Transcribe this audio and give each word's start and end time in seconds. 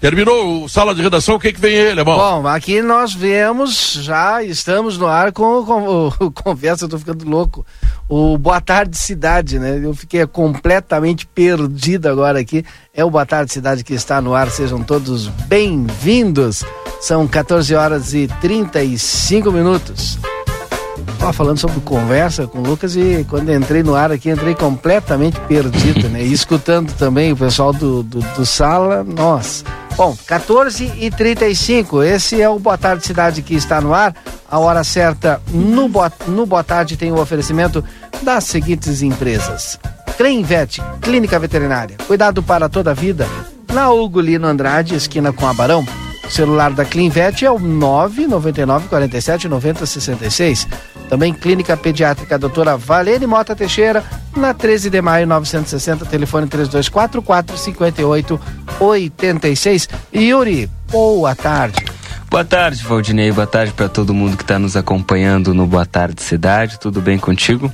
Terminou 0.00 0.64
o 0.64 0.68
sala 0.68 0.94
de 0.94 1.00
redação, 1.00 1.36
o 1.36 1.40
que, 1.40 1.52
que 1.52 1.60
vem 1.60 1.78
aí, 1.78 1.90
Alemão? 1.90 2.16
Bom, 2.16 2.48
aqui 2.48 2.82
nós 2.82 3.14
vemos, 3.14 3.94
já 4.02 4.42
estamos 4.42 4.98
no 4.98 5.06
ar 5.06 5.32
com, 5.32 5.64
com 5.64 6.08
o 6.26 6.30
conversa, 6.30 6.84
eu 6.84 6.88
tô 6.88 6.98
ficando 6.98 7.26
louco. 7.26 7.64
O 8.06 8.36
Boa 8.36 8.60
Tarde 8.60 8.96
Cidade, 8.96 9.58
né? 9.58 9.80
Eu 9.82 9.94
fiquei 9.94 10.26
completamente 10.26 11.26
perdido 11.26 12.08
agora 12.08 12.38
aqui. 12.38 12.64
É 12.94 13.04
o 13.04 13.10
Boa 13.10 13.24
Tarde 13.24 13.52
Cidade 13.52 13.82
que 13.82 13.94
está 13.94 14.20
no 14.20 14.34
ar, 14.34 14.50
sejam 14.50 14.82
todos 14.82 15.28
bem-vindos. 15.28 16.62
São 17.00 17.26
14 17.26 17.74
horas 17.74 18.12
e 18.12 18.28
35 18.40 19.50
minutos. 19.50 20.18
Tava 21.18 21.32
falando 21.32 21.58
sobre 21.58 21.80
conversa 21.80 22.46
com 22.46 22.58
o 22.58 22.66
Lucas 22.66 22.94
e 22.96 23.26
quando 23.28 23.52
entrei 23.52 23.82
no 23.82 23.94
ar 23.94 24.12
aqui, 24.12 24.30
entrei 24.30 24.54
completamente 24.54 25.40
perdido, 25.40 26.08
né? 26.08 26.22
E 26.22 26.32
escutando 26.32 26.92
também 26.94 27.32
o 27.32 27.36
pessoal 27.36 27.72
do, 27.72 28.02
do, 28.02 28.20
do 28.20 28.46
sala, 28.46 29.02
nossa. 29.02 29.64
Bom, 29.96 30.14
14 30.26 30.92
e 30.98 31.10
35 31.10 32.02
esse 32.02 32.40
é 32.40 32.48
o 32.48 32.58
Boa 32.58 32.76
Tarde 32.76 33.06
Cidade 33.06 33.40
que 33.40 33.54
está 33.54 33.80
no 33.80 33.94
ar. 33.94 34.14
A 34.48 34.58
hora 34.58 34.84
certa 34.84 35.40
no 35.50 35.88
Boa, 35.88 36.12
no 36.28 36.44
Boa 36.44 36.62
Tarde 36.62 36.96
tem 36.96 37.10
o 37.10 37.20
oferecimento 37.20 37.82
das 38.22 38.44
seguintes 38.44 39.00
empresas. 39.00 39.78
Crenvet, 40.16 40.82
Clínica 41.00 41.38
Veterinária, 41.38 41.96
cuidado 42.06 42.42
para 42.42 42.68
toda 42.68 42.90
a 42.90 42.94
vida. 42.94 43.26
Na 43.72 43.90
Ugolino 43.90 44.46
Andrade, 44.46 44.94
esquina 44.94 45.32
com 45.32 45.46
Abarão. 45.46 45.84
O 46.26 46.30
celular 46.30 46.72
da 46.72 46.84
Clinvet 46.84 47.44
é 47.44 47.50
o 47.50 47.58
999 47.58 48.88
47 48.88 49.48
90 49.48 49.86
66. 49.86 50.66
Também 51.08 51.32
Clínica 51.32 51.76
Pediátrica 51.76 52.36
Doutora 52.38 52.76
Valéria 52.76 53.28
Mota 53.28 53.54
Teixeira, 53.54 54.02
na 54.36 54.52
13 54.52 54.90
de 54.90 55.00
maio 55.00 55.26
960, 55.26 56.04
telefone 56.06 56.46
3244 56.46 57.56
5886. 57.56 59.88
Yuri, 60.14 60.68
boa 60.90 61.34
tarde. 61.34 61.84
Boa 62.28 62.44
tarde, 62.44 62.82
Valdinei. 62.82 63.32
Boa 63.32 63.46
tarde 63.46 63.72
para 63.72 63.88
todo 63.88 64.12
mundo 64.12 64.36
que 64.36 64.42
está 64.42 64.58
nos 64.58 64.76
acompanhando 64.76 65.54
no 65.54 65.66
Boa 65.66 65.86
Tarde 65.86 66.22
Cidade. 66.22 66.78
Tudo 66.78 67.00
bem 67.00 67.18
contigo? 67.18 67.72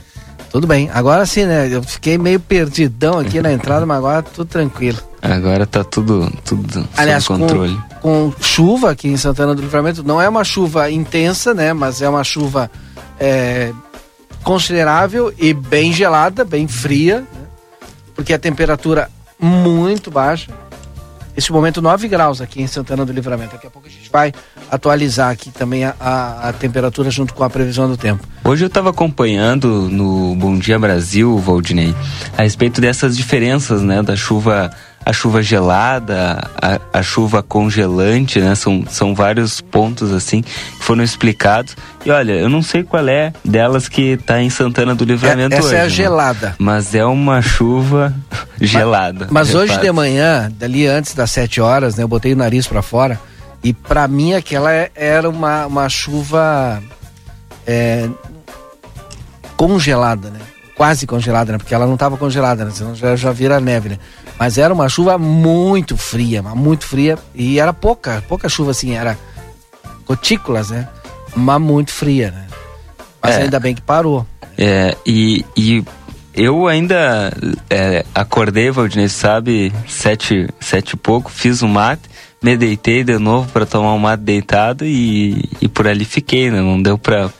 Tudo 0.53 0.67
bem. 0.67 0.91
Agora 0.93 1.25
sim, 1.25 1.47
né? 1.47 1.67
Eu 1.71 1.83
fiquei 1.83 2.19
meio 2.19 2.39
perdidão 2.39 3.19
aqui 3.19 3.41
na 3.41 3.51
entrada, 3.51 3.87
mas 3.87 3.97
agora 3.97 4.23
tudo 4.23 4.47
tranquilo. 4.47 4.99
Agora 5.23 5.67
tá 5.67 5.83
tudo, 5.83 6.31
tudo 6.45 6.87
Aliás, 6.97 7.25
sob 7.25 7.41
controle. 7.41 7.75
Com, 8.03 8.31
com 8.31 8.43
chuva 8.43 8.91
aqui 8.91 9.09
em 9.09 9.17
Santana 9.17 9.55
do 9.55 9.63
Livramento, 9.63 10.05
não 10.05 10.21
é 10.21 10.29
uma 10.29 10.45
chuva 10.45 10.91
intensa, 10.91 11.55
né? 11.55 11.73
Mas 11.73 12.03
é 12.03 12.09
uma 12.09 12.23
chuva 12.23 12.71
é, 13.23 13.73
considerável 14.43 15.33
e 15.39 15.55
bem 15.55 15.93
gelada, 15.93 16.45
bem 16.45 16.67
fria, 16.67 17.21
né? 17.21 17.47
porque 18.17 18.33
a 18.33 18.39
temperatura 18.39 19.09
muito 19.39 20.11
baixa. 20.11 20.51
Esse 21.37 21.51
momento 21.53 21.81
9 21.81 22.09
graus 22.09 22.41
aqui 22.43 22.61
em 22.61 22.67
Santana 22.67 23.07
do 23.07 23.13
Livramento. 23.13 23.53
Daqui 23.53 23.67
a 23.67 23.71
pouco 23.71 23.87
a 23.87 23.91
gente 23.91 24.11
vai 24.11 24.35
atualizar 24.71 25.31
aqui 25.31 25.51
também 25.51 25.85
a, 25.85 25.95
a, 25.99 26.49
a 26.49 26.53
temperatura 26.53 27.11
junto 27.11 27.33
com 27.33 27.45
a 27.45 27.49
previsão 27.49 27.89
do 27.89 27.97
tempo. 27.97 28.27
Hoje 28.45 28.65
eu 28.65 28.67
estava 28.67 28.91
acompanhando 28.91 29.89
no 29.89 30.35
Bom 30.35 30.59
Dia 30.59 30.79
Brasil, 30.79 31.39
Valdinei, 31.39 31.95
a 32.37 32.43
respeito 32.43 32.81
dessas 32.81 33.17
diferenças, 33.17 33.81
né, 33.83 34.03
da 34.03 34.17
chuva 34.17 34.71
a 35.05 35.13
chuva 35.13 35.43
gelada, 35.43 36.49
a, 36.61 36.81
a, 36.93 37.03
chuva 37.03 37.43
congelante, 37.43 38.41
né? 38.41 38.55
São, 38.55 38.85
são 38.89 39.15
vários 39.15 39.61
pontos 39.61 40.13
assim 40.13 40.43
que 40.43 40.85
foram 40.85 41.03
explicados. 41.03 41.77
E 42.05 42.11
olha, 42.11 42.33
eu 42.33 42.49
não 42.49 42.63
sei 42.63 42.83
qual 42.83 43.07
é 43.09 43.33
delas 43.45 43.89
que 43.89 44.13
está 44.13 44.41
em 44.41 44.51
Santana 44.51 44.95
do 44.95 45.05
Livramento 45.05 45.55
é, 45.55 45.59
essa 45.59 45.67
hoje. 45.67 45.77
Essa 45.77 45.83
é 45.83 45.87
a 45.87 45.89
né? 45.89 45.91
gelada. 45.91 46.57
Mas 46.59 46.95
é 46.95 47.05
uma 47.05 47.43
chuva 47.43 48.15
gelada. 48.61 49.27
Mas, 49.31 49.49
mas 49.49 49.55
hoje 49.55 49.79
de 49.79 49.93
manhã, 49.93 50.51
dali 50.57 50.87
antes 50.87 51.15
das 51.15 51.31
7 51.31 51.61
horas, 51.61 51.97
né? 51.97 52.05
Eu 52.05 52.09
botei 52.09 52.33
o 52.33 52.37
nariz 52.37 52.67
para 52.67 52.83
fora 52.83 53.19
e 53.63 53.73
para 53.73 54.09
mim 54.09 54.35
aquela 54.35 54.73
é, 54.73 54.91
era 54.95 55.29
uma, 55.29 55.67
uma 55.67 55.89
chuva 55.89 56.83
é, 57.67 58.09
congelada, 59.57 60.31
né? 60.31 60.41
Quase 60.77 61.07
congelada, 61.07 61.53
né? 61.53 61.59
Porque 61.59 61.75
ela 61.75 61.87
não 61.87 61.95
estava 61.95 62.17
congelada, 62.17 62.65
né? 62.65 62.73
Senão 62.73 62.95
já, 62.95 63.15
já 63.15 63.31
vira 63.31 63.61
neve, 63.61 63.91
né? 63.91 63.99
Mas 64.43 64.59
era 64.59 64.75
uma 64.75 64.89
chuva 64.89 65.17
muito 65.17 65.97
fria, 65.97 66.43
muito 66.43 66.85
fria. 66.85 67.17
E 67.33 67.61
era 67.61 67.73
pouca, 67.73 68.25
pouca 68.29 68.49
chuva 68.49 68.73
assim, 68.73 68.93
era 68.93 69.17
gotículas, 70.05 70.71
né? 70.71 70.89
Mas 71.37 71.61
muito 71.61 71.93
fria, 71.93 72.33
né? 72.33 72.49
Mas 73.23 73.37
é, 73.37 73.43
ainda 73.43 73.61
bem 73.61 73.73
que 73.73 73.81
parou. 73.81 74.27
É, 74.59 74.97
e, 75.07 75.47
e 75.57 75.85
eu 76.35 76.67
ainda 76.67 77.33
é, 77.71 78.05
acordei, 78.13 78.69
Valdinei, 78.73 79.09
sabe, 79.09 79.73
sete, 79.87 80.49
sete 80.59 80.95
e 80.95 80.97
pouco, 80.97 81.31
fiz 81.31 81.63
o 81.63 81.67
um 81.67 81.69
mate 81.69 82.11
me 82.43 82.57
deitei 82.57 83.05
de 83.05 83.19
novo 83.19 83.49
para 83.53 83.65
tomar 83.65 83.95
um 83.95 83.99
mate 83.99 84.23
deitado 84.23 84.85
e, 84.85 85.49
e 85.61 85.69
por 85.69 85.87
ali 85.87 86.05
fiquei, 86.05 86.51
né? 86.51 86.61
Não 86.61 86.83
deu 86.83 86.99
para 86.99 87.31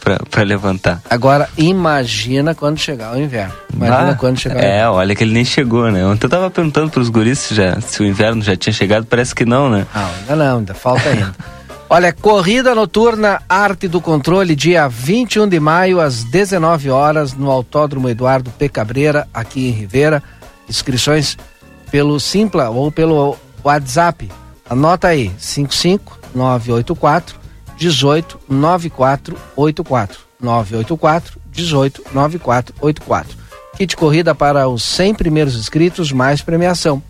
levantar. 0.45 1.03
Agora, 1.11 1.49
imagina 1.59 2.55
quando 2.55 2.79
chegar 2.79 3.15
o 3.15 3.21
inverno. 3.21 3.53
Imagina 3.75 4.11
ah, 4.11 4.15
quando 4.15 4.39
chegar 4.39 4.57
o 4.57 4.65
É, 4.65 4.89
olha 4.89 5.15
que 5.15 5.25
ele 5.25 5.33
nem 5.33 5.45
chegou, 5.45 5.91
né? 5.91 6.07
Ontem 6.07 6.27
eu 6.27 6.31
tava 6.31 6.49
perguntando 6.51 6.91
pros 6.91 7.09
guris 7.09 7.41
se, 7.41 7.55
já, 7.55 7.81
se 7.81 8.01
o 8.01 8.07
inverno 8.07 8.43
já 8.43 8.55
tinha 8.55 8.73
chegado, 8.73 9.05
parece 9.05 9.35
que 9.35 9.45
não, 9.45 9.69
né? 9.69 9.87
Não, 9.93 10.11
ainda 10.21 10.37
não, 10.37 10.59
ainda 10.59 10.75
falta 10.75 11.09
ainda. 11.09 11.35
Olha, 11.91 12.11
corrida 12.11 12.75
noturna 12.75 13.43
Arte 13.47 13.87
do 13.87 14.01
Controle, 14.01 14.57
dia 14.57 14.89
21 14.89 15.47
de 15.47 15.61
maio, 15.61 16.01
às 16.01 16.25
19 16.25 16.89
horas, 16.89 17.35
no 17.35 17.51
Autódromo 17.51 18.09
Eduardo 18.09 18.51
P. 18.51 18.69
Cabreira, 18.69 19.29
aqui 19.35 19.69
em 19.69 19.73
Ribeira. 19.73 20.23
Inscrições 20.67 21.37
pelo 21.91 22.19
Simpla 22.19 22.71
ou 22.71 22.91
pelo 22.91 23.37
WhatsApp 23.63 24.31
Anota 24.69 25.09
aí, 25.09 25.31
55984 25.39 27.41
189484 27.79 30.21
984 30.41 31.41
189484. 31.55 33.43
Kit 33.77 33.97
corrida 33.97 34.35
para 34.35 34.69
os 34.69 34.83
100 34.83 35.15
primeiros 35.15 35.57
inscritos 35.57 36.13
mais 36.13 36.43
premiação. 36.43 37.03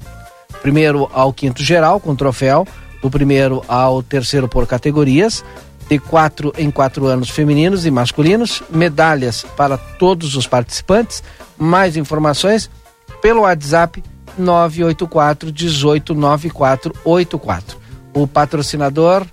Primeiro 0.61 1.11
ao 1.12 1.33
quinto 1.33 1.62
geral 1.62 1.99
com 1.99 2.15
troféu, 2.15 2.67
do 3.01 3.11
primeiro 3.11 3.65
ao 3.67 4.03
terceiro 4.03 4.49
por 4.49 4.67
categorias, 4.67 5.45
de 5.89 5.99
quatro 5.99 6.53
em 6.57 6.71
quatro 6.71 7.07
anos 7.07 7.31
femininos 7.31 7.85
e 7.85 7.91
masculinos, 7.91 8.62
medalhas 8.71 9.45
para 9.57 9.77
todos 9.77 10.37
os 10.37 10.47
participantes. 10.47 11.23
Mais 11.59 11.97
informações 11.97 12.71
pelo 13.21 13.43
WhatsApp 13.43 14.03
984 14.38 15.53
189484. 15.53 17.78
O 18.15 18.26
patrocinador 18.26 19.26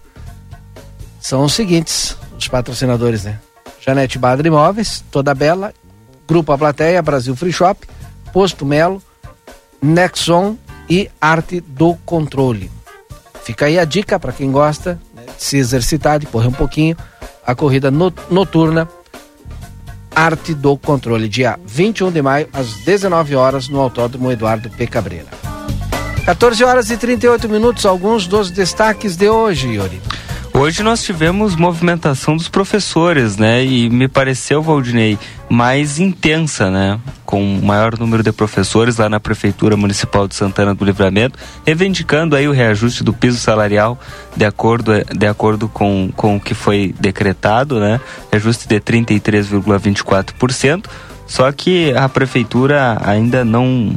são 1.19 1.43
os 1.43 1.53
seguintes, 1.53 2.15
os 2.37 2.47
patrocinadores, 2.47 3.25
né? 3.25 3.39
Janete 3.81 4.17
Badra 4.17 4.47
Imóveis, 4.47 5.03
Toda 5.11 5.33
Bela, 5.33 5.73
Grupo 6.27 6.51
A 6.51 6.57
Plateia, 6.57 7.01
Brasil 7.01 7.35
Free 7.35 7.51
Shop, 7.51 7.87
Posto 8.31 8.65
Melo, 8.65 9.01
Nexon 9.81 10.57
e 10.89 11.09
Arte 11.19 11.61
do 11.61 11.95
Controle. 12.05 12.71
Fica 13.43 13.66
aí 13.66 13.79
a 13.79 13.85
dica 13.85 14.19
para 14.19 14.31
quem 14.31 14.51
gosta 14.51 14.99
né, 15.13 15.23
de 15.25 15.43
se 15.43 15.57
exercitar, 15.57 16.19
de 16.19 16.25
correr 16.25 16.47
um 16.47 16.53
pouquinho, 16.53 16.95
a 17.45 17.55
corrida 17.55 17.89
noturna 17.89 18.87
Arte 20.16 20.53
do 20.53 20.78
Controle, 20.78 21.28
dia 21.28 21.59
21 21.66 22.12
de 22.12 22.22
maio, 22.22 22.47
às 22.53 22.74
19 22.86 23.36
horas, 23.36 23.70
no 23.70 23.80
Autódromo 23.80 24.31
Eduardo 24.31 24.70
P. 24.70 24.88
Cabreira. 24.88 25.28
14 26.25 26.64
horas 26.64 26.92
e 26.92 26.97
38 26.97 27.50
minutos, 27.50 27.86
alguns 27.86 28.28
dos 28.28 28.52
destaques 28.52 29.16
de 29.16 29.30
hoje, 29.30 29.68
Yuri. 29.70 30.02
Hoje 30.53 30.83
nós 30.83 31.03
tivemos 31.03 31.55
movimentação 31.55 32.35
dos 32.35 32.49
professores, 32.49 33.37
né? 33.37 33.63
E 33.63 33.89
me 33.89 34.07
pareceu, 34.07 34.61
Valdinei, 34.61 35.17
mais 35.49 35.99
intensa, 35.99 36.69
né? 36.69 36.99
Com 37.25 37.59
maior 37.63 37.97
número 37.97 38.23
de 38.23 38.31
professores 38.31 38.97
lá 38.97 39.07
na 39.07 39.19
Prefeitura 39.19 39.77
Municipal 39.77 40.27
de 40.27 40.35
Santana 40.35 40.75
do 40.75 40.83
Livramento, 40.83 41.39
reivindicando 41.65 42.35
aí 42.35 42.47
o 42.47 42.51
reajuste 42.51 43.03
do 43.03 43.13
piso 43.13 43.37
salarial 43.37 43.97
de 44.35 44.43
acordo, 44.43 44.91
de 45.16 45.28
acordo 45.28 45.69
com, 45.69 46.11
com 46.16 46.35
o 46.35 46.40
que 46.40 46.53
foi 46.53 46.93
decretado, 46.99 47.79
né? 47.79 48.02
Reajuste 48.31 48.67
de 48.67 48.79
33,24%. 48.81 50.85
Só 51.25 51.49
que 51.52 51.93
a 51.93 52.09
Prefeitura 52.09 52.99
ainda 53.05 53.45
não, 53.45 53.95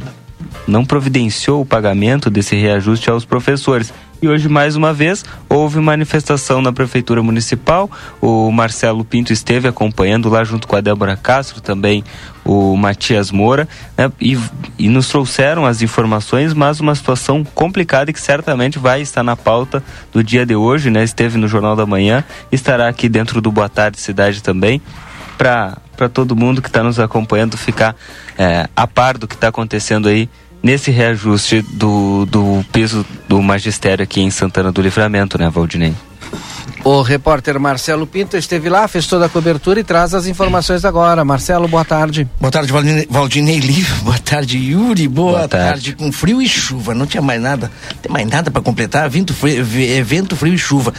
não 0.67 0.85
providenciou 0.85 1.61
o 1.61 1.65
pagamento 1.65 2.29
desse 2.29 2.55
reajuste 2.55 3.09
aos 3.09 3.25
professores. 3.25 3.91
E 4.23 4.27
hoje, 4.29 4.47
mais 4.47 4.77
uma 4.77 4.93
vez, 4.93 5.25
houve 5.49 5.81
manifestação 5.81 6.61
na 6.61 6.71
Prefeitura 6.71 7.21
Municipal. 7.21 7.91
O 8.21 8.49
Marcelo 8.53 9.03
Pinto 9.03 9.33
esteve 9.33 9.67
acompanhando 9.67 10.29
lá 10.29 10.45
junto 10.45 10.65
com 10.65 10.77
a 10.77 10.79
Débora 10.79 11.17
Castro, 11.17 11.59
também 11.59 12.05
o 12.45 12.73
Matias 12.77 13.31
Moura, 13.31 13.67
né? 13.97 14.09
e, 14.21 14.39
e 14.79 14.87
nos 14.87 15.09
trouxeram 15.09 15.65
as 15.65 15.81
informações, 15.81 16.53
mas 16.53 16.79
uma 16.79 16.95
situação 16.95 17.43
complicada 17.43 18.11
e 18.11 18.13
que 18.13 18.21
certamente 18.21 18.79
vai 18.79 19.01
estar 19.01 19.23
na 19.23 19.35
pauta 19.35 19.83
do 20.13 20.23
dia 20.23 20.45
de 20.45 20.55
hoje, 20.55 20.89
né? 20.89 21.03
Esteve 21.03 21.37
no 21.37 21.45
Jornal 21.45 21.75
da 21.75 21.85
Manhã, 21.85 22.23
estará 22.49 22.87
aqui 22.87 23.09
dentro 23.09 23.41
do 23.41 23.51
Boa 23.51 23.67
Tarde 23.67 23.99
Cidade 23.99 24.41
também, 24.41 24.81
para 25.37 26.07
todo 26.13 26.33
mundo 26.33 26.61
que 26.61 26.69
está 26.69 26.81
nos 26.81 26.97
acompanhando 26.97 27.57
ficar 27.57 27.93
é, 28.37 28.69
a 28.73 28.87
par 28.87 29.17
do 29.17 29.27
que 29.27 29.35
está 29.35 29.49
acontecendo 29.49 30.07
aí 30.07 30.29
nesse 30.63 30.89
reajuste 30.89 31.61
do, 31.61 32.25
do 32.25 32.65
piso 32.71 33.05
do 33.27 33.41
magistério 33.41 34.01
aqui 34.01 34.21
em 34.21 34.31
Santana 34.31 34.71
do 34.71 34.81
Livramento, 34.81 35.37
né, 35.37 35.49
Valdinei? 35.49 35.93
O 36.83 37.01
repórter 37.01 37.57
Marcelo 37.59 38.05
Pinto 38.05 38.35
esteve 38.35 38.67
lá, 38.69 38.87
fez 38.87 39.07
toda 39.07 39.25
a 39.27 39.29
cobertura 39.29 39.79
e 39.79 39.83
traz 39.83 40.13
as 40.13 40.25
informações 40.25 40.83
agora. 40.83 41.23
Marcelo, 41.23 41.67
boa 41.67 41.85
tarde. 41.85 42.27
Boa 42.41 42.51
tarde, 42.51 42.73
Valdinei, 43.09 43.59
Lívio. 43.59 43.95
Boa 44.03 44.17
tarde, 44.19 44.57
Yuri. 44.57 45.07
Boa, 45.07 45.31
boa 45.31 45.47
tarde. 45.47 45.91
tarde. 45.91 45.95
Com 45.95 46.11
frio 46.11 46.41
e 46.41 46.47
chuva. 46.47 46.93
Não 46.93 47.05
tinha 47.05 47.21
mais 47.21 47.41
nada. 47.41 47.71
Não 47.89 47.97
tem 48.01 48.11
mais 48.11 48.27
nada 48.27 48.51
para 48.51 48.61
completar. 48.61 49.09
Vento 49.09 49.33
frio, 49.33 49.63
vento, 50.03 50.35
frio 50.35 50.53
e 50.53 50.57
chuva. 50.57 50.93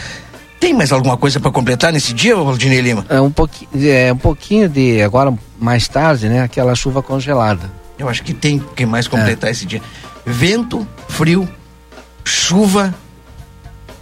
Tem 0.58 0.72
mais 0.72 0.90
alguma 0.90 1.18
coisa 1.18 1.38
para 1.38 1.50
completar 1.50 1.92
nesse 1.92 2.14
dia, 2.14 2.34
Valdinei 2.34 2.80
Lima? 2.80 3.04
É 3.10 3.20
um 3.20 3.30
pouquinho, 3.30 3.68
é 3.84 4.10
um 4.10 4.16
pouquinho 4.16 4.68
de 4.68 5.02
agora 5.02 5.34
mais 5.60 5.86
tarde, 5.86 6.28
né? 6.28 6.42
Aquela 6.42 6.74
chuva 6.74 7.02
congelada. 7.02 7.83
Eu 7.98 8.08
acho 8.08 8.22
que 8.22 8.34
tem 8.34 8.58
que 8.74 8.84
mais 8.84 9.06
completar 9.06 9.48
é. 9.48 9.52
esse 9.52 9.66
dia. 9.66 9.80
Vento, 10.26 10.86
frio, 11.08 11.48
chuva 12.24 12.94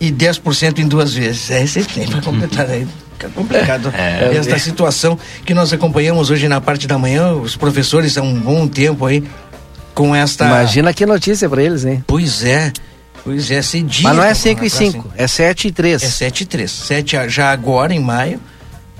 e 0.00 0.10
10% 0.10 0.78
em 0.78 0.88
duas 0.88 1.14
vezes. 1.14 1.50
É, 1.50 1.66
você 1.66 1.82
tem 1.82 2.06
para 2.06 2.22
completar 2.22 2.68
aí. 2.68 2.86
Fica 3.12 3.28
complicado. 3.28 3.92
É, 3.94 4.36
Esta 4.36 4.56
é. 4.56 4.58
situação 4.58 5.18
que 5.44 5.54
nós 5.54 5.72
acompanhamos 5.72 6.30
hoje 6.30 6.48
na 6.48 6.60
parte 6.60 6.86
da 6.86 6.98
manhã, 6.98 7.32
os 7.32 7.56
professores 7.56 8.16
há 8.16 8.22
um 8.22 8.38
bom 8.38 8.66
tempo 8.66 9.06
aí 9.06 9.22
com 9.94 10.14
esta. 10.14 10.46
Imagina 10.46 10.92
que 10.92 11.06
notícia 11.06 11.48
para 11.48 11.62
eles, 11.62 11.84
hein? 11.84 12.02
Pois 12.06 12.42
é. 12.42 12.72
Pois 13.24 13.50
é, 13.50 13.62
cedinho. 13.62 14.02
Mas 14.02 14.16
não 14.16 14.24
é 14.24 14.34
5 14.34 14.64
e 14.64 14.70
5, 14.70 15.12
é 15.16 15.28
7 15.28 15.68
e 15.68 15.72
3. 15.72 16.02
É 16.02 16.06
7 16.08 16.40
e 16.40 16.46
3. 16.46 16.70
7 16.70 17.28
já 17.28 17.52
agora 17.52 17.94
em 17.94 18.00
maio, 18.00 18.40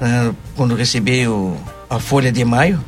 né, 0.00 0.32
quando 0.54 0.76
receber 0.76 1.28
o, 1.28 1.56
a 1.90 1.98
folha 1.98 2.30
de 2.30 2.44
maio, 2.44 2.82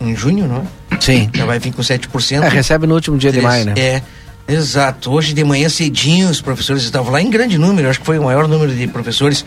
em 0.00 0.14
junho, 0.14 0.46
não 0.46 0.66
é? 0.92 1.00
Sim. 1.00 1.30
Já 1.34 1.44
vai 1.44 1.58
vir 1.58 1.72
com 1.72 1.82
7%. 1.82 2.42
É, 2.42 2.48
recebe 2.48 2.86
no 2.86 2.94
último 2.94 3.16
dia 3.18 3.30
3, 3.30 3.42
de 3.42 3.46
maio, 3.46 3.64
né? 3.66 3.74
É. 3.76 4.02
Exato. 4.48 5.12
Hoje 5.12 5.34
de 5.34 5.44
manhã 5.44 5.68
cedinho 5.68 6.30
os 6.30 6.40
professores 6.40 6.82
estavam 6.82 7.12
lá 7.12 7.20
em 7.20 7.28
grande 7.28 7.58
número, 7.58 7.88
acho 7.88 8.00
que 8.00 8.06
foi 8.06 8.18
o 8.18 8.24
maior 8.24 8.48
número 8.48 8.74
de 8.74 8.86
professores 8.86 9.44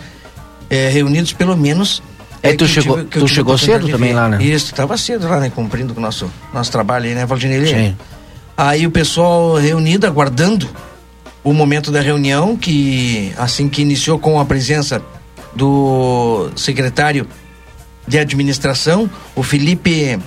é, 0.69 0.89
reunidos, 0.89 1.33
pelo 1.33 1.57
menos. 1.57 2.03
É, 2.43 2.51
é 2.51 2.55
tu 2.55 2.67
chegou, 2.67 2.97
tive, 2.97 3.09
tu 3.09 3.27
chegou 3.27 3.57
cedo 3.57 3.89
também 3.89 4.13
lá, 4.13 4.29
né? 4.29 4.43
Isso, 4.43 4.71
estava 4.71 4.95
cedo 4.97 5.27
lá, 5.27 5.39
né? 5.39 5.49
Cumprindo 5.49 5.93
com 5.93 5.99
o 5.99 6.03
nosso, 6.03 6.31
nosso 6.53 6.71
trabalho 6.71 7.05
aí, 7.05 7.15
né, 7.15 7.25
Valdinei? 7.25 7.65
Sim. 7.65 7.97
Aí 8.55 8.85
o 8.85 8.91
pessoal 8.91 9.55
reunido, 9.55 10.05
aguardando 10.05 10.69
o 11.43 11.51
momento 11.51 11.91
da 11.91 11.99
reunião, 11.99 12.55
que 12.55 13.33
assim 13.37 13.67
que 13.67 13.81
iniciou 13.81 14.19
com 14.19 14.39
a 14.39 14.45
presença 14.45 15.01
do 15.55 16.51
secretário 16.55 17.27
de 18.07 18.19
administração, 18.19 19.09
o 19.35 19.41
Felipe 19.41 20.19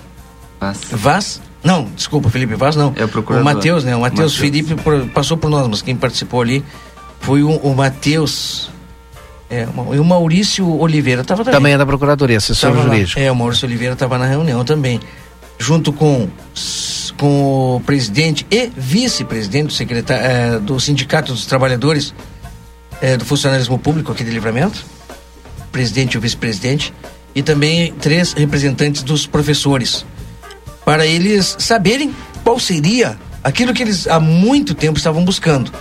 Vaz. 0.64 0.80
Vaz 0.90 1.40
não, 1.64 1.84
desculpa, 1.96 2.28
Felipe 2.28 2.54
Vaz 2.54 2.76
não. 2.76 2.92
É 2.94 3.04
o 3.04 3.08
procurador. 3.08 3.50
O 3.50 3.54
Matheus, 3.54 3.84
né? 3.84 3.96
O 3.96 4.00
Matheus 4.02 4.36
Felipe 4.36 4.76
passou 5.14 5.36
por 5.38 5.48
nós, 5.48 5.66
mas 5.66 5.80
quem 5.80 5.96
participou 5.96 6.42
ali 6.42 6.62
foi 7.20 7.42
o, 7.42 7.56
o 7.56 7.74
Matheus 7.74 8.68
é, 9.48 9.66
e 9.94 9.98
o 9.98 10.04
Maurício 10.04 10.68
Oliveira 10.78 11.24
tava 11.24 11.42
também. 11.42 11.58
Também 11.58 11.72
é 11.72 11.78
da 11.78 11.86
Procuradoria, 11.86 12.36
assessor 12.36 12.74
jurídico. 12.74 13.18
É, 13.18 13.32
o 13.32 13.36
Maurício 13.36 13.66
Oliveira 13.66 13.94
estava 13.94 14.18
na 14.18 14.26
reunião 14.26 14.62
também. 14.62 15.00
Junto 15.58 15.92
com, 15.92 16.28
com 17.16 17.76
o 17.76 17.80
presidente 17.80 18.46
e 18.50 18.70
vice-presidente 18.76 19.68
do, 19.68 19.72
secretário, 19.72 20.24
é, 20.24 20.58
do 20.58 20.78
Sindicato 20.78 21.32
dos 21.32 21.46
Trabalhadores 21.46 22.12
é, 23.00 23.16
do 23.16 23.24
Funcionalismo 23.24 23.78
Público 23.78 24.12
aqui 24.12 24.22
de 24.22 24.30
Livramento, 24.30 24.84
presidente 25.72 26.14
e 26.14 26.18
o 26.18 26.20
vice-presidente, 26.20 26.92
e 27.34 27.42
também 27.42 27.92
três 27.94 28.32
representantes 28.32 29.02
dos 29.02 29.26
professores 29.26 30.04
para 30.84 31.06
eles 31.06 31.56
saberem 31.58 32.14
qual 32.42 32.58
seria 32.58 33.18
aquilo 33.42 33.72
que 33.72 33.82
eles 33.82 34.06
há 34.06 34.20
muito 34.20 34.74
tempo 34.74 34.98
estavam 34.98 35.24
buscando. 35.24 35.72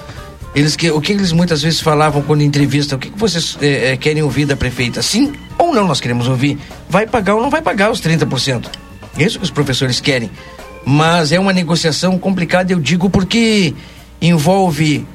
Eles 0.55 0.75
que, 0.75 0.91
o 0.91 1.01
que 1.01 1.11
eles 1.11 1.31
muitas 1.31 1.61
vezes 1.61 1.79
falavam 1.79 2.21
quando 2.21 2.41
entrevista, 2.41 2.95
o 2.95 2.99
que, 2.99 3.09
que 3.09 3.17
vocês 3.17 3.57
é, 3.61 3.97
querem 3.97 4.21
ouvir 4.21 4.45
da 4.45 4.55
prefeita? 4.55 5.01
Sim 5.01 5.33
ou 5.57 5.73
não 5.73 5.87
nós 5.87 5.99
queremos 5.99 6.27
ouvir? 6.27 6.57
Vai 6.89 7.07
pagar 7.07 7.35
ou 7.35 7.41
não 7.41 7.49
vai 7.49 7.61
pagar 7.61 7.91
os 7.91 8.01
30%? 8.01 8.67
É 9.17 9.23
isso 9.23 9.39
que 9.39 9.43
os 9.43 9.51
professores 9.51 9.99
querem. 9.99 10.29
Mas 10.85 11.31
é 11.31 11.39
uma 11.39 11.53
negociação 11.53 12.19
complicada, 12.19 12.71
eu 12.71 12.79
digo, 12.79 13.09
porque 13.09 13.73
envolve 14.21 15.07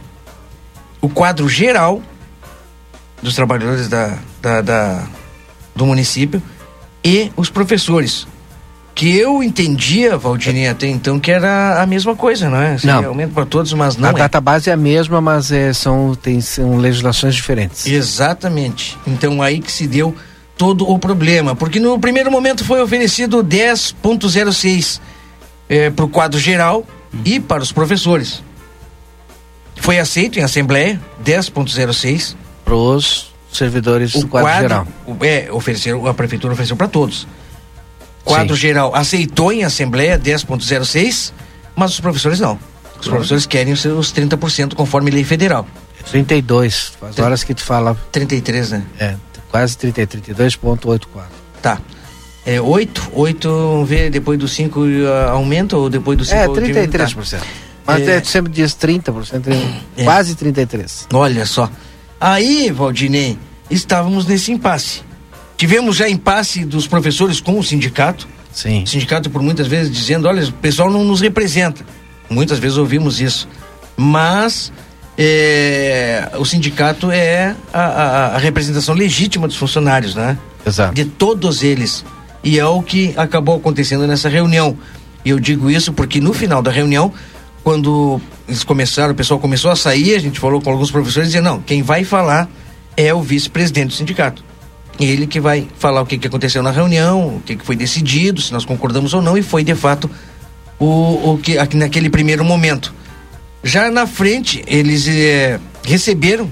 o 1.00 1.08
quadro 1.08 1.49
geral 1.49 2.02
dos 3.23 3.34
trabalhadores 3.34 3.88
da, 3.88 4.19
da, 4.41 4.61
da 4.61 5.06
do 5.75 5.87
município 5.87 6.43
e 7.05 7.31
os 7.37 7.50
professores 7.50 8.26
que 8.99 9.17
eu 9.17 9.45
entendia, 9.45 10.19
Valdinei, 10.19 10.67
até 10.67 10.89
então, 10.89 11.21
que 11.21 11.31
era 11.31 11.81
a 11.81 11.87
mesma 11.87 12.17
coisa, 12.17 12.50
não 12.50 12.61
é? 12.61 12.77
Seria 12.77 13.00
não. 13.00 13.11
aumento 13.11 13.33
para 13.33 13.47
todos, 13.47 13.73
mas 13.73 13.97
não 13.97 14.09
a 14.09 14.11
é. 14.11 14.15
data 14.17 14.41
base 14.41 14.71
é 14.71 14.73
a 14.73 14.77
mesma, 14.77 15.21
mas 15.21 15.53
é, 15.53 15.73
são, 15.73 16.17
tem, 16.17 16.41
são 16.41 16.79
legislações 16.79 17.37
diferentes. 17.37 17.87
Exatamente. 17.87 18.99
Então 19.06 19.41
aí 19.41 19.61
que 19.61 19.71
se 19.71 19.87
deu 19.87 20.17
todo 20.56 20.85
o 20.91 20.99
problema, 20.99 21.55
porque 21.55 21.79
no 21.79 21.97
primeiro 22.00 22.29
momento 22.29 22.65
foi 22.65 22.83
oferecido 22.83 23.45
10.06 23.45 25.01
é, 25.69 25.91
para 25.91 26.05
o 26.05 26.09
quadro 26.09 26.41
geral 26.41 26.85
hum. 27.15 27.19
e 27.25 27.39
para 27.39 27.62
os 27.62 27.71
professores. 27.71 28.43
Foi 29.77 30.01
aceito 30.01 30.41
em 30.41 30.43
assembleia 30.43 31.01
10.06 31.25 32.35
para 32.65 32.75
os 32.75 33.33
servidores 33.53 34.17
o 34.17 34.23
do 34.23 34.27
quadro, 34.27 34.49
quadro 34.49 34.69
geral. 34.69 34.87
É, 35.21 35.53
ofereceram, 35.53 36.05
a 36.05 36.12
prefeitura 36.12 36.53
ofereceu 36.53 36.77
para 36.77 36.89
todos 36.89 37.29
quadro 38.29 38.55
Sim. 38.55 38.61
geral 38.61 38.95
aceitou 38.95 39.53
em 39.53 39.65
assembleia 39.65 40.19
10.06, 40.19 41.33
mas 41.75 41.93
os 41.93 42.01
professores 42.01 42.39
não. 42.41 42.59
Os 43.01 43.07
uhum. 43.07 43.13
professores 43.13 43.47
querem 43.47 43.73
os 43.73 43.81
seus 43.81 44.13
30% 44.13 44.75
conforme 44.75 45.11
lei 45.11 45.25
federal. 45.25 45.67
32, 46.11 46.93
as 47.03 47.19
horas 47.19 47.45
que 47.45 47.55
tu 47.55 47.63
fala. 47.63 47.97
33, 48.13 48.71
né? 48.71 48.83
É, 48.99 49.15
quase 49.51 49.77
33, 49.77 50.37
32.84. 50.37 51.01
Tá. 51.61 51.81
É 52.47 52.61
8, 52.61 53.11
8, 53.13 53.49
vamos 53.49 53.89
ver, 53.89 54.11
depois 54.11 54.39
do 54.39 54.49
5 54.49 54.81
uh, 54.81 54.87
aumenta 55.31 55.77
ou 55.77 55.91
depois 55.91 56.17
do 56.17 56.25
5 56.25 56.37
É, 56.37 56.47
33%. 56.47 57.39
Tá. 57.39 57.47
Mas 57.87 58.09
é, 58.09 58.23
sempre 58.23 58.53
diz 58.53 58.73
30%, 58.75 59.49
é. 59.97 60.05
quase 60.05 60.35
33%. 60.35 61.07
Olha 61.13 61.45
só. 61.47 61.71
Aí, 62.21 62.71
Valdinei, 62.71 63.39
estávamos 63.71 64.27
nesse 64.27 64.53
impasse. 64.53 65.03
Tivemos 65.58 65.96
já 65.96 66.08
impasse 66.08 66.64
dos 66.64 66.87
professores 66.87 67.40
com 67.40 67.58
o 67.58 67.64
sindicato. 67.64 68.28
Sim. 68.52 68.84
O 68.84 68.87
sindicato, 68.87 69.28
por 69.28 69.43
muitas 69.43 69.66
vezes, 69.66 69.93
dizendo: 69.93 70.28
olha, 70.28 70.44
o 70.44 70.52
pessoal 70.52 70.88
não 70.88 71.02
nos 71.05 71.20
representa. 71.20 71.84
Muitas 72.31 72.60
vezes 72.60 72.78
ouvimos 72.78 73.20
isso. 73.20 73.49
Mas 73.96 74.72
é, 75.19 76.31
o 76.38 76.44
sindicato 76.44 77.10
é 77.10 77.56
a, 77.72 77.81
a, 77.81 78.27
a, 78.36 78.38
representação 78.38 78.94
legítima 78.94 79.48
dos 79.48 79.56
funcionários, 79.56 80.15
né? 80.15 80.38
Exato. 80.65 80.94
De 80.94 81.05
todos 81.05 81.65
eles. 81.65 82.05
E 82.44 82.56
é 82.56 82.65
o 82.65 82.81
que 82.81 83.12
acabou 83.17 83.56
acontecendo 83.56 84.06
nessa 84.06 84.29
reunião. 84.29 84.79
E 85.24 85.31
eu 85.31 85.41
digo 85.41 85.69
isso 85.69 85.93
porque 85.93 86.20
no 86.20 86.32
final 86.32 86.62
da 86.62 86.70
reunião, 86.70 87.12
quando 87.65 88.20
eles 88.46 88.62
começaram, 88.62 89.10
o 89.12 89.17
pessoal 89.17 89.41
começou 89.41 89.72
a 89.72 89.77
sair, 89.77 90.15
a 90.15 90.20
gente 90.20 90.38
falou 90.38 90.60
com 90.60 90.70
alguns 90.70 90.93
professores 90.93 91.31
dizendo, 91.31 91.46
não, 91.46 91.60
quem 91.60 91.82
vai 91.82 92.05
falar 92.05 92.48
é 92.96 93.12
o 93.12 93.20
vice-presidente 93.20 93.88
do 93.88 93.94
sindicato 93.94 94.46
ele 95.05 95.26
que 95.26 95.40
vai 95.40 95.69
falar 95.78 96.02
o 96.02 96.06
que, 96.06 96.19
que 96.19 96.26
aconteceu 96.26 96.62
na 96.62 96.70
reunião, 96.70 97.36
o 97.36 97.40
que, 97.40 97.56
que 97.56 97.64
foi 97.64 97.76
decidido, 97.76 98.40
se 98.40 98.52
nós 98.52 98.64
concordamos 98.64 99.14
ou 99.14 99.22
não, 99.22 99.36
e 99.36 99.43
foi 99.43 99.62
de 99.62 99.74
fato 99.74 100.10
o, 100.78 101.32
o 101.32 101.38
que 101.38 101.58
aqui 101.58 101.76
naquele 101.76 102.10
primeiro 102.10 102.44
momento. 102.44 102.94
Já 103.62 103.90
na 103.90 104.06
frente, 104.06 104.62
eles 104.67 105.06
é, 105.08 105.58
receberam 105.84 106.50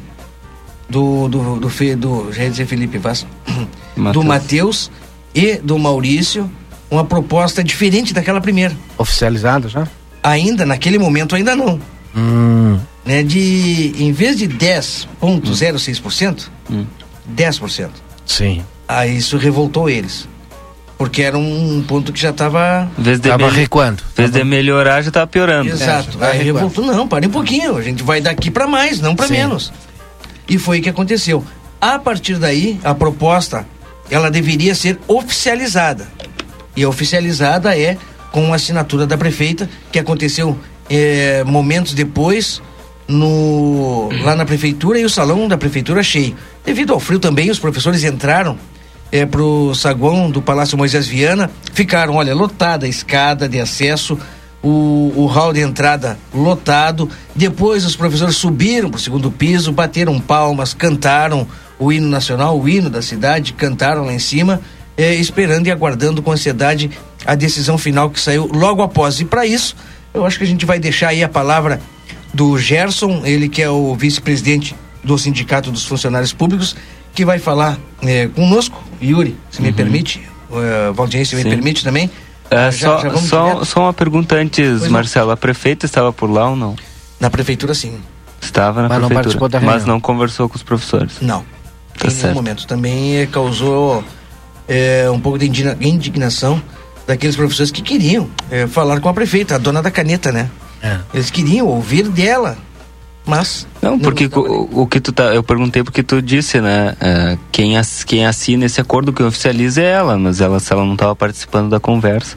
do, 0.89 1.29
do, 1.29 1.61
do, 1.61 1.69
do, 1.69 1.97
do 1.97 2.33
já 2.33 2.45
ia 2.45 2.51
dizer 2.51 2.67
Felipe 2.67 2.99
Vaz, 2.99 3.27
Mateus. 3.97 4.13
do 4.13 4.25
Matheus 4.25 4.91
e 5.35 5.57
do 5.57 5.79
Maurício 5.79 6.51
uma 6.91 7.05
proposta 7.05 7.63
diferente 7.63 8.15
daquela 8.15 8.41
primeira. 8.41 8.75
Oficializada 8.97 9.69
já? 9.69 9.87
Ainda, 10.23 10.65
naquele 10.65 10.99
momento, 10.99 11.35
ainda 11.35 11.55
não. 11.55 11.81
Hum. 12.17 12.79
Né, 13.05 13.23
de, 13.23 13.95
em 13.99 14.13
vez 14.13 14.37
de 14.37 14.49
10,06%, 14.49 16.49
hum. 16.71 16.87
10%. 17.37 17.91
Sim. 18.27 18.63
Aí 18.87 19.17
isso 19.17 19.37
revoltou 19.39 19.89
eles. 19.89 20.29
Porque 20.99 21.23
era 21.23 21.37
um 21.37 21.85
ponto 21.87 22.13
que 22.13 22.21
já 22.21 22.31
estava. 22.31 22.91
Estava 22.99 23.51
recuando. 23.51 24.03
Em 24.13 24.23
vez 24.23 24.31
de 24.31 24.45
melhorar, 24.45 25.03
já 25.03 25.09
estava 25.09 25.27
piorando. 25.27 25.71
Exato. 25.71 26.23
É, 26.23 26.33
aí 26.33 26.43
revoltou, 26.43 26.85
não, 26.85 27.07
pare 27.07 27.27
um 27.27 27.31
pouquinho. 27.31 27.77
A 27.77 27.83
gente 27.83 28.03
vai 28.03 28.21
daqui 28.21 28.51
para 28.51 28.67
mais, 28.67 29.01
não 29.01 29.15
para 29.15 29.29
menos. 29.29 29.73
E 30.49 30.59
foi 30.59 30.81
o 30.81 30.83
que 30.83 30.89
aconteceu. 30.89 31.45
A 31.81 31.99
partir 31.99 32.39
daí, 32.39 32.81
a 32.83 32.95
proposta 32.95 33.67
ela 34.11 34.31
deveria 34.31 34.75
ser 34.75 34.99
oficializada. 35.07 36.09
E 36.75 36.83
a 36.83 36.89
oficializada 36.89 37.79
é 37.79 37.97
com 38.33 38.53
a 38.53 38.57
assinatura 38.57 39.07
da 39.07 39.17
prefeita, 39.19 39.69
que 39.91 39.99
aconteceu 39.99 40.59
é, 40.89 41.45
momentos 41.45 41.95
depois 41.95 42.63
no 43.09 44.09
lá 44.23 44.35
na 44.35 44.45
prefeitura 44.45 44.99
e 44.99 45.05
o 45.05 45.11
salão 45.11 45.49
da 45.49 45.57
prefeitura 45.57 46.03
cheio. 46.03 46.37
Devido 46.65 46.93
ao 46.93 47.01
frio 47.01 47.19
também, 47.19 47.51
os 47.51 47.59
professores 47.59 48.03
entraram 48.05 48.59
é, 49.13 49.25
pro 49.25 49.75
saguão 49.75 50.31
do 50.31 50.43
Palácio 50.43 50.77
Moisés 50.77 51.07
Viana, 51.07 51.51
ficaram, 51.73 52.17
olha, 52.17 52.35
lotada 52.35 52.87
a 52.87 52.89
escada 52.89 53.49
de 53.49 53.61
acesso 53.61 54.19
o, 54.63 55.13
o 55.15 55.27
hall 55.27 55.53
de 55.53 55.61
entrada 55.61 56.19
lotado. 56.35 57.09
Depois 57.35 57.85
os 57.85 57.95
professores 57.95 58.37
subiram 58.37 58.91
para 58.91 58.99
o 58.99 59.01
segundo 59.01 59.31
piso, 59.31 59.71
bateram 59.71 60.19
palmas, 60.21 60.75
cantaram 60.75 61.47
o 61.79 61.93
hino 61.93 62.09
nacional, 62.09 62.59
o 62.59 62.69
hino 62.69 62.91
da 62.91 63.03
cidade, 63.03 63.53
cantaram 63.53 64.05
lá 64.05 64.13
em 64.13 64.19
cima, 64.19 64.61
eh, 64.97 65.15
esperando 65.15 65.67
e 65.67 65.71
aguardando 65.71 66.23
com 66.23 66.33
ansiedade 66.33 66.91
a 67.25 67.35
decisão 67.35 67.79
final 67.79 68.11
que 68.11 68.19
saiu 68.19 68.51
logo 68.53 68.83
após. 68.83 69.21
E 69.21 69.25
para 69.25 69.47
isso, 69.47 69.77
eu 70.13 70.25
acho 70.25 70.39
que 70.39 70.45
a 70.45 70.47
gente 70.47 70.67
vai 70.67 70.79
deixar 70.79 71.09
aí 71.09 71.23
a 71.23 71.29
palavra 71.29 71.81
do 72.37 72.59
Gerson, 72.59 73.23
ele 73.25 73.49
que 73.49 73.63
é 73.63 73.71
o 73.71 73.95
vice-presidente 73.95 74.75
do 75.03 75.17
Sindicato 75.19 75.71
dos 75.71 75.85
Funcionários 75.87 76.33
Públicos, 76.35 76.77
que 77.15 77.25
vai 77.25 77.39
falar 77.39 77.79
eh, 78.03 78.29
conosco. 78.35 78.83
Yuri, 79.03 79.37
se 79.51 79.63
me 79.63 79.69
Uhum. 79.69 79.75
permite, 79.75 80.21
uh, 80.51 80.93
Valdir, 80.93 81.27
se 81.27 81.35
me 81.35 81.43
Sim. 81.43 81.49
permite 81.51 81.83
também. 81.83 82.11
É, 82.51 82.71
Já- 82.71 82.99
só, 82.99 83.03
já 83.03 83.17
só, 83.17 83.65
só 83.65 83.81
uma 83.81 83.93
pergunta 83.93 84.37
antes, 84.37 84.69
Pois 84.69 84.83
não. 84.83 84.91
Marcelo. 84.91 85.31
A 85.31 85.37
prefeita 85.37 85.87
estava 85.87 86.13
por 86.13 86.31
lá 86.31 86.51
ou 86.51 86.57
não? 86.57 86.77
Na 87.19 87.29
prefeitura, 87.31 87.75
sim. 87.75 87.99
Estava 88.41 88.83
na 88.83 88.89
Mas 88.89 89.01
não 89.03 89.09
participou 89.09 89.49
da 89.49 89.59
prefeitura, 89.59 89.79
mas 89.81 89.87
não 89.89 89.99
conversou 90.01 90.49
com 90.49 90.57
os 90.57 90.63
professores. 90.63 91.15
Não. 91.21 91.43
Tá 91.99 92.07
em 92.07 92.11
certo. 92.11 92.35
momento. 92.35 92.67
Também 92.67 93.17
eh, 93.17 93.27
causou 93.27 94.05
eh, 94.69 95.09
um 95.11 95.19
pouco 95.19 95.39
de 95.39 95.47
indigna- 95.47 95.77
indignação 95.81 96.63
daqueles 97.07 97.35
professores 97.37 97.71
que 97.73 97.81
queriam 97.83 98.29
eh, 98.51 98.67
falar 98.67 99.01
com 99.01 99.09
a 99.09 99.15
prefeita, 99.15 99.55
a 99.55 99.59
dona 99.59 99.83
da 99.83 99.91
caneta, 99.91 100.31
né? 100.31 100.51
É. 100.87 100.99
Eles 101.15 101.31
queriam 101.31 101.67
ouvir 101.67 102.09
dela, 102.09 102.57
mas... 103.25 103.67
Não, 103.83 103.99
porque 103.99 104.27
o, 104.33 104.83
o 104.83 104.87
que 104.87 105.01
tu 105.01 105.13
tá. 105.13 105.35
Eu 105.35 105.43
perguntei 105.43 105.83
porque 105.83 106.03
tu 106.03 106.21
disse, 106.23 106.61
né? 106.61 106.95
é, 107.01 107.39
quem, 107.51 107.77
ass- 107.77 108.05
quem 108.05 108.25
assina 108.27 108.67
esse 108.67 108.81
acordo, 108.81 109.13
quem 109.13 109.27
oficializa 109.27 109.81
é 109.83 109.91
ela, 109.91 110.17
mas 110.19 110.41
ela, 110.41 110.61
se 110.61 110.73
ela 110.73 110.85
não 110.85 110.93
estava 110.95 111.15
participando 111.17 111.71
da 111.71 111.81
conversa. 111.81 112.37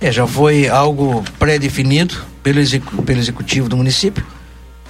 É, 0.00 0.10
já 0.10 0.26
foi 0.26 0.68
algo 0.68 1.22
pré-definido 1.38 2.16
pelo, 2.42 2.58
execu- 2.58 3.02
pelo 3.02 3.20
executivo 3.20 3.68
do 3.68 3.76
município. 3.76 4.24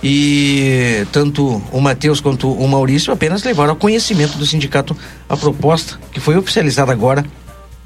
E 0.02 1.06
tanto 1.12 1.62
o 1.70 1.80
Matheus 1.80 2.20
quanto 2.20 2.50
o 2.52 2.66
Maurício 2.68 3.12
apenas 3.12 3.44
levaram 3.44 3.70
ao 3.70 3.76
conhecimento 3.76 4.36
do 4.36 4.44
sindicato 4.44 4.96
a 5.28 5.36
proposta, 5.36 5.96
que 6.10 6.18
foi 6.18 6.36
oficializada 6.36 6.90
agora 6.90 7.24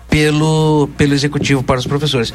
pelo, 0.09 0.89
pelo 0.97 1.13
executivo 1.13 1.63
para 1.63 1.79
os 1.79 1.87
professores. 1.87 2.33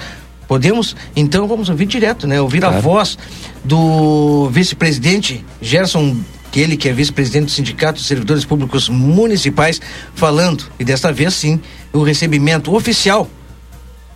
Podemos? 0.52 0.98
Então 1.16 1.48
vamos 1.48 1.70
ouvir 1.70 1.86
direto, 1.86 2.28
né? 2.28 2.42
Ouvir 2.42 2.66
a 2.66 2.68
Claro. 2.68 2.82
voz 2.84 3.18
do 3.64 4.50
vice-presidente 4.50 5.46
Gerson, 5.62 6.18
que 6.52 6.60
ele 6.60 6.76
que 6.76 6.90
é 6.90 6.92
vice-presidente 6.92 7.46
do 7.46 7.52
Sindicato 7.52 8.00
dos 8.00 8.06
Servidores 8.06 8.44
Públicos 8.44 8.90
Municipais, 8.90 9.80
falando, 10.14 10.66
e 10.78 10.84
desta 10.84 11.10
vez 11.10 11.36
sim, 11.36 11.62
o 11.94 12.04
recebimento 12.04 12.76
oficial 12.76 13.30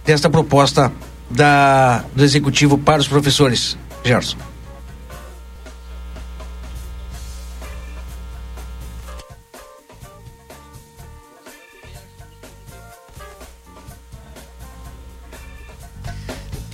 desta 0.03 0.29
proposta 0.29 0.91
da, 1.31 2.03
do 2.13 2.21
executivo 2.21 2.77
para 2.77 2.99
os 2.99 3.07
professores. 3.07 3.77
Gerson. 4.03 4.35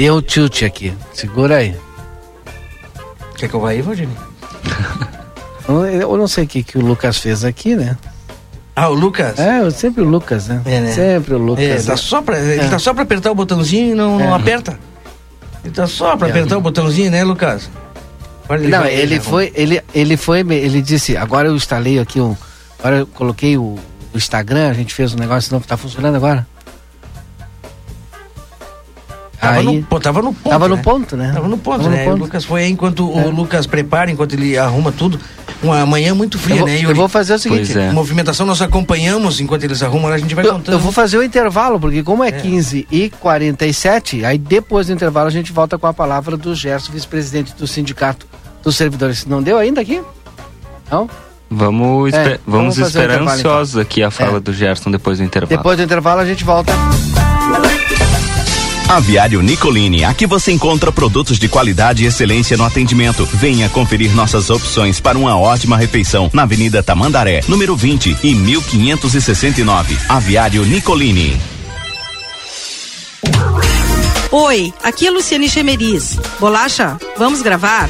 Deu 0.01 0.19
tilt 0.19 0.63
aqui. 0.63 0.91
Segura 1.13 1.57
aí. 1.57 1.75
Quer 3.37 3.47
que 3.47 3.53
eu 3.53 3.59
vá 3.59 3.69
aí, 3.69 3.83
Valdinei? 3.83 4.15
Eu, 6.01 6.17
não 6.17 6.27
sei 6.27 6.45
o 6.45 6.47
que, 6.47 6.63
que 6.63 6.75
o 6.79 6.81
Lucas 6.81 7.19
fez 7.19 7.45
aqui, 7.45 7.75
né? 7.75 7.95
Ah, 8.75 8.89
o 8.89 8.95
Lucas? 8.95 9.37
É, 9.37 9.69
sempre 9.69 10.01
o 10.01 10.05
Lucas, 10.09 10.47
né? 10.47 10.59
É, 10.65 10.79
né? 10.79 10.91
Sempre 10.91 11.35
o 11.35 11.37
Lucas. 11.37 11.63
É, 11.63 11.75
né? 11.77 11.83
tá 11.83 11.95
só 11.95 12.19
pra, 12.19 12.39
Ele 12.39 12.61
É. 12.61 12.67
tá 12.67 12.79
só 12.79 12.95
pra 12.95 13.03
apertar 13.03 13.29
o 13.29 13.35
botãozinho 13.35 13.91
e 13.91 13.93
não, 13.93 14.17
não 14.17 14.33
É. 14.33 14.39
aperta. 14.39 14.79
Ele 15.63 15.71
tá 15.71 15.85
só 15.85 16.17
pra 16.17 16.29
É. 16.29 16.31
apertar 16.31 16.57
o 16.57 16.61
botãozinho, 16.61 17.11
né, 17.11 17.23
Lucas? 17.23 17.69
Agora 18.45 18.59
Não, 18.67 18.79
vai- 18.79 18.95
ele 18.95 19.19
foi, 19.19 19.51
ele, 19.53 19.83
ele 19.93 20.17
foi, 20.17 20.39
ele 20.39 20.81
disse, 20.81 21.15
agora 21.15 21.47
eu 21.47 21.55
instalei 21.55 21.99
aqui 21.99 22.19
um, 22.19 22.35
agora 22.79 22.97
eu 22.97 23.05
coloquei 23.05 23.55
o, 23.55 23.77
o 24.11 24.17
Instagram, 24.17 24.71
a 24.71 24.73
gente 24.73 24.95
fez 24.95 25.13
um 25.13 25.17
negócio 25.17 25.53
novo, 25.53 25.67
tá 25.67 25.77
funcionando 25.77 26.15
agora? 26.15 26.47
Tava, 29.41 29.57
Aí, 29.57 29.65
no, 29.65 29.81
pô, 29.83 29.99
tava 29.99 30.21
no 30.21 30.33
ponto. 30.35 30.49
tava 30.51 30.67
no 30.67 30.75
né? 30.75 30.81
ponto, 30.83 31.17
né? 31.17 31.31
Tava 31.33 31.47
no 31.47 31.57
ponto, 31.57 31.77
Tava 31.79 31.89
no 31.89 31.95
né? 31.95 32.03
ponto. 32.05 32.15
O 32.17 32.19
Lucas 32.25 32.45
foi 32.45 32.61
aí 32.61 32.69
enquanto 32.71 33.11
É. 33.17 33.25
o 33.25 33.31
Lucas 33.31 33.65
prepara, 33.65 34.11
enquanto 34.11 34.33
ele 34.33 34.55
arruma 34.55 34.91
tudo. 34.91 35.19
Uma 35.63 35.83
manhã 35.83 36.13
muito 36.13 36.37
fria, 36.37 36.57
Eu 36.57 36.59
vou, 36.59 36.67
né, 36.67 36.77
eu 36.77 36.81
Yuri? 36.83 36.93
vou 36.93 37.09
fazer 37.09 37.33
o 37.33 37.39
seguinte, 37.39 37.75
é. 37.77 37.91
Movimentação 37.91 38.45
nós 38.45 38.61
acompanhamos 38.61 39.39
enquanto 39.41 39.63
eles 39.63 39.81
arrumam, 39.81 40.11
a 40.11 40.17
gente 40.19 40.35
vai 40.35 40.45
eu, 40.45 40.53
contando. 40.53 40.73
eu 40.75 40.79
vou 40.79 40.91
fazer 40.91 41.17
o 41.17 41.23
intervalo, 41.23 41.79
porque 41.79 42.03
como 42.03 42.23
é, 42.23 42.31
15 42.31 42.87
e 42.91 43.09
47, 43.09 44.23
aí 44.25 44.37
depois 44.37 44.85
do 44.87 44.93
intervalo 44.93 45.27
a 45.27 45.31
gente 45.31 45.51
volta 45.51 45.75
com 45.77 45.87
a 45.87 45.93
palavra 45.93 46.37
do 46.37 46.53
Gerson, 46.53 46.91
vice-presidente 46.91 47.53
do 47.55 47.65
Sindicato 47.65 48.27
dos 48.63 48.75
Servidores. 48.75 49.25
Não 49.25 49.41
deu 49.41 49.57
ainda 49.57 49.81
aqui? 49.81 50.01
Não? 50.91 51.09
Vamos, 51.49 52.13
É, 52.13 52.17
esper- 52.23 52.39
vamos 52.45 52.75
vamos 52.75 52.77
o 52.77 52.81
esperar 52.83 53.05
intervalo, 53.15 53.39
então. 53.39 53.51
ansiosos 53.51 53.77
aqui 53.77 54.03
a 54.03 54.11
fala 54.11 54.37
É. 54.37 54.39
do 54.39 54.53
Gerson 54.53 54.91
depois 54.91 55.17
do 55.17 55.23
intervalo. 55.23 55.57
Depois 55.57 55.77
do 55.77 55.83
intervalo 55.83 56.21
a 56.21 56.25
gente 56.25 56.43
volta. 56.43 56.71
Aviário 58.91 59.41
Nicolini, 59.41 60.03
aqui 60.03 60.27
você 60.27 60.51
encontra 60.51 60.91
produtos 60.91 61.39
de 61.39 61.47
qualidade 61.47 62.03
e 62.03 62.07
excelência 62.07 62.57
no 62.57 62.65
atendimento. 62.65 63.25
Venha 63.25 63.69
conferir 63.69 64.13
nossas 64.13 64.49
opções 64.49 64.99
para 64.99 65.17
uma 65.17 65.39
ótima 65.39 65.77
refeição 65.77 66.29
na 66.33 66.41
Avenida 66.43 66.83
Tamandaré, 66.83 67.39
número 67.47 67.73
20 67.73 68.17
e 68.21 68.35
1569. 68.35 69.97
Aviário 70.09 70.65
Nicolini. 70.65 71.39
Oi, 74.29 74.73
aqui 74.83 75.07
é 75.07 75.11
Luciane 75.11 75.47
Chemeris. 75.47 76.17
Bolacha, 76.37 76.97
vamos 77.17 77.41
gravar? 77.41 77.89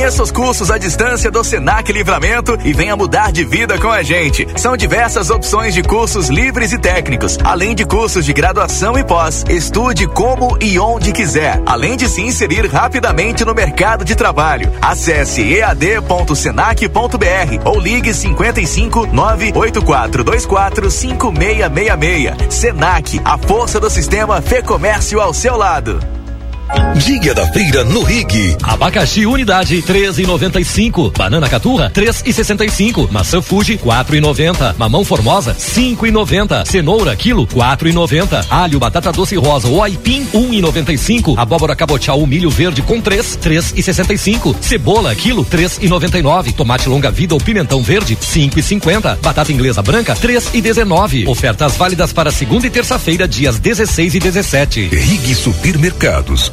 Conheça 0.00 0.22
os 0.22 0.30
cursos 0.32 0.70
à 0.70 0.78
distância 0.78 1.30
do 1.30 1.44
Senac 1.44 1.92
Livramento 1.92 2.58
e 2.64 2.72
venha 2.72 2.96
mudar 2.96 3.30
de 3.30 3.44
vida 3.44 3.78
com 3.78 3.90
a 3.90 4.02
gente. 4.02 4.48
São 4.56 4.74
diversas 4.74 5.28
opções 5.28 5.74
de 5.74 5.82
cursos 5.82 6.30
livres 6.30 6.72
e 6.72 6.78
técnicos, 6.78 7.38
além 7.44 7.74
de 7.74 7.84
cursos 7.84 8.24
de 8.24 8.32
graduação 8.32 8.98
e 8.98 9.04
pós. 9.04 9.44
Estude 9.46 10.06
como 10.06 10.56
e 10.58 10.78
onde 10.78 11.12
quiser, 11.12 11.60
além 11.66 11.98
de 11.98 12.08
se 12.08 12.22
inserir 12.22 12.64
rapidamente 12.66 13.44
no 13.44 13.54
mercado 13.54 14.02
de 14.02 14.14
trabalho. 14.14 14.72
Acesse 14.80 15.42
ead.senac.br 15.42 16.88
ou 17.66 17.78
ligue 17.78 18.14
55 18.14 19.06
98424 19.06 20.90
5666. 20.90 22.54
Senac, 22.54 23.20
a 23.22 23.36
força 23.36 23.78
do 23.78 23.90
sistema 23.90 24.40
Fê 24.40 24.62
Comércio 24.62 25.20
ao 25.20 25.34
seu 25.34 25.58
lado. 25.58 26.00
Dia 27.00 27.34
da 27.34 27.46
feira 27.46 27.82
no 27.82 28.02
Rig. 28.02 28.56
Abacaxi 28.62 29.24
unidade 29.26 29.82
13,95. 29.82 31.16
Banana 31.16 31.48
caturra 31.48 31.90
3,65. 31.90 33.10
Maçã 33.10 33.40
Fuji 33.40 33.78
4,90. 33.78 34.76
Mamão 34.76 35.04
formosa 35.04 35.54
5,90. 35.54 36.66
Cenoura 36.66 37.16
quilo 37.16 37.46
4,90. 37.46 38.44
Alho, 38.50 38.78
batata 38.78 39.10
doce 39.10 39.34
rosa 39.36 39.66
ou 39.66 39.82
aipim 39.82 40.26
1,95. 40.26 41.38
Abóbora 41.38 41.74
cabotial 41.74 42.24
milho 42.26 42.50
verde 42.50 42.82
com 42.82 43.00
3 43.00 43.38
3,65. 43.42 44.54
Cebola 44.60 45.14
quilo 45.14 45.44
3,99. 45.44 46.52
Tomate 46.54 46.88
longa 46.88 47.10
vida 47.10 47.34
ou 47.34 47.40
pimentão 47.40 47.82
verde 47.82 48.14
5,50. 48.16 49.16
Batata 49.20 49.50
inglesa 49.50 49.82
branca 49.82 50.14
3,19. 50.14 51.26
Ofertas 51.26 51.76
válidas 51.76 52.12
para 52.12 52.30
segunda 52.30 52.66
e 52.66 52.70
terça-feira 52.70 53.26
dias 53.26 53.58
16 53.58 54.14
e 54.14 54.18
17. 54.20 54.88
Rig 54.88 55.34
Supermercados. 55.34 56.52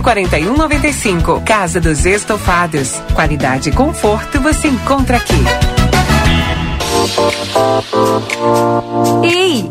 4195. 0.00 1.42
Casa 1.44 1.80
dos 1.80 2.06
Estofados. 2.06 3.00
Qualidade 3.14 3.70
e 3.70 3.72
conforto 3.72 4.40
você 4.40 4.68
encontra 4.68 5.16
aqui. 5.16 5.34
Ei, 9.22 9.70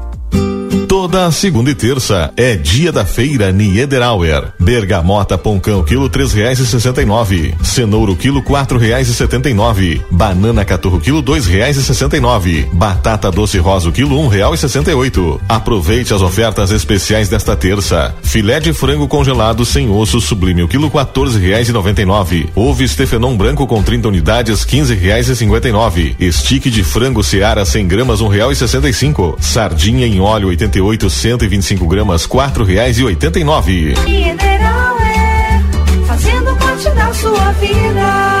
Toda 0.91 1.31
segunda 1.31 1.71
e 1.71 1.73
terça 1.73 2.33
é 2.35 2.57
dia 2.57 2.91
da 2.91 3.05
feira 3.05 3.49
Niederauer. 3.49 4.51
Bergamota 4.59 5.37
Poncão 5.37 5.85
quilo 5.85 6.09
três 6.09 6.33
reais 6.33 6.59
e 6.59 6.67
sessenta 6.67 7.01
e 7.01 7.05
nove. 7.05 7.55
Cenouro 7.63 8.13
quilo 8.13 8.43
quatro 8.43 8.77
reais 8.77 9.07
e 9.07 9.13
setenta 9.13 9.49
e 9.49 9.53
nove. 9.53 10.01
Banana 10.11 10.65
caturro 10.65 10.99
quilo 10.99 11.21
dois 11.21 11.45
reais 11.45 11.77
e 11.77 11.81
sessenta 11.81 12.17
e 12.17 12.19
nove. 12.19 12.67
Batata 12.73 13.31
doce 13.31 13.57
rosa 13.57 13.89
quilo 13.89 14.19
um 14.19 14.27
real 14.27 14.53
e 14.53 14.57
sessenta 14.57 14.91
e 14.91 14.93
oito. 14.93 15.39
Aproveite 15.47 16.13
as 16.13 16.21
ofertas 16.21 16.71
especiais 16.71 17.29
desta 17.29 17.55
terça. 17.55 18.13
Filé 18.21 18.59
de 18.59 18.73
frango 18.73 19.07
congelado 19.07 19.63
sem 19.63 19.89
osso 19.89 20.19
sublime 20.19 20.63
o 20.63 20.67
quilo 20.67 20.91
quatorze 20.91 21.39
reais 21.39 21.69
e 21.69 21.71
noventa 21.71 22.01
e 22.01 22.05
nove. 22.05 22.49
Ovo 22.53 22.83
estefenon 22.83 23.37
branco 23.37 23.65
com 23.65 23.81
30 23.81 24.09
unidades 24.09 24.65
quinze 24.65 24.93
reais 24.93 25.29
e 25.29 25.37
cinquenta 25.37 25.69
e 25.69 25.71
nove. 25.71 26.17
Estique 26.19 26.69
de 26.69 26.83
frango 26.83 27.23
seara 27.23 27.63
100 27.63 27.87
gramas 27.87 28.19
um 28.19 28.27
real 28.27 28.51
e 28.51 28.57
sessenta 28.57 28.89
e 28.89 28.93
cinco. 28.93 29.37
Sardinha 29.39 30.05
em 30.05 30.19
óleo 30.19 30.51
88 30.81 31.09
125 31.09 31.87
gramas 31.87 32.25
e 32.25 33.39
e 33.39 33.43
nove. 33.43 33.93
Mineral 34.03 34.97
é 34.99 35.61
fazendo 36.07 36.55
parte 36.55 36.89
da 36.89 37.13
sua 37.13 37.51
vida. 37.53 38.40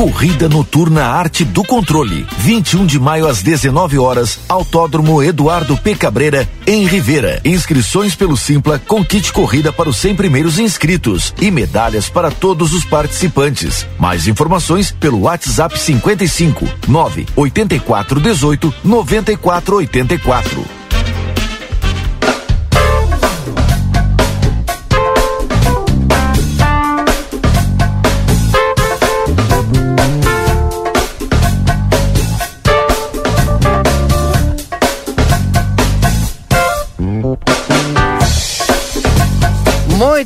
Corrida 0.00 0.48
Noturna 0.48 1.04
Arte 1.04 1.44
do 1.44 1.62
Controle. 1.62 2.26
21 2.38 2.86
de 2.86 2.98
maio 2.98 3.28
às 3.28 3.42
19 3.42 3.98
horas, 3.98 4.40
Autódromo 4.48 5.22
Eduardo 5.22 5.76
P. 5.76 5.94
Cabreira, 5.94 6.48
em 6.66 6.86
Rivera. 6.86 7.38
Inscrições 7.44 8.14
pelo 8.14 8.34
Simpla 8.34 8.78
com 8.78 9.04
kit 9.04 9.30
corrida 9.30 9.70
para 9.70 9.90
os 9.90 9.98
100 9.98 10.16
primeiros 10.16 10.58
inscritos 10.58 11.34
e 11.38 11.50
medalhas 11.50 12.08
para 12.08 12.30
todos 12.30 12.72
os 12.72 12.82
participantes. 12.82 13.86
Mais 13.98 14.26
informações 14.26 14.90
pelo 14.90 15.20
WhatsApp 15.24 15.78
55 15.78 16.66
9 16.88 17.26
84 17.36 18.20
18 18.20 18.74
94 18.82 19.76
84. 19.76 20.79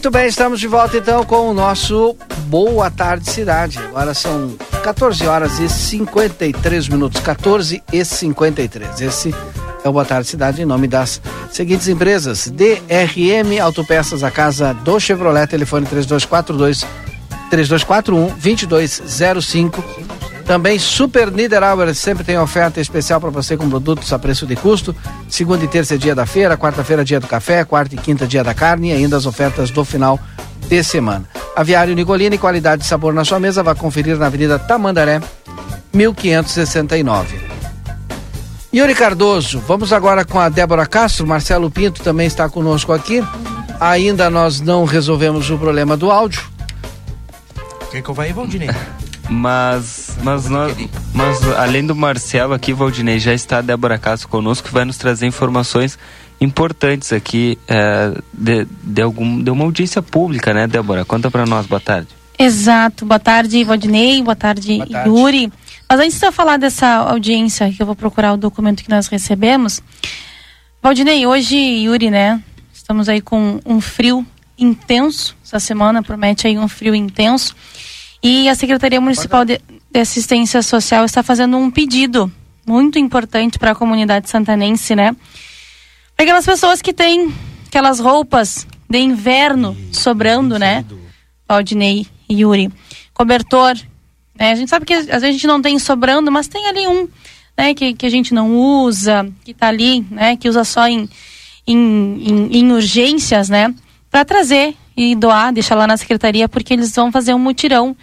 Muito 0.05 0.19
bem, 0.19 0.27
estamos 0.27 0.61
de 0.61 0.69
volta 0.69 0.99
então 0.99 1.25
com 1.25 1.49
o 1.49 1.55
nosso 1.55 2.15
Boa 2.49 2.91
Tarde 2.91 3.31
Cidade. 3.31 3.79
Agora 3.79 4.13
são 4.13 4.55
14 4.83 5.27
horas 5.27 5.59
e 5.59 5.67
53 5.67 6.89
minutos. 6.91 7.23
14 7.23 7.83
e 7.91 8.05
53. 8.05 9.01
Esse 9.01 9.35
é 9.83 9.89
o 9.89 9.93
Boa 9.93 10.05
Tarde 10.05 10.29
Cidade 10.29 10.61
em 10.61 10.67
nome 10.67 10.89
das 10.89 11.23
seguintes 11.51 11.89
empresas: 11.89 12.51
DRM 12.51 13.59
Autopeças, 13.63 14.23
a 14.23 14.31
casa 14.31 14.75
do 14.75 15.01
Chevrolet, 15.01 15.47
telefone 15.47 15.87
3242 15.87 16.87
3241 17.49 18.27
2205. 18.37 20.04
Também 20.45 20.79
Super 20.79 21.31
Niederauer 21.31 21.95
sempre 21.95 22.23
tem 22.23 22.39
oferta 22.39 22.81
especial 22.81 23.21
para 23.21 23.31
você 23.31 23.57
com 23.57 23.69
produtos 23.69 24.13
a 24.13 24.19
preço 24.19 24.47
de 24.47 24.55
custo. 24.55 24.95
Segunda 25.29 25.65
e 25.65 25.69
terça 25.69 25.95
é 25.95 25.99
dia 25.99 26.15
da 26.15 26.27
feira, 26.27 26.57
quarta-feira 26.57 27.03
é 27.03 27.05
dia 27.05 27.19
do 27.19 27.27
café, 27.27 27.65
quarta 27.65 27.95
e 27.95 27.99
quinta 27.99 28.25
é 28.25 28.27
dia 28.27 28.45
da 28.45 28.53
carne 28.53 28.91
e 28.91 28.93
ainda 28.93 29.17
as 29.17 29.25
ofertas 29.25 29.71
do 29.71 29.85
final 29.85 30.21
de 30.69 30.85
semana. 30.85 31.25
Aviário 31.57 31.95
Nicolini, 31.95 32.37
qualidade 32.37 32.85
e 32.85 32.87
sabor 32.87 33.15
na 33.15 33.25
sua 33.25 33.41
mesa, 33.41 33.63
vá 33.63 33.75
conferir 33.75 34.19
na 34.19 34.27
Avenida 34.27 34.59
Tamandaré, 34.59 35.21
1569. 35.93 37.39
Yuri 38.75 38.95
Cardoso, 38.95 39.61
vamos 39.61 39.93
agora 39.93 40.25
com 40.25 40.39
a 40.39 40.49
Débora 40.49 40.85
Castro, 40.85 41.27
Marcelo 41.27 41.71
Pinto 41.71 42.03
também 42.03 42.27
está 42.27 42.49
conosco 42.49 42.93
aqui. 42.93 43.23
Ainda 43.81 44.29
nós 44.29 44.61
não 44.61 44.85
resolvemos 44.85 45.49
o 45.49 45.57
problema 45.57 45.97
do 45.97 46.11
áudio. 46.11 46.43
Quer 47.91 48.03
que 48.03 48.09
eu 48.09 48.15
vá 48.15 48.25
aí, 48.25 48.33
Valdinei? 48.33 48.69
Mas, 49.35 50.17
mas, 50.23 50.49
nós, 50.49 50.77
mas 51.13 51.43
além 51.59 51.85
do 51.85 51.95
Marcelo 51.95 52.55
aqui, 52.55 52.73
Valdinei, 52.73 53.19
já 53.19 53.35
está 53.35 53.59
a 53.59 53.63
Débora 53.63 53.99
Castro 53.99 54.29
conosco, 54.29 54.69
que 54.69 54.73
vai 54.73 54.85
nos 54.85 54.97
trazer 54.97 55.27
informações 55.27 55.99
importantes 56.41 57.13
aqui 57.13 57.59
é, 57.67 58.17
de, 58.33 58.67
de, 58.83 59.03
algum, 59.03 59.43
de 59.43 59.51
uma 59.51 59.65
audiência 59.65 60.01
pública, 60.01 60.55
né, 60.55 60.69
Débora? 60.69 61.05
Conta 61.05 61.31
para 61.31 61.45
nós, 61.45 61.67
boa 61.67 61.81
tarde. 61.81 62.09
Exato, 62.39 63.05
boa 63.05 63.19
tarde, 63.19 63.65
Valdinei, 63.65 64.23
boa 64.23 64.37
tarde, 64.37 64.77
boa 64.77 64.89
tarde. 64.89 65.09
Yuri. 65.09 65.53
Mas 65.89 66.01
antes 66.01 66.19
de 66.19 66.27
eu 66.27 66.33
falar 66.33 66.57
dessa 66.57 66.87
audiência, 66.87 67.71
que 67.73 67.83
eu 67.83 67.87
vou 67.87 67.97
procurar 67.97 68.33
o 68.33 68.37
documento 68.37 68.85
que 68.85 68.91
nós 68.91 69.09
recebemos. 69.09 69.83
Valdinei, 70.81 71.27
hoje, 71.27 71.57
Yuri, 71.57 72.09
né, 72.09 72.41
estamos 72.73 73.09
aí 73.09 73.21
com 73.21 73.61
um 73.67 73.81
frio 73.81 74.25
intenso. 74.57 75.37
Essa 75.45 75.59
semana 75.59 76.03
promete 76.03 76.47
aí 76.47 76.57
um 76.57 76.69
frio 76.69 76.95
intenso. 76.95 77.55
E 78.27 78.49
a 78.49 78.55
Secretaria 78.55 79.03
Municipal 79.03 79.45
de, 79.45 79.61
Assistência 79.95 80.63
Social 80.63 81.05
está 81.05 81.23
fazendo 81.23 81.59
um 81.59 81.71
pedido 81.71 82.33
muito 82.67 82.99
importante 82.99 83.59
para 83.59 83.73
a 83.73 83.75
comunidade 83.75 84.31
santanense, 84.31 84.97
né? 84.97 85.15
Para 86.17 86.25
aquelas 86.25 86.47
pessoas 86.47 86.81
que 86.81 86.95
têm 86.95 87.35
aquelas 87.67 88.01
roupas 88.01 88.67
de 88.89 88.99
inverno 88.99 89.77
sobrando, 89.93 90.59
né? 90.59 90.87
Valdinei 91.47 92.07
e 92.27 92.41
Yuri. 92.41 92.73
Cobertor, 93.13 93.77
né? 94.35 94.53
A 94.53 94.55
gente 94.55 94.71
sabe 94.71 94.87
que 94.87 94.95
às 94.95 95.05
vezes 95.05 95.25
a 95.25 95.33
gente 95.33 95.47
não 95.47 95.61
tem 95.61 95.79
sobrando, 95.79 96.33
mas 96.33 96.49
tem 96.49 96.67
ali 96.67 96.87
um, 96.87 97.07
né? 97.59 97.75
Que, 97.75 97.93
que 97.93 98.07
a 98.07 98.11
gente 98.11 98.33
não 98.33 98.57
usa, 98.57 99.31
que 99.45 99.53
tá 99.53 99.69
ali, 99.69 100.01
né? 100.11 100.35
Que 100.35 100.49
usa 100.49 100.65
só 100.65 100.89
em, 100.89 101.11
em, 101.67 101.77
em, 101.77 102.59
em 102.59 102.73
urgências, 102.73 103.51
né? 103.51 103.73
Para 104.15 104.25
trazer 104.25 104.77
e 104.97 105.17
doar, 105.17 105.53
deixar 105.53 105.75
lá 105.75 105.89
na 105.89 105.97
secretaria, 105.97 106.49
porque 106.49 106.73
eles 106.73 106.95
vão 106.95 107.11
fazer 107.11 107.35
um 107.35 107.39
mutirão 107.41 107.97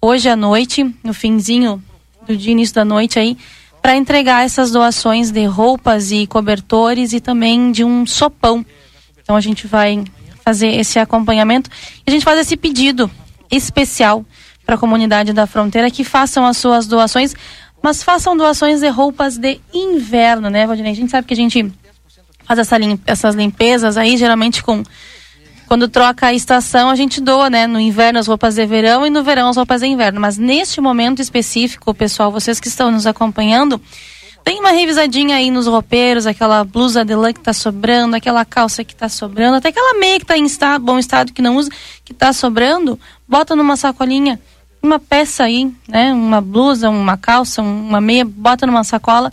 hoje 0.00 0.26
à 0.26 0.34
noite, 0.34 0.82
no 1.04 1.12
finzinho 1.12 1.84
do 2.26 2.34
dia, 2.34 2.52
início 2.52 2.74
da 2.74 2.86
noite 2.86 3.18
aí, 3.18 3.36
para 3.82 3.94
entregar 3.94 4.46
essas 4.46 4.70
doações 4.70 5.30
de 5.30 5.44
roupas 5.44 6.10
e 6.10 6.26
cobertores 6.26 7.12
e 7.12 7.20
também 7.20 7.70
de 7.70 7.84
um 7.84 8.06
sopão. 8.06 8.64
Então 9.22 9.36
a 9.36 9.42
gente 9.42 9.66
vai 9.66 10.02
fazer 10.42 10.68
esse 10.68 10.98
acompanhamento 10.98 11.68
e 11.98 12.10
a 12.10 12.10
gente 12.10 12.24
faz 12.24 12.40
esse 12.40 12.56
pedido 12.56 13.10
especial 13.50 14.24
para 14.64 14.76
a 14.76 14.78
comunidade 14.78 15.34
da 15.34 15.46
fronteira 15.46 15.90
que 15.90 16.02
façam 16.02 16.46
as 16.46 16.56
suas 16.56 16.86
doações, 16.86 17.34
mas 17.82 18.02
façam 18.02 18.34
doações 18.34 18.80
de 18.80 18.88
roupas 18.88 19.36
de 19.36 19.60
inverno, 19.74 20.48
né, 20.48 20.66
Valdinei? 20.66 20.92
A 20.92 20.96
gente 20.96 21.10
sabe 21.10 21.26
que 21.26 21.34
a 21.34 21.36
gente 21.36 21.70
faz 22.42 22.58
essa 22.58 22.76
essas 23.06 23.34
limpezas 23.34 23.98
aí, 23.98 24.16
geralmente 24.16 24.62
com 24.62 24.82
quando 25.72 25.88
troca 25.88 26.26
a 26.26 26.34
estação, 26.34 26.90
a 26.90 26.94
gente 26.94 27.18
doa, 27.18 27.48
né? 27.48 27.66
No 27.66 27.80
inverno 27.80 28.18
as 28.18 28.26
roupas 28.26 28.56
de 28.56 28.66
verão 28.66 29.06
e 29.06 29.08
no 29.08 29.24
verão 29.24 29.48
as 29.48 29.56
roupas 29.56 29.80
de 29.80 29.86
inverno. 29.86 30.20
Mas 30.20 30.36
neste 30.36 30.82
momento 30.82 31.22
específico, 31.22 31.94
pessoal, 31.94 32.30
vocês 32.30 32.60
que 32.60 32.68
estão 32.68 32.90
nos 32.90 33.06
acompanhando, 33.06 33.80
tem 34.44 34.60
uma 34.60 34.70
revisadinha 34.70 35.36
aí 35.36 35.50
nos 35.50 35.66
roupeiros, 35.66 36.26
aquela 36.26 36.62
blusa 36.62 37.06
de 37.06 37.14
lã 37.14 37.32
que 37.32 37.40
tá 37.40 37.54
sobrando, 37.54 38.14
aquela 38.14 38.44
calça 38.44 38.84
que 38.84 38.94
tá 38.94 39.08
sobrando, 39.08 39.56
até 39.56 39.70
aquela 39.70 39.98
meia 39.98 40.20
que 40.20 40.26
tá 40.26 40.36
em 40.36 40.44
estado, 40.44 40.84
bom 40.84 40.98
estado 40.98 41.32
que 41.32 41.40
não 41.40 41.56
usa, 41.56 41.70
que 42.04 42.12
tá 42.12 42.34
sobrando, 42.34 43.00
bota 43.26 43.56
numa 43.56 43.74
sacolinha, 43.74 44.38
uma 44.82 44.98
peça 44.98 45.44
aí, 45.44 45.72
né? 45.88 46.12
Uma 46.12 46.42
blusa, 46.42 46.90
uma 46.90 47.16
calça, 47.16 47.62
uma 47.62 47.98
meia, 47.98 48.26
bota 48.26 48.66
numa 48.66 48.84
sacola, 48.84 49.32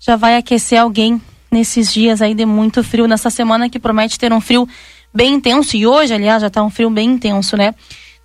já 0.00 0.16
vai 0.16 0.36
aquecer 0.36 0.80
alguém 0.80 1.22
nesses 1.48 1.92
dias 1.94 2.20
aí 2.20 2.34
de 2.34 2.44
muito 2.44 2.82
frio, 2.82 3.06
nessa 3.06 3.30
semana 3.30 3.70
que 3.70 3.78
promete 3.78 4.18
ter 4.18 4.32
um 4.32 4.40
frio 4.40 4.68
bem 5.16 5.32
intenso, 5.32 5.76
e 5.76 5.86
hoje, 5.86 6.12
aliás, 6.12 6.42
já 6.42 6.48
está 6.48 6.62
um 6.62 6.68
frio 6.68 6.90
bem 6.90 7.08
intenso, 7.08 7.56
né? 7.56 7.74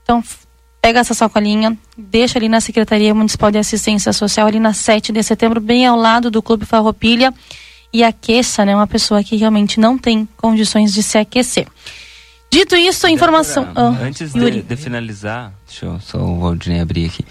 Então, 0.03 0.21
pega 0.81 0.99
essa 0.99 1.13
sacolinha, 1.13 1.77
deixa 1.97 2.37
ali 2.37 2.49
na 2.49 2.59
Secretaria 2.59 3.15
Municipal 3.15 3.49
de 3.49 3.57
Assistência 3.57 4.11
Social, 4.11 4.47
ali 4.47 4.59
na 4.59 4.73
7 4.73 5.13
de 5.13 5.23
setembro, 5.23 5.61
bem 5.61 5.85
ao 5.85 5.95
lado 5.95 6.29
do 6.29 6.41
Clube 6.41 6.65
Farroupilha, 6.65 7.33
e 7.93 8.03
aqueça, 8.03 8.65
né? 8.65 8.75
Uma 8.75 8.87
pessoa 8.87 9.23
que 9.23 9.37
realmente 9.37 9.79
não 9.79 9.97
tem 9.97 10.27
condições 10.35 10.93
de 10.93 11.01
se 11.01 11.17
aquecer. 11.17 11.67
Dito 12.51 12.75
isso, 12.75 13.07
a 13.07 13.09
informação. 13.09 13.69
Ah, 13.73 13.95
antes 14.01 14.33
de, 14.33 14.61
de, 14.61 14.75
finalizar, 14.75 15.53
deixa 15.71 15.85
eu 15.85 15.99
só 16.01 16.17
o 16.17 16.39
Valdinei 16.41 16.81
abrir 16.81 17.05
aqui. 17.05 17.23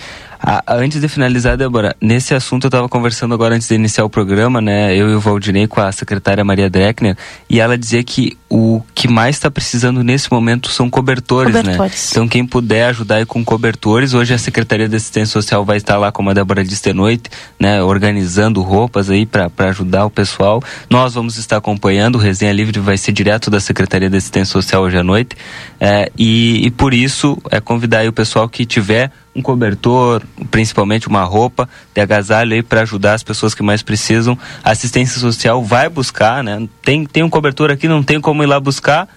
Ah, 0.43 0.65
antes 0.69 0.99
de 0.99 1.07
finalizar, 1.07 1.55
Débora, 1.55 1.95
nesse 2.01 2.33
assunto 2.33 2.65
eu 2.65 2.69
estava 2.69 2.89
conversando 2.89 3.35
agora 3.35 3.55
antes 3.55 3.69
de 3.69 3.75
iniciar 3.75 4.07
o 4.07 4.09
programa, 4.09 4.59
né? 4.59 4.97
Eu 4.97 5.11
e 5.11 5.15
o 5.15 5.21
Valdinei 5.21 5.67
com 5.67 5.83
a 5.83 5.93
secretária 5.93 6.43
Maria 6.43 6.71
Dreckner, 6.71 7.15
e 7.47 7.61
ela 7.61 7.77
dizia 7.77 8.03
que 8.03 8.39
o 8.49 8.81
que 8.95 9.07
mais 9.07 9.37
está 9.37 9.51
precisando 9.51 10.03
nesse 10.03 10.33
momento 10.33 10.71
são 10.71 10.89
cobertores, 10.89 11.53
né? 11.53 11.61
cobertores, 11.61 12.05
né? 12.05 12.09
Então 12.11 12.27
quem 12.27 12.47
puder 12.47 12.87
ajudar 12.87 13.17
aí 13.17 13.27
com 13.27 13.45
cobertores, 13.45 14.15
hoje 14.15 14.33
a 14.33 14.39
Secretaria 14.39 14.89
de 14.89 14.97
Assistência 14.97 15.31
Social 15.31 15.63
vai 15.63 15.77
estar 15.77 15.99
lá, 15.99 16.11
como 16.11 16.31
a 16.31 16.33
Débora 16.33 16.65
disse 16.65 16.85
de 16.85 16.95
noite, 16.95 17.29
né? 17.59 17.83
Organizando 17.83 18.63
roupas 18.63 19.11
aí 19.11 19.27
para 19.27 19.51
ajudar 19.69 20.07
o 20.07 20.11
pessoal. 20.11 20.63
Nós 20.89 21.13
vamos 21.13 21.37
estar 21.37 21.59
acompanhando, 21.59 22.15
o 22.15 22.19
Resenha 22.19 22.53
Livre 22.53 22.81
vai 22.81 22.97
ser 22.97 23.13
direto 23.13 23.51
da 23.51 23.61
Secretaria 23.61 24.09
de 24.09 24.17
Assistência 24.17 24.53
Social 24.53 24.85
hoje 24.85 24.97
à 24.97 25.05
noite, 25.05 25.37
é, 25.79 26.11
e, 26.17 26.67
e 26.67 26.71
por 26.71 26.95
isso 26.95 27.37
é 27.51 27.61
convidar 27.61 27.99
aí 27.99 28.09
o 28.09 28.13
pessoal 28.13 28.30
que 28.49 28.65
tiver 28.65 29.11
um 29.35 29.43
cobertor, 29.43 30.23
principalmente 30.51 31.09
uma 31.09 31.23
roupa 31.25 31.69
de 31.95 32.01
agasalho 32.01 32.55
aí 32.55 32.63
para 32.63 32.83
ajudar 32.83 33.15
as 33.15 33.23
pessoas 33.23 33.55
que 33.55 33.63
mais 33.63 33.83
precisam. 33.83 34.37
A 34.63 34.71
assistência 34.71 35.21
social 35.21 35.63
vai 35.63 35.89
buscar, 35.89 36.43
né? 36.43 36.69
Tem, 36.83 37.05
tem 37.05 37.23
um 37.23 37.31
cobertor 37.31 37.71
aqui, 37.71 37.89
não 37.89 38.03
tem 38.03 38.21
como 38.21 38.43
ir 38.43 38.47
lá 38.47 38.59
buscar. 38.59 39.09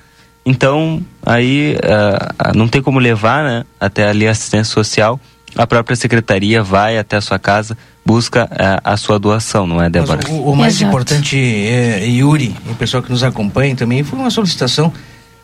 Então, 0.45 1.02
aí 1.26 1.78
uh, 1.78 2.58
não 2.58 2.67
tem 2.67 2.82
como 2.82 2.99
levar, 2.99 3.43
né? 3.43 3.65
Até 3.80 4.08
ali 4.08 4.28
a 4.28 4.32
assistência 4.32 4.73
social. 4.73 5.19
A 5.56 5.67
própria 5.67 5.95
secretaria 5.95 6.63
vai 6.63 6.97
até 6.97 7.15
a 7.15 7.21
sua 7.21 7.38
casa, 7.38 7.78
busca 8.06 8.45
uh, 8.45 8.82
a 8.84 8.97
sua 8.97 9.19
doação, 9.19 9.67
não 9.67 9.82
é, 9.82 9.89
Débora? 9.89 10.28
O, 10.30 10.52
o, 10.52 10.56
mais 10.56 10.76
Exato. 10.76 10.89
importante, 10.89 11.38
é, 11.38 12.06
Yuri, 12.08 12.56
e 12.67 12.71
o 12.71 12.76
pessoal 12.76 13.04
que 13.04 13.12
nos 13.12 13.23
acompanha 13.23 13.76
também, 13.76 14.04
foi 14.04 14.17
uma 14.17 14.32
solicitação 14.32 14.91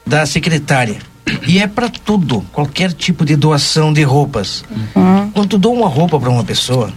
da 0.09 0.25
secretária 0.25 0.97
e 1.47 1.59
é 1.59 1.67
para 1.67 1.87
tudo, 1.87 2.41
qualquer 2.51 2.91
tipo 2.91 3.23
de 3.23 3.35
doação 3.35 3.93
de 3.93 4.01
roupas. 4.01 4.63
Uhum. 4.95 5.29
Quando 5.29 5.49
tu 5.49 5.57
dou 5.59 5.73
uma 5.73 5.87
roupa 5.87 6.19
para 6.19 6.29
uma 6.29 6.43
pessoa, 6.43 6.91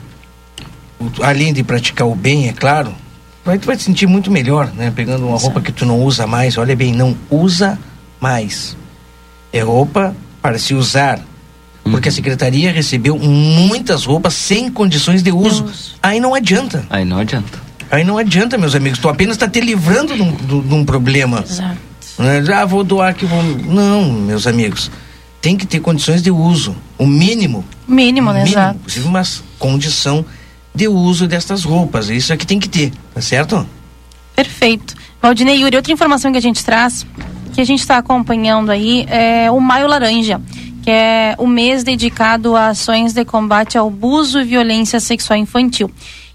além 1.22 1.53
de 1.53 1.62
praticar 1.62 2.09
o 2.09 2.14
bem, 2.14 2.48
é 2.48 2.53
claro, 2.53 2.94
vai, 3.44 3.59
tu 3.59 3.66
vai 3.66 3.77
te 3.77 3.83
sentir 3.83 4.07
muito 4.07 4.31
melhor, 4.31 4.72
né? 4.75 4.90
Pegando 4.94 5.27
uma 5.27 5.37
roupa 5.38 5.61
que 5.61 5.70
tu 5.70 5.85
não 5.85 6.01
usa 6.03 6.27
mais, 6.27 6.57
olha 6.57 6.75
bem, 6.75 6.92
não 6.94 7.14
usa 7.31 7.79
mais. 8.18 8.77
É 9.53 9.61
roupa 9.61 10.16
para 10.40 10.59
se 10.59 10.75
usar. 10.75 11.20
Porque 11.85 12.09
a 12.09 12.12
secretaria 12.12 12.72
recebeu 12.72 13.18
muitas 13.18 14.05
roupas 14.05 14.35
sem 14.35 14.70
condições 14.70 15.22
de 15.22 15.33
uso. 15.33 15.64
Deus. 15.64 15.96
Aí 16.03 16.20
não 16.20 16.33
adianta. 16.33 16.87
Aí 16.88 17.05
não 17.05 17.18
adianta. 17.18 17.59
Aí 17.90 18.05
não 18.05 18.16
adianta, 18.16 18.57
meus 18.57 18.75
amigos. 18.75 19.01
Tu 19.01 19.09
apenas 19.09 19.35
está 19.35 19.48
te 19.48 19.61
livrando 19.61 20.14
de 20.14 20.22
um, 20.22 20.33
de 20.33 20.75
um 20.75 20.85
problema. 20.85 21.44
Exato. 21.46 21.92
Né? 22.18 22.42
Ah, 22.55 22.64
vou 22.64 22.85
doar 22.85 23.14
que 23.14 23.27
vou. 23.27 23.42
Não, 23.42 24.11
meus 24.12 24.46
amigos. 24.46 24.90
Tem 25.40 25.57
que 25.57 25.66
ter 25.66 25.81
condições 25.81 26.22
de 26.22 26.31
uso. 26.31 26.77
O 26.98 27.07
mínimo. 27.07 27.64
Mínimo, 27.88 28.33
né? 28.33 28.44
Mínimo, 28.44 28.70
inclusive 28.75 29.07
uma 29.07 29.22
condição 29.59 30.25
de 30.75 30.88
uso 30.88 31.27
destas 31.27 31.64
roupas. 31.64 32.09
Isso 32.09 32.33
é 32.33 32.37
que 32.37 32.46
tem 32.46 32.61
que 32.61 32.68
ter, 32.68 32.92
tá 33.12 33.20
certo? 33.20 33.66
Perfeito. 34.35 34.94
Valdinei 35.20 35.62
Yuri, 35.62 35.77
outra 35.77 35.92
informação 35.92 36.33
que 36.33 36.38
a 36.38 36.42
gente 36.42 36.64
traz, 36.64 37.07
que 37.53 37.61
a 37.61 37.64
gente 37.64 37.81
está 37.81 37.98
acompanhando 37.98 38.70
aí, 38.70 39.05
é 39.09 39.51
o 39.51 39.61
Maio 39.61 39.87
Laranja, 39.87 40.40
que 40.83 40.90
é 40.90 41.35
o 41.38 41.46
mês 41.46 41.85
dedicado 41.85 42.57
a 42.57 42.68
ações 42.68 43.12
de 43.12 43.25
combate 43.25 43.77
ao 43.77 43.88
abuso 43.88 44.40
e 44.40 44.44
violência 44.44 44.98
sexual 45.01 45.38
infantil. 45.38 45.90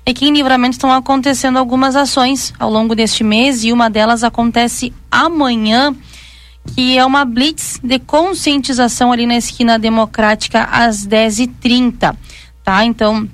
Aqui 0.10 0.26
em 0.26 0.32
Livramento 0.32 0.72
estão 0.72 0.90
acontecendo 0.90 1.60
algumas 1.60 1.94
ações 1.94 2.54
ao 2.58 2.72
longo 2.72 2.96
deste 2.96 3.26
mês 3.26 3.66
e 3.66 3.74
uma 3.74 3.90
delas 3.90 4.24
acontece 4.24 4.94
amanhã, 5.12 5.94
que 6.74 6.98
é 6.98 7.06
uma 7.06 7.26
blitz 7.26 7.78
de 7.84 8.00
conscientização 8.00 9.12
ali 9.12 9.26
na 9.26 9.36
esquina 9.36 9.78
democrática 9.78 10.64
às 10.64 11.06
10h30, 11.06 12.16
tá? 12.64 12.86
Então, 12.86 13.28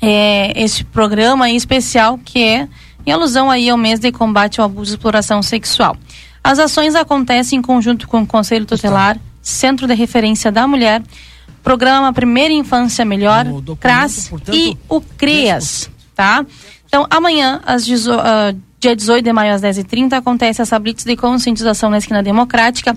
é, 0.00 0.58
esse 0.58 0.84
programa 0.84 1.50
especial 1.50 2.16
que 2.16 2.42
é 2.42 2.66
em 3.06 3.12
alusão 3.12 3.50
aí 3.50 3.68
ao 3.68 3.76
mês 3.76 4.00
de 4.00 4.10
combate 4.10 4.58
ao 4.58 4.64
abuso 4.64 4.92
e 4.92 4.94
exploração 4.94 5.42
sexual. 5.42 5.98
As 6.42 6.58
ações 6.58 6.94
acontecem 6.94 7.58
em 7.58 7.62
conjunto 7.62 8.08
com 8.08 8.22
o 8.22 8.26
Conselho 8.26 8.64
Tutelar, 8.64 9.18
Centro 9.42 9.86
de 9.86 9.92
Referência 9.92 10.50
da 10.50 10.66
Mulher, 10.66 11.02
Programa 11.62 12.12
Primeira 12.12 12.52
Infância 12.52 13.04
Melhor, 13.04 13.44
CRAS 13.78 14.28
portanto, 14.28 14.54
e 14.54 14.76
o 14.88 15.00
CREAS, 15.00 15.90
tá? 16.14 16.44
Então, 16.86 17.06
amanhã, 17.08 17.60
às 17.64 17.86
uh, 17.86 18.58
dia 18.80 18.96
18 18.96 19.22
de 19.22 19.32
maio, 19.32 19.54
às 19.54 19.60
10h30, 19.60 20.14
acontece 20.14 20.62
essa 20.62 20.78
blitz 20.78 21.04
de 21.04 21.14
conscientização 21.14 21.90
na 21.90 21.98
esquina 21.98 22.22
democrática. 22.22 22.96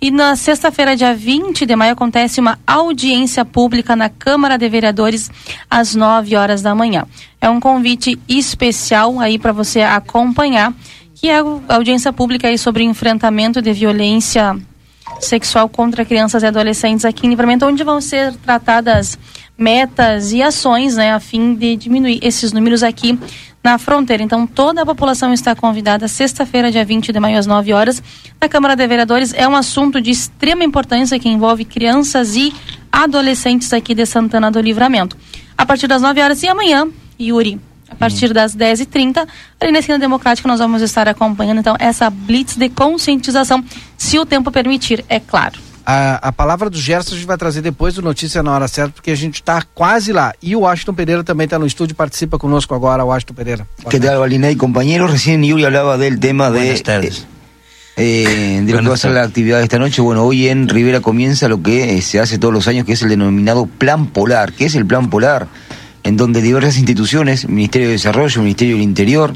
E 0.00 0.10
na 0.10 0.36
sexta-feira, 0.36 0.96
dia 0.96 1.14
20 1.14 1.66
de 1.66 1.74
maio, 1.74 1.92
acontece 1.92 2.40
uma 2.40 2.58
audiência 2.66 3.44
pública 3.44 3.96
na 3.96 4.08
Câmara 4.08 4.56
de 4.56 4.68
Vereadores 4.68 5.30
às 5.68 5.94
9 5.94 6.36
horas 6.36 6.62
da 6.62 6.74
manhã. 6.74 7.04
É 7.40 7.50
um 7.50 7.58
convite 7.58 8.18
especial 8.28 9.18
aí 9.18 9.38
para 9.38 9.50
você 9.50 9.82
acompanhar, 9.82 10.72
que 11.14 11.28
é 11.28 11.40
a 11.40 11.74
audiência 11.74 12.12
pública 12.12 12.48
aí 12.48 12.56
sobre 12.56 12.84
enfrentamento 12.84 13.60
de 13.60 13.72
violência 13.72 14.56
sexual 15.20 15.68
contra 15.68 16.04
crianças 16.04 16.42
e 16.42 16.46
adolescentes 16.46 17.04
aqui 17.04 17.26
em 17.26 17.30
Livramento, 17.30 17.66
onde 17.66 17.82
vão 17.84 18.00
ser 18.00 18.34
tratadas 18.36 19.18
metas 19.56 20.32
e 20.32 20.42
ações, 20.42 20.96
né, 20.96 21.12
a 21.12 21.20
fim 21.20 21.54
de 21.54 21.76
diminuir 21.76 22.18
esses 22.22 22.52
números 22.52 22.82
aqui 22.82 23.18
na 23.62 23.78
fronteira. 23.78 24.22
Então, 24.22 24.46
toda 24.46 24.82
a 24.82 24.86
população 24.86 25.32
está 25.32 25.54
convidada 25.54 26.06
sexta-feira, 26.06 26.70
dia 26.70 26.84
20 26.84 27.12
de 27.12 27.18
maio, 27.18 27.38
às 27.38 27.46
9 27.46 27.72
horas, 27.72 28.02
na 28.40 28.48
Câmara 28.48 28.76
de 28.76 28.86
Vereadores. 28.86 29.32
É 29.32 29.48
um 29.48 29.56
assunto 29.56 30.00
de 30.00 30.10
extrema 30.10 30.62
importância 30.64 31.18
que 31.18 31.28
envolve 31.28 31.64
crianças 31.64 32.36
e 32.36 32.52
adolescentes 32.92 33.72
aqui 33.72 33.94
de 33.94 34.04
Santana 34.04 34.50
do 34.50 34.60
Livramento. 34.60 35.16
A 35.56 35.64
partir 35.64 35.86
das 35.86 36.02
9 36.02 36.20
horas 36.20 36.42
e 36.42 36.48
amanhã, 36.48 36.88
Yuri, 37.18 37.58
a 37.94 37.96
partir 37.96 38.32
das 38.32 38.54
10h30. 38.56 39.26
Ali 39.60 39.72
na 39.72 39.78
esquina 39.78 39.98
democrática 39.98 40.46
nós 40.48 40.58
vamos 40.58 40.82
estar 40.82 41.08
acompanhando 41.08 41.60
então 41.60 41.76
essa 41.78 42.10
blitz 42.10 42.56
de 42.56 42.68
conscientização, 42.68 43.64
se 43.96 44.18
o 44.18 44.26
tempo 44.26 44.50
permitir, 44.50 45.04
é 45.08 45.20
claro. 45.20 45.58
A, 45.86 46.28
a 46.28 46.32
palavra 46.32 46.70
do 46.70 46.78
Gerson 46.78 47.12
a 47.12 47.16
gente 47.18 47.26
vai 47.26 47.36
trazer 47.36 47.60
depois 47.60 47.94
do 47.94 48.00
Notícia 48.00 48.42
na 48.42 48.52
Hora 48.52 48.66
Certa, 48.66 48.92
porque 48.94 49.10
a 49.10 49.14
gente 49.14 49.34
está 49.34 49.62
quase 49.74 50.12
lá. 50.12 50.32
E 50.42 50.56
o 50.56 50.60
Washington 50.60 50.94
Pereira 50.94 51.22
também 51.22 51.44
está 51.44 51.58
no 51.58 51.66
estúdio, 51.66 51.94
participa 51.94 52.38
conosco 52.38 52.74
agora, 52.74 53.04
Washington 53.04 53.34
Pereira. 53.34 53.66
¿Qué 53.90 54.00
tal, 54.00 54.18
Valina 54.18 54.50
y 54.50 54.56
compañeros? 54.56 55.10
Recién 55.10 55.44
Yuri 55.44 55.64
hablaba 55.66 55.98
del 55.98 56.18
tema 56.18 56.50
de, 56.50 56.58
Buenas 56.60 56.82
tardes. 56.82 57.26
eh, 57.96 58.62
de 58.64 58.72
lo 58.72 58.80
que 58.80 58.88
va 58.88 58.94
a 58.94 58.96
ser 58.96 59.10
la 59.10 59.24
actividad 59.24 59.58
de 59.58 59.64
esta 59.64 59.78
noche. 59.78 60.00
Bueno, 60.00 60.24
hoy 60.24 60.48
en 60.48 60.70
Rivera 60.70 61.00
comienza 61.00 61.48
lo 61.48 61.62
que 61.62 61.98
eh, 61.98 62.00
se 62.02 62.18
hace 62.18 62.38
todos 62.38 62.54
los 62.54 62.66
años, 62.66 62.86
que 62.86 62.94
es 62.94 63.02
el 63.02 63.10
denominado 63.10 63.66
Plan 63.66 64.06
Polar. 64.06 64.54
¿Qué 64.54 64.64
es 64.64 64.74
el 64.74 64.86
Plan 64.86 65.10
Polar? 65.10 65.48
En 66.04 66.18
donde 66.18 66.42
diversas 66.42 66.76
instituciones, 66.76 67.48
Ministerio 67.48 67.88
de 67.88 67.94
Desarrollo, 67.94 68.42
Ministerio 68.42 68.74
del 68.74 68.84
Interior, 68.84 69.32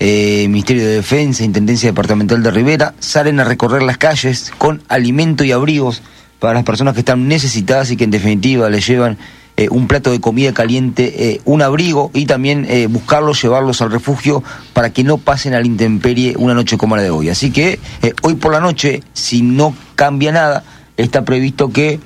eh, 0.00 0.46
Ministerio 0.48 0.82
de 0.82 0.94
Defensa, 0.96 1.44
Intendencia 1.44 1.90
Departamental 1.90 2.42
de 2.42 2.50
Rivera, 2.50 2.94
salen 3.00 3.38
a 3.38 3.44
recorrer 3.44 3.82
las 3.82 3.98
calles 3.98 4.50
con 4.56 4.82
alimento 4.88 5.44
y 5.44 5.52
abrigos 5.52 6.02
para 6.38 6.54
las 6.54 6.64
personas 6.64 6.94
que 6.94 7.00
están 7.00 7.28
necesitadas 7.28 7.90
y 7.90 7.98
que 7.98 8.04
en 8.04 8.10
definitiva 8.10 8.70
les 8.70 8.86
llevan 8.86 9.18
eh, 9.58 9.68
un 9.70 9.88
plato 9.88 10.10
de 10.10 10.18
comida 10.18 10.54
caliente, 10.54 11.32
eh, 11.32 11.40
un 11.44 11.60
abrigo 11.60 12.10
y 12.14 12.24
también 12.24 12.66
buscarlos, 12.88 13.42
llevarlos 13.42 13.82
al 13.82 13.90
refugio 13.90 14.42
para 14.72 14.88
que 14.90 15.04
no 15.04 15.18
pasen 15.18 15.52
a 15.52 15.60
la 15.60 15.66
intemperie 15.66 16.34
una 16.38 16.54
noche 16.54 16.78
como 16.78 16.96
la 16.96 17.02
de 17.02 17.10
hoy. 17.10 17.28
Así 17.28 17.50
que 17.50 17.78
hoy 18.22 18.36
por 18.36 18.52
la 18.52 18.60
noche, 18.60 19.02
si 19.12 19.42
no 19.42 19.74
cambia 19.94 20.32
nada, 20.32 20.64
está 20.96 21.26
previsto 21.26 21.68
que 21.68 22.00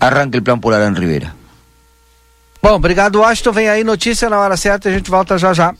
arranque 0.00 0.36
el 0.36 0.42
plan 0.42 0.60
polar 0.60 0.82
en 0.82 0.96
Rivera. 0.96 1.37
Bom, 2.62 2.74
obrigado, 2.74 3.20
Washington. 3.20 3.52
Vem 3.52 3.68
aí 3.68 3.84
notícia 3.84 4.28
na 4.28 4.38
hora 4.38 4.56
certa 4.56 4.88
e 4.88 4.92
a 4.92 4.96
gente 4.96 5.10
volta 5.10 5.38
já 5.38 5.52
já. 5.54 5.74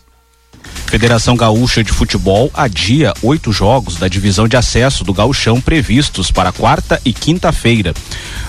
Federação 0.87 1.37
Gaúcha 1.37 1.85
de 1.85 1.93
Futebol 1.93 2.51
adia 2.55 3.13
oito 3.23 3.53
jogos 3.53 3.97
da 3.97 4.09
divisão 4.09 4.49
de 4.49 4.57
acesso 4.57 5.05
do 5.05 5.13
Gauchão 5.13 5.61
previstos 5.61 6.31
para 6.31 6.51
quarta 6.51 7.01
e 7.05 7.13
quinta-feira. 7.13 7.93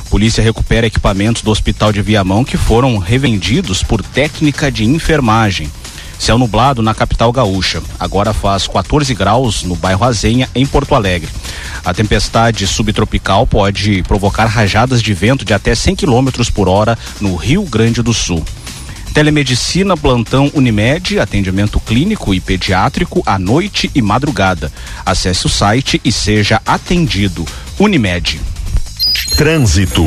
Polícia 0.09 0.43
recupera 0.43 0.87
equipamentos 0.87 1.41
do 1.41 1.51
Hospital 1.51 1.91
de 1.91 2.01
Viamão 2.01 2.45
que 2.45 2.57
foram 2.57 2.97
revendidos 2.97 3.83
por 3.83 4.01
técnica 4.01 4.71
de 4.71 4.85
enfermagem. 4.85 5.69
Céu 6.19 6.37
nublado 6.37 6.81
na 6.81 6.93
capital 6.93 7.31
gaúcha. 7.31 7.81
Agora 7.97 8.33
faz 8.33 8.67
14 8.67 9.15
graus 9.15 9.63
no 9.63 9.75
bairro 9.75 10.03
Azenha, 10.03 10.49
em 10.53 10.65
Porto 10.65 10.93
Alegre. 10.93 11.29
A 11.83 11.93
tempestade 11.93 12.67
subtropical 12.67 13.47
pode 13.47 14.03
provocar 14.03 14.45
rajadas 14.45 15.01
de 15.01 15.13
vento 15.13 15.45
de 15.45 15.53
até 15.53 15.73
100 15.73 15.95
km 15.95 16.29
por 16.53 16.67
hora 16.67 16.97
no 17.21 17.37
Rio 17.37 17.63
Grande 17.63 18.01
do 18.01 18.13
Sul. 18.13 18.43
Telemedicina 19.13 19.97
Plantão 19.97 20.51
Unimed, 20.53 21.19
atendimento 21.19 21.79
clínico 21.79 22.33
e 22.33 22.39
pediátrico 22.39 23.23
à 23.25 23.39
noite 23.39 23.89
e 23.95 24.01
madrugada. 24.01 24.71
Acesse 25.05 25.45
o 25.45 25.49
site 25.49 26.01
e 26.03 26.11
seja 26.11 26.61
atendido. 26.65 27.45
Unimed. 27.79 28.39
Trânsito. 29.37 30.05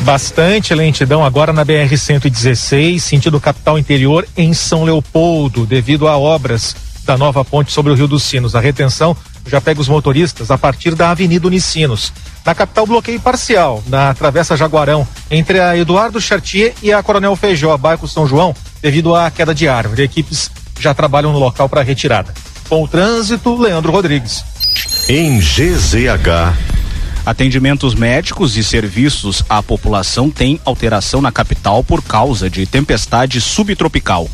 Bastante 0.00 0.74
lentidão 0.74 1.24
agora 1.24 1.52
na 1.52 1.64
BR-116, 1.64 3.00
sentido 3.00 3.40
capital 3.40 3.78
interior 3.78 4.26
em 4.36 4.54
São 4.54 4.84
Leopoldo, 4.84 5.66
devido 5.66 6.08
a 6.08 6.16
obras 6.16 6.74
da 7.04 7.16
nova 7.16 7.44
ponte 7.44 7.72
sobre 7.72 7.92
o 7.92 7.94
Rio 7.94 8.06
dos 8.06 8.22
Sinos. 8.22 8.54
A 8.54 8.60
retenção 8.60 9.16
já 9.46 9.60
pega 9.60 9.80
os 9.80 9.88
motoristas 9.88 10.50
a 10.50 10.58
partir 10.58 10.94
da 10.94 11.10
Avenida 11.10 11.46
Unicinos. 11.46 12.12
Na 12.44 12.54
capital, 12.54 12.86
bloqueio 12.86 13.20
parcial, 13.20 13.82
na 13.86 14.14
Travessa 14.14 14.56
Jaguarão, 14.56 15.06
entre 15.30 15.60
a 15.60 15.76
Eduardo 15.76 16.20
Chartier 16.20 16.74
e 16.82 16.92
a 16.92 17.02
Coronel 17.02 17.34
Feijó, 17.34 17.76
bairro 17.76 18.06
São 18.06 18.26
João, 18.26 18.54
devido 18.80 19.14
à 19.14 19.30
queda 19.30 19.54
de 19.54 19.68
árvore. 19.68 20.02
Equipes 20.02 20.50
já 20.78 20.94
trabalham 20.94 21.32
no 21.32 21.38
local 21.38 21.68
para 21.68 21.82
retirada. 21.82 22.32
Com 22.68 22.84
o 22.84 22.88
trânsito, 22.88 23.56
Leandro 23.56 23.90
Rodrigues. 23.90 24.44
Em 25.08 25.38
GZH. 25.38 26.54
Atendimentos 27.28 27.94
médicos 27.94 28.56
e 28.56 28.64
serviços 28.64 29.44
à 29.50 29.62
população 29.62 30.30
têm 30.30 30.58
alteração 30.64 31.20
na 31.20 31.30
capital 31.30 31.84
por 31.84 32.02
causa 32.02 32.48
de 32.48 32.64
tempestade 32.64 33.38
subtropical. 33.38 34.30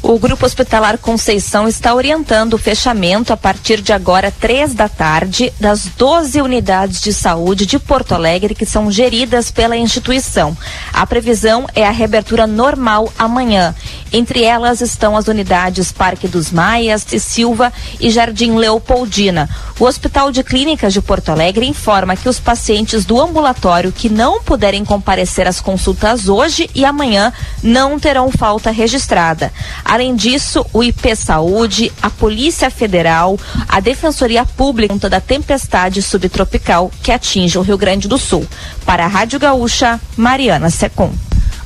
O 0.00 0.16
Grupo 0.16 0.46
Hospitalar 0.46 0.96
Conceição 0.96 1.66
está 1.66 1.92
orientando 1.92 2.54
o 2.54 2.58
fechamento 2.58 3.32
a 3.32 3.36
partir 3.36 3.80
de 3.80 3.92
agora, 3.92 4.30
três 4.30 4.72
da 4.72 4.88
tarde, 4.88 5.52
das 5.58 5.86
12 5.86 6.40
unidades 6.40 7.02
de 7.02 7.12
saúde 7.12 7.66
de 7.66 7.80
Porto 7.80 8.14
Alegre 8.14 8.54
que 8.54 8.64
são 8.64 8.92
geridas 8.92 9.50
pela 9.50 9.76
instituição. 9.76 10.56
A 10.92 11.04
previsão 11.04 11.66
é 11.74 11.84
a 11.84 11.90
reabertura 11.90 12.46
normal 12.46 13.12
amanhã. 13.18 13.74
Entre 14.12 14.44
elas 14.44 14.80
estão 14.80 15.16
as 15.16 15.26
unidades 15.26 15.92
Parque 15.92 16.28
dos 16.28 16.50
Maias, 16.50 17.04
e 17.12 17.18
Silva 17.18 17.72
e 18.00 18.08
Jardim 18.08 18.54
Leopoldina. 18.54 19.50
O 19.78 19.84
Hospital 19.84 20.30
de 20.30 20.42
Clínicas 20.42 20.92
de 20.92 21.02
Porto 21.02 21.30
Alegre 21.30 21.66
informa 21.66 22.16
que 22.16 22.28
os 22.28 22.40
pacientes 22.40 23.04
do 23.04 23.20
ambulatório 23.20 23.92
que 23.92 24.08
não 24.08 24.40
puderem 24.42 24.84
comparecer 24.84 25.46
às 25.46 25.60
consultas 25.60 26.28
hoje 26.28 26.70
e 26.74 26.84
amanhã 26.84 27.32
não 27.62 27.98
terão 27.98 28.30
falta 28.30 28.70
registrada. 28.70 29.52
Além 29.88 30.14
disso, 30.14 30.66
o 30.70 30.84
IP 30.84 31.16
Saúde, 31.16 31.90
a 32.02 32.10
Polícia 32.10 32.70
Federal, 32.70 33.38
a 33.66 33.80
Defensoria 33.80 34.44
Pública 34.44 34.92
conta 34.92 35.08
da 35.08 35.18
tempestade 35.18 36.02
subtropical 36.02 36.90
que 37.02 37.10
atinge 37.10 37.56
o 37.56 37.62
Rio 37.62 37.78
Grande 37.78 38.06
do 38.06 38.18
Sul. 38.18 38.46
Para 38.84 39.06
a 39.06 39.08
Rádio 39.08 39.40
Gaúcha, 39.40 39.98
Mariana 40.14 40.68
Secom. 40.68 41.10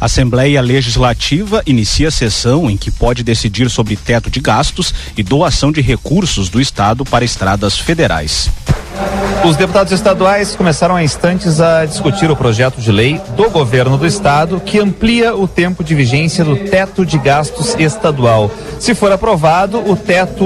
Assembleia 0.03 0.61
Legislativa 0.61 1.63
inicia 1.65 2.11
sessão 2.11 2.69
em 2.69 2.77
que 2.77 2.91
pode 2.91 3.23
decidir 3.23 3.71
sobre 3.71 3.95
teto 3.95 4.29
de 4.29 4.41
gastos 4.41 4.93
e 5.17 5.23
doação 5.23 5.71
de 5.71 5.81
recursos 5.81 6.49
do 6.49 6.61
Estado 6.61 7.05
para 7.05 7.25
estradas 7.25 7.79
federais. 7.79 8.51
Os 9.45 9.57
deputados 9.57 9.93
estaduais 9.93 10.57
começaram 10.57 10.97
há 10.97 11.05
instantes 11.05 11.61
a 11.61 11.87
discutir 11.87 12.29
o 12.33 12.37
projeto 12.37 12.81
de 12.81 12.91
lei 12.91 13.21
do 13.37 13.49
governo 13.49 13.97
do 13.97 14.05
estado 14.05 14.61
que 14.61 14.81
amplia 14.81 15.37
o 15.37 15.47
tempo 15.47 15.85
de 15.85 15.95
vigência 15.95 16.45
do 16.45 16.57
teto 16.57 17.07
de 17.07 17.17
gastos 17.17 17.77
estadual. 17.79 18.51
Se 18.81 18.97
for 18.97 19.13
aprovado, 19.13 19.79
o 19.89 19.95
teto 19.95 20.45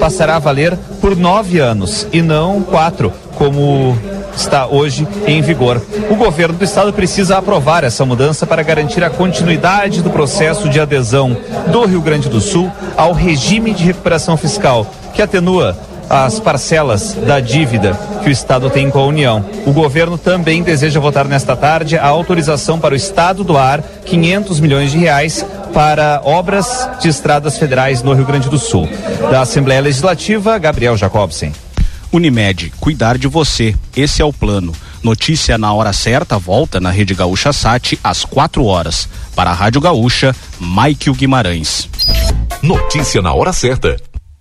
passará 0.00 0.36
a 0.36 0.38
valer 0.38 0.76
por 1.00 1.14
nove 1.14 1.58
anos 1.58 2.06
e 2.12 2.22
não 2.22 2.62
quatro, 2.62 3.12
como 3.38 3.96
está 4.36 4.66
hoje 4.66 5.06
em 5.26 5.40
vigor. 5.40 5.80
O 6.10 6.16
governo 6.16 6.58
do 6.58 6.64
estado 6.64 6.92
precisa 6.92 7.38
aprovar 7.38 7.84
essa 7.84 8.04
mudança 8.04 8.46
para 8.46 8.62
garantir 8.62 9.02
a 9.04 9.08
continuidade 9.08 10.02
do 10.02 10.10
processo 10.10 10.68
de 10.68 10.80
adesão 10.80 11.36
do 11.70 11.86
Rio 11.86 12.02
Grande 12.02 12.28
do 12.28 12.40
Sul 12.40 12.70
ao 12.96 13.12
regime 13.12 13.72
de 13.72 13.84
recuperação 13.84 14.36
fiscal, 14.36 14.86
que 15.14 15.22
atenua 15.22 15.76
as 16.10 16.40
parcelas 16.40 17.12
da 17.12 17.38
dívida 17.38 17.98
que 18.22 18.28
o 18.28 18.32
Estado 18.32 18.70
tem 18.70 18.90
com 18.90 18.98
a 18.98 19.06
União. 19.06 19.44
O 19.66 19.72
governo 19.72 20.16
também 20.16 20.62
deseja 20.62 20.98
votar 20.98 21.26
nesta 21.26 21.54
tarde 21.54 21.98
a 21.98 22.06
autorização 22.06 22.78
para 22.78 22.94
o 22.94 22.96
Estado 22.96 23.44
doar 23.44 23.82
500 24.04 24.58
milhões 24.58 24.90
de 24.90 24.98
reais 24.98 25.44
para 25.74 26.22
obras 26.24 26.88
de 26.98 27.08
estradas 27.08 27.58
federais 27.58 28.02
no 28.02 28.14
Rio 28.14 28.24
Grande 28.24 28.48
do 28.48 28.58
Sul. 28.58 28.88
Da 29.30 29.42
Assembleia 29.42 29.82
Legislativa, 29.82 30.58
Gabriel 30.58 30.96
Jacobsen. 30.96 31.52
Unimed, 32.12 32.72
cuidar 32.80 33.18
de 33.18 33.28
você. 33.28 33.74
Esse 33.96 34.22
é 34.22 34.24
o 34.24 34.32
plano. 34.32 34.72
Notícia 35.02 35.56
na 35.56 35.72
hora 35.72 35.92
certa 35.92 36.38
volta 36.38 36.80
na 36.80 36.90
Rede 36.90 37.14
Gaúcha 37.14 37.52
Sat 37.52 37.98
às 38.02 38.24
4 38.24 38.64
horas. 38.64 39.08
Para 39.34 39.50
a 39.50 39.54
Rádio 39.54 39.80
Gaúcha, 39.80 40.34
Maikio 40.58 41.14
Guimarães. 41.14 41.88
Notícia 42.62 43.22
na 43.22 43.32
hora 43.32 43.52
certa. 43.52 43.96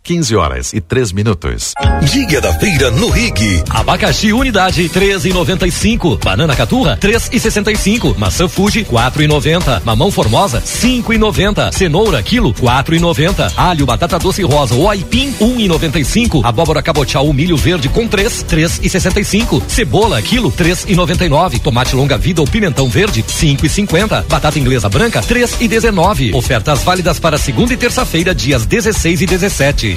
15 0.07 0.35
horas 0.37 0.71
e 0.71 0.79
3 0.79 1.11
minutos. 1.11 1.73
Dia 2.09 2.39
da 2.39 2.53
Feira 2.53 2.89
no 2.91 3.09
Rig. 3.09 3.61
Abacaxi 3.69 4.31
unidade 4.31 4.87
13,95. 4.87 6.23
Banana 6.23 6.55
caturra 6.55 6.95
3,65. 6.95 8.17
Maçã 8.17 8.47
Fuji 8.47 8.85
4,90. 8.85 9.81
Mamão 9.83 10.09
formosa 10.09 10.61
5,90. 10.61 11.73
Cenoura 11.73 12.23
quilo 12.23 12.53
4,90. 12.53 13.51
Alho, 13.57 13.85
batata 13.85 14.17
doce 14.17 14.43
rosa 14.43 14.75
ou 14.75 14.89
aipim 14.89 15.33
1,95. 15.41 16.39
Abóbora 16.41 16.81
cabotial 16.81 17.33
milho 17.33 17.57
verde 17.57 17.89
com 17.89 18.07
3 18.07 18.45
3,65. 18.45 19.61
Cebola 19.67 20.21
quilo 20.21 20.49
3,99. 20.53 21.59
Tomate 21.59 21.97
longa 21.97 22.17
vida 22.17 22.39
ou 22.39 22.47
pimentão 22.47 22.87
verde 22.87 23.23
5,50. 23.23 24.23
Batata 24.29 24.57
inglesa 24.57 24.87
branca 24.87 25.19
3,19. 25.19 26.33
Ofertas 26.33 26.81
válidas 26.81 27.19
para 27.19 27.37
segunda 27.37 27.73
e 27.73 27.77
terça-feira 27.77 28.33
dias 28.33 28.65
16 28.65 29.21
e 29.21 29.25
17. 29.25 29.96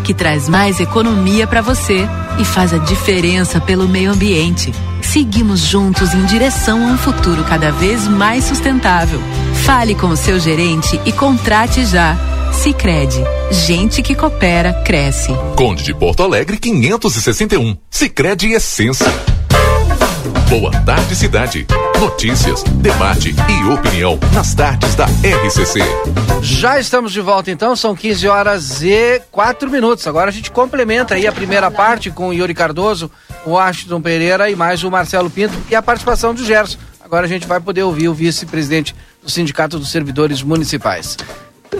que 0.00 0.14
traz 0.14 0.48
mais 0.48 0.80
economia 0.80 1.46
para 1.46 1.60
você 1.60 2.08
e 2.38 2.44
faz 2.44 2.72
a 2.72 2.78
diferença 2.78 3.60
pelo 3.60 3.88
meio 3.88 4.10
ambiente. 4.12 4.72
Seguimos 5.02 5.60
juntos 5.60 6.14
em 6.14 6.24
direção 6.24 6.82
a 6.82 6.92
um 6.92 6.98
futuro 6.98 7.44
cada 7.44 7.70
vez 7.72 8.06
mais 8.06 8.44
sustentável. 8.44 9.20
Fale 9.64 9.94
com 9.94 10.08
o 10.08 10.16
seu 10.16 10.38
gerente 10.38 11.00
e 11.04 11.12
contrate 11.12 11.84
já. 11.84 12.16
Sicredi, 12.52 13.22
gente 13.50 14.02
que 14.02 14.14
coopera 14.14 14.72
cresce. 14.84 15.32
Conde 15.56 15.82
de 15.82 15.94
Porto 15.94 16.22
Alegre 16.22 16.58
561. 16.58 17.76
Sicredi 17.90 18.52
Essência. 18.52 19.06
Boa 20.48 20.70
tarde 20.70 21.14
cidade. 21.14 21.66
Notícias, 22.00 22.62
debate 22.62 23.34
e 23.46 23.68
opinião 23.68 24.18
nas 24.32 24.54
tardes 24.54 24.94
da 24.94 25.04
RCC. 25.04 25.80
Já 26.40 26.80
estamos 26.80 27.12
de 27.12 27.20
volta 27.20 27.50
então, 27.50 27.76
são 27.76 27.94
15 27.94 28.26
horas 28.26 28.82
e 28.82 29.20
4 29.30 29.70
minutos. 29.70 30.06
Agora 30.06 30.30
a 30.30 30.32
gente 30.32 30.50
complementa 30.50 31.14
aí 31.14 31.26
a 31.26 31.32
primeira 31.32 31.70
parte 31.70 32.10
com 32.10 32.28
o 32.28 32.32
Yuri 32.32 32.54
Cardoso, 32.54 33.10
o 33.44 33.50
Washington 33.50 34.00
Pereira 34.00 34.48
e 34.48 34.56
mais 34.56 34.82
o 34.82 34.90
Marcelo 34.90 35.28
Pinto 35.28 35.52
e 35.70 35.74
a 35.74 35.82
participação 35.82 36.32
do 36.32 36.42
Gerson. 36.42 36.78
Agora 37.04 37.26
a 37.26 37.28
gente 37.28 37.46
vai 37.46 37.60
poder 37.60 37.82
ouvir 37.82 38.08
o 38.08 38.14
vice-presidente 38.14 38.96
do 39.22 39.30
Sindicato 39.30 39.78
dos 39.78 39.90
Servidores 39.90 40.42
Municipais. 40.42 41.18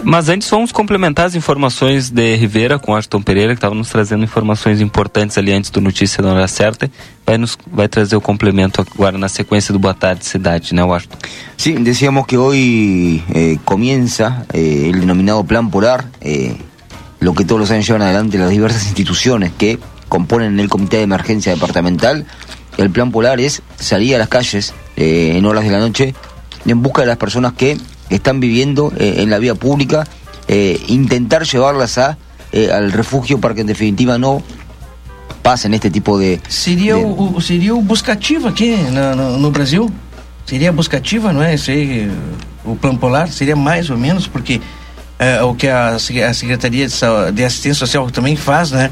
Mas 0.03 0.29
antes 0.29 0.49
vamos 0.49 0.71
complementar 0.71 1.25
as 1.25 1.35
informações 1.35 2.09
de 2.09 2.35
Rivera 2.35 2.79
com 2.79 2.95
Aston 2.95 3.21
Pereira, 3.21 3.53
que 3.53 3.57
estava 3.57 3.75
nos 3.75 3.89
trazendo 3.89 4.23
informações 4.23 4.81
importantes 4.81 5.37
ali 5.37 5.51
antes 5.51 5.69
do 5.69 5.79
Notícia 5.81 6.23
da 6.23 6.31
Hora 6.31 6.47
Certa. 6.47 6.89
Vai, 7.25 7.37
nos, 7.37 7.57
vai 7.71 7.87
trazer 7.87 8.15
o 8.15 8.21
complemento 8.21 8.81
agora 8.81 9.17
na 9.17 9.29
sequência 9.29 9.71
do 9.71 9.79
Boa 9.79 9.93
Tarde 9.93 10.25
Cidade, 10.25 10.73
né, 10.73 10.83
Washington? 10.83 11.17
Sí, 11.57 11.73
decíamos 11.73 12.25
que 12.25 12.37
hoy 12.37 13.23
eh, 13.33 13.57
comienza 13.63 14.45
eh, 14.53 14.89
el 14.91 15.01
denominado 15.01 15.43
Plan 15.43 15.69
Polar, 15.69 16.05
eh, 16.21 16.55
lo 17.19 17.33
que 17.33 17.45
todos 17.45 17.59
los 17.59 17.71
años 17.71 17.85
llevan 17.85 18.01
adelante 18.01 18.37
las 18.37 18.49
diversas 18.49 18.83
instituciones 18.85 19.51
que 19.57 19.77
componen 20.09 20.59
el 20.59 20.67
Comité 20.67 20.97
de 20.97 21.03
Emergencia 21.03 21.53
Departamental. 21.53 22.25
El 22.77 22.89
Plan 22.89 23.11
Polar 23.11 23.39
es 23.39 23.61
salir 23.77 24.15
a 24.15 24.17
las 24.17 24.29
calles 24.29 24.73
eh, 24.95 25.33
en 25.35 25.45
horas 25.45 25.63
de 25.63 25.71
la 25.71 25.79
noche 25.79 26.15
en 26.65 26.81
busca 26.81 27.01
de 27.01 27.07
las 27.07 27.17
personas 27.17 27.53
que 27.53 27.77
están 28.15 28.39
viviendo 28.39 28.91
eh, 28.97 29.15
en 29.17 29.29
la 29.29 29.39
vía 29.39 29.55
pública, 29.55 30.07
eh, 30.47 30.79
intentar 30.87 31.43
llevarlas 31.43 31.97
a, 31.97 32.17
eh, 32.51 32.71
al 32.71 32.91
refugio 32.91 33.39
para 33.39 33.53
que 33.53 33.61
en 33.61 33.67
definitiva 33.67 34.17
no 34.17 34.41
pasen 35.41 35.73
este 35.73 35.89
tipo 35.89 36.19
de... 36.19 36.39
Seria, 36.47 36.97
o, 36.97 37.37
o 37.37 37.81
buscativa 37.81 38.49
aqui 38.49 38.75
na- 38.91 39.15
no, 39.15 39.37
no 39.37 39.51
Brasil? 39.51 39.89
Seria 40.45 40.69
a 40.69 40.71
buscativa, 40.71 41.31
é? 41.43 41.55
Isso 41.55 41.71
aí, 41.71 42.11
o 42.65 42.75
plano 42.75 42.97
polar 42.99 43.29
seria 43.29 43.55
mais 43.55 43.89
ou 43.89 43.97
menos, 43.97 44.27
porque 44.27 44.59
é, 45.17 45.41
o 45.41 45.55
que 45.55 45.67
a, 45.67 45.95
a 45.95 45.99
Secretaria 46.33 46.87
de, 46.87 46.95
de 47.33 47.43
Assistência 47.43 47.79
Social 47.79 48.09
também 48.11 48.35
faz, 48.35 48.71
né? 48.71 48.91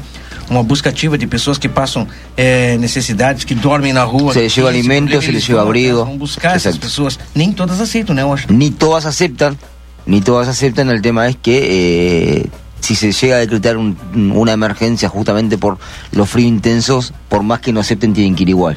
Uma 0.50 0.64
buscativa 0.64 1.16
de 1.16 1.26
pessoas 1.28 1.58
que 1.58 1.68
passam 1.68 2.08
é, 2.36 2.76
necessidades, 2.76 3.44
que 3.44 3.54
dormem 3.54 3.92
na 3.92 4.02
rua. 4.02 4.32
Se 4.32 4.40
les 4.40 4.54
lleva 4.56 4.70
esse 4.70 4.78
alimento, 4.80 5.10
problema 5.10 5.22
se 5.22 5.32
les 5.32 5.46
lleva 5.46 5.62
abrigo. 5.62 6.04
Vão 6.04 6.18
buscar 6.18 6.56
essas 6.56 6.74
Exacto. 6.74 6.80
pessoas. 6.86 7.18
Nem 7.34 7.52
todas 7.52 7.80
aceitam, 7.80 8.14
né? 8.16 8.22
Eu 8.22 8.32
acho. 8.32 8.52
Ni 8.52 8.70
todas 8.72 9.06
aceptan, 9.06 9.56
ni 10.06 10.20
todas 10.20 10.48
aceptan, 10.48 10.90
el 10.90 11.00
tema 11.00 11.28
es 11.28 11.36
que 11.40 12.42
eh, 12.42 12.46
si 12.80 12.96
se 12.96 13.12
llega 13.12 13.36
a 13.36 13.38
decretar 13.38 13.76
un- 13.76 13.96
una 14.34 14.52
emergencia 14.52 15.08
justamente 15.08 15.56
por 15.56 15.78
los 16.10 16.28
fríos 16.28 16.48
intensos, 16.48 17.12
por 17.28 17.44
más 17.44 17.60
que 17.60 17.72
no 17.72 17.78
acepten 17.78 18.12
tienen 18.12 18.34
que 18.34 18.42
ir 18.42 18.48
igual. 18.48 18.76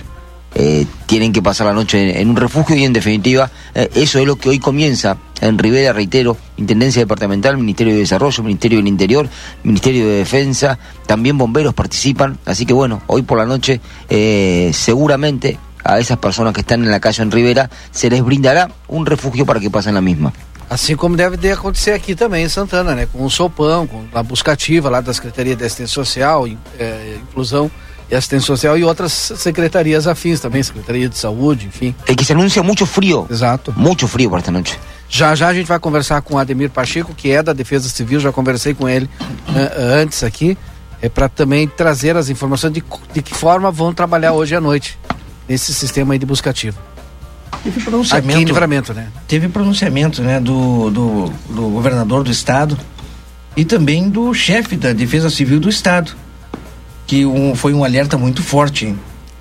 Eh, 0.55 0.86
tienen 1.07 1.33
que 1.33 1.41
pasar 1.41 1.65
la 1.65 1.73
noche 1.73 2.12
en, 2.12 2.15
en 2.21 2.29
un 2.29 2.36
refugio 2.36 2.75
y 2.75 2.83
en 2.83 2.93
definitiva 2.93 3.49
eh, 3.73 3.89
eso 3.95 4.19
es 4.19 4.27
lo 4.27 4.36
que 4.36 4.49
hoy 4.49 4.59
comienza 4.59 5.17
en 5.47 5.58
Rivera, 5.58 5.93
reitero, 5.93 6.38
Intendencia 6.58 7.01
Departamental, 7.01 7.58
Ministerio 7.58 7.93
de 7.93 7.99
Desarrollo, 7.99 8.43
Ministerio 8.43 8.77
del 8.79 8.88
Interior, 8.88 9.27
Ministerio 9.63 10.06
de 10.08 10.17
Defensa, 10.17 10.79
también 11.06 11.38
bomberos 11.38 11.73
participan, 11.73 12.38
así 12.45 12.65
que 12.65 12.73
bueno, 12.73 13.01
hoy 13.08 13.21
por 13.23 13.38
la 13.38 13.45
noche 13.45 13.82
eh, 14.10 14.71
seguramente 14.73 15.58
a 15.84 15.99
esas 15.99 16.17
personas 16.17 16.53
que 16.53 16.62
están 16.62 16.84
en 16.84 16.91
la 16.91 16.99
calle 16.99 17.21
en 17.23 17.32
Rivera 17.32 17.69
se 17.91 18.10
les 18.10 18.23
brindará 18.23 18.69
un 18.88 19.06
refugio 19.06 19.45
para 19.45 19.60
que 19.60 19.69
pasen 19.69 19.93
la 19.95 20.01
misma. 20.01 20.32
Assim 20.69 20.95
como 20.95 21.15
deve 21.17 21.36
de 21.38 21.51
acontecer 21.51 21.91
aqui 21.91 22.15
também 22.15 22.45
em 22.45 22.49
Santana, 22.49 22.95
né? 22.95 23.06
Com 23.06 23.25
o 23.25 23.29
Sopão, 23.29 23.86
com 23.86 24.06
a 24.13 24.23
buscativa 24.23 24.89
lá 24.89 25.01
da 25.01 25.13
Secretaria 25.13 25.56
de 25.56 25.63
Assistência 25.65 25.93
Social, 25.93 26.47
in- 26.47 26.58
eh, 26.79 27.17
Inclusão 27.29 27.69
e 28.10 28.15
Assistência 28.15 28.47
Social 28.47 28.77
e 28.77 28.84
outras 28.84 29.12
secretarias 29.12 30.08
afins 30.08 30.39
também, 30.39 30.63
Secretaria 30.63 31.10
de 31.10 31.17
Saúde, 31.17 31.67
enfim. 31.67 31.93
Es 32.08 32.15
que 32.15 32.23
se 32.25 32.32
anuncia 32.34 32.63
mucho 32.63 32.86
frío. 32.86 33.27
Exato. 33.29 33.73
Mucho 33.75 34.08
frío 34.08 34.29
para 34.29 34.39
esta 34.39 34.51
noche. 34.51 34.79
Já 35.13 35.36
já 35.36 35.47
a 35.49 35.54
gente 35.54 35.67
vai 35.67 35.78
conversar 35.78 36.23
com 36.23 36.34
o 36.34 36.38
Ademir 36.39 36.71
Pacheco, 36.71 37.13
que 37.13 37.30
é 37.30 37.43
da 37.43 37.54
Defesa 37.54 37.88
Civil, 37.88 38.19
já 38.19 38.32
conversei 38.32 38.73
com 38.73 38.89
ele 38.89 39.08
eh, 39.56 39.99
antes 40.02 40.23
aqui, 40.23 40.58
é 40.99 41.08
para 41.08 41.30
também 41.30 41.67
trazer 41.67 42.17
as 42.17 42.30
informações 42.30 42.73
de, 42.73 42.84
de 43.13 43.21
que 43.21 43.32
forma 43.32 43.69
vão 43.69 43.93
trabalhar 43.93 44.34
hoje 44.34 44.56
à 44.56 44.60
noite 44.60 44.97
nesse 45.47 45.71
sistema 45.71 46.13
aí 46.15 46.19
de 46.19 46.26
buscativa. 46.26 46.76
Teve 47.63 47.76
Aqui 47.78 47.86
pronunciamento. 47.86 48.39
em 48.39 48.43
Livramento, 48.43 48.91
né? 48.91 49.08
Teve 49.28 49.47
pronunciamento, 49.49 50.23
né, 50.23 50.39
do, 50.39 50.89
do, 50.89 51.34
do 51.47 51.69
governador 51.69 52.23
do 52.23 52.32
estado 52.32 52.76
e 53.56 53.63
também 53.63 54.10
do 54.10 54.34
chefe 54.34 54.76
da 54.76 54.93
Defesa 54.93 55.30
Civil 55.30 55.60
do 55.60 55.69
estado, 55.69 56.12
que 57.06 57.23
um, 57.23 57.54
foi 57.54 57.71
um 57.76 57.84
alerta 57.84 58.17
muito 58.17 58.41
forte. 58.41 58.95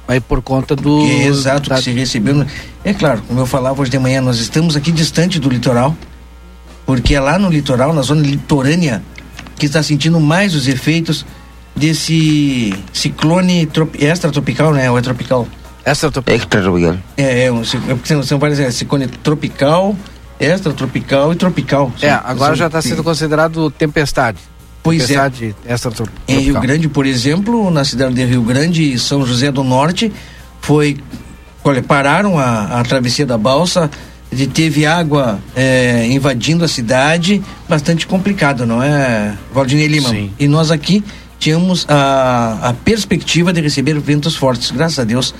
Aí 0.08 0.20
por 0.20 0.42
conta 0.42 0.74
do 0.74 0.98
Que, 1.06 1.22
exato 1.22 1.70
da- 1.70 1.76
que 1.76 1.82
se 1.82 1.90
recebeu. 1.92 2.34
no- 2.34 2.46
É 2.84 2.92
claro, 2.92 3.22
como 3.26 3.38
eu 3.40 3.46
falava 3.46 3.80
hoje 3.80 3.90
de 3.90 3.98
manhã, 3.98 4.20
nós 4.20 4.38
estamos 4.38 4.74
aqui 4.76 4.90
distante 4.90 5.38
do 5.38 5.48
litoral, 5.48 5.96
porque 6.84 7.14
é 7.14 7.20
lá 7.20 7.38
no 7.38 7.48
litoral, 7.48 7.92
na 7.92 8.02
zona 8.02 8.22
litorânea, 8.22 9.02
que 9.56 9.66
está 9.66 9.82
sentindo 9.82 10.18
mais 10.20 10.54
os 10.54 10.66
efeitos 10.66 11.24
desse 11.76 12.74
ciclone 12.92 13.66
trop- 13.66 13.94
extratropical, 14.00 14.72
né? 14.72 14.90
Ou 14.90 14.98
é 14.98 15.02
tropical? 15.02 15.46
Extratropical. 15.86 16.36
Extratropical. 16.36 16.96
É, 17.16 17.44
é, 17.44 17.52
um, 17.52 17.64
cic- 17.64 17.80
é 17.88 18.14
não 18.30 18.38
parece, 18.38 18.62
é 18.64 18.70
ciclone 18.70 19.06
tropical, 19.06 19.96
extratropical 20.38 21.32
e 21.32 21.36
tropical. 21.36 21.92
É, 22.02 22.10
São- 22.10 22.20
agora 22.24 22.50
são- 22.50 22.56
já 22.56 22.66
está 22.66 22.82
sendo 22.82 23.02
considerado 23.04 23.70
tempestade. 23.70 24.38
Pois 24.82 25.10
é. 25.10 25.30
extratropical. 25.66 26.22
Em 26.26 26.40
Rio 26.40 26.60
Grande, 26.60 26.88
por 26.88 27.06
exemplo, 27.06 27.70
na 27.70 27.84
cidade 27.84 28.14
de 28.14 28.24
Rio 28.24 28.42
Grande 28.42 28.92
e 28.92 28.98
São 28.98 29.24
José 29.24 29.52
do 29.52 29.62
Norte, 29.62 30.12
foi 30.60 30.98
olha, 31.64 31.82
pararam 31.82 32.38
a, 32.38 32.80
a 32.80 32.82
travessia 32.82 33.24
da 33.24 33.38
balsa, 33.38 33.90
e 34.32 34.46
teve 34.46 34.86
água 34.86 35.38
é, 35.54 36.06
invadindo 36.06 36.64
a 36.64 36.68
cidade, 36.68 37.42
bastante 37.68 38.06
complicado, 38.06 38.64
não 38.64 38.82
é, 38.82 39.36
Valdinei 39.52 39.86
Lima? 39.86 40.08
Sim. 40.08 40.32
E 40.38 40.48
nós 40.48 40.70
aqui 40.70 41.04
tínhamos 41.38 41.84
a, 41.88 42.70
a 42.70 42.72
perspectiva 42.72 43.52
de 43.52 43.60
receber 43.60 43.98
ventos 44.00 44.34
fortes. 44.34 44.70
Graças 44.70 44.98
a 44.98 45.04
Deus, 45.04 45.34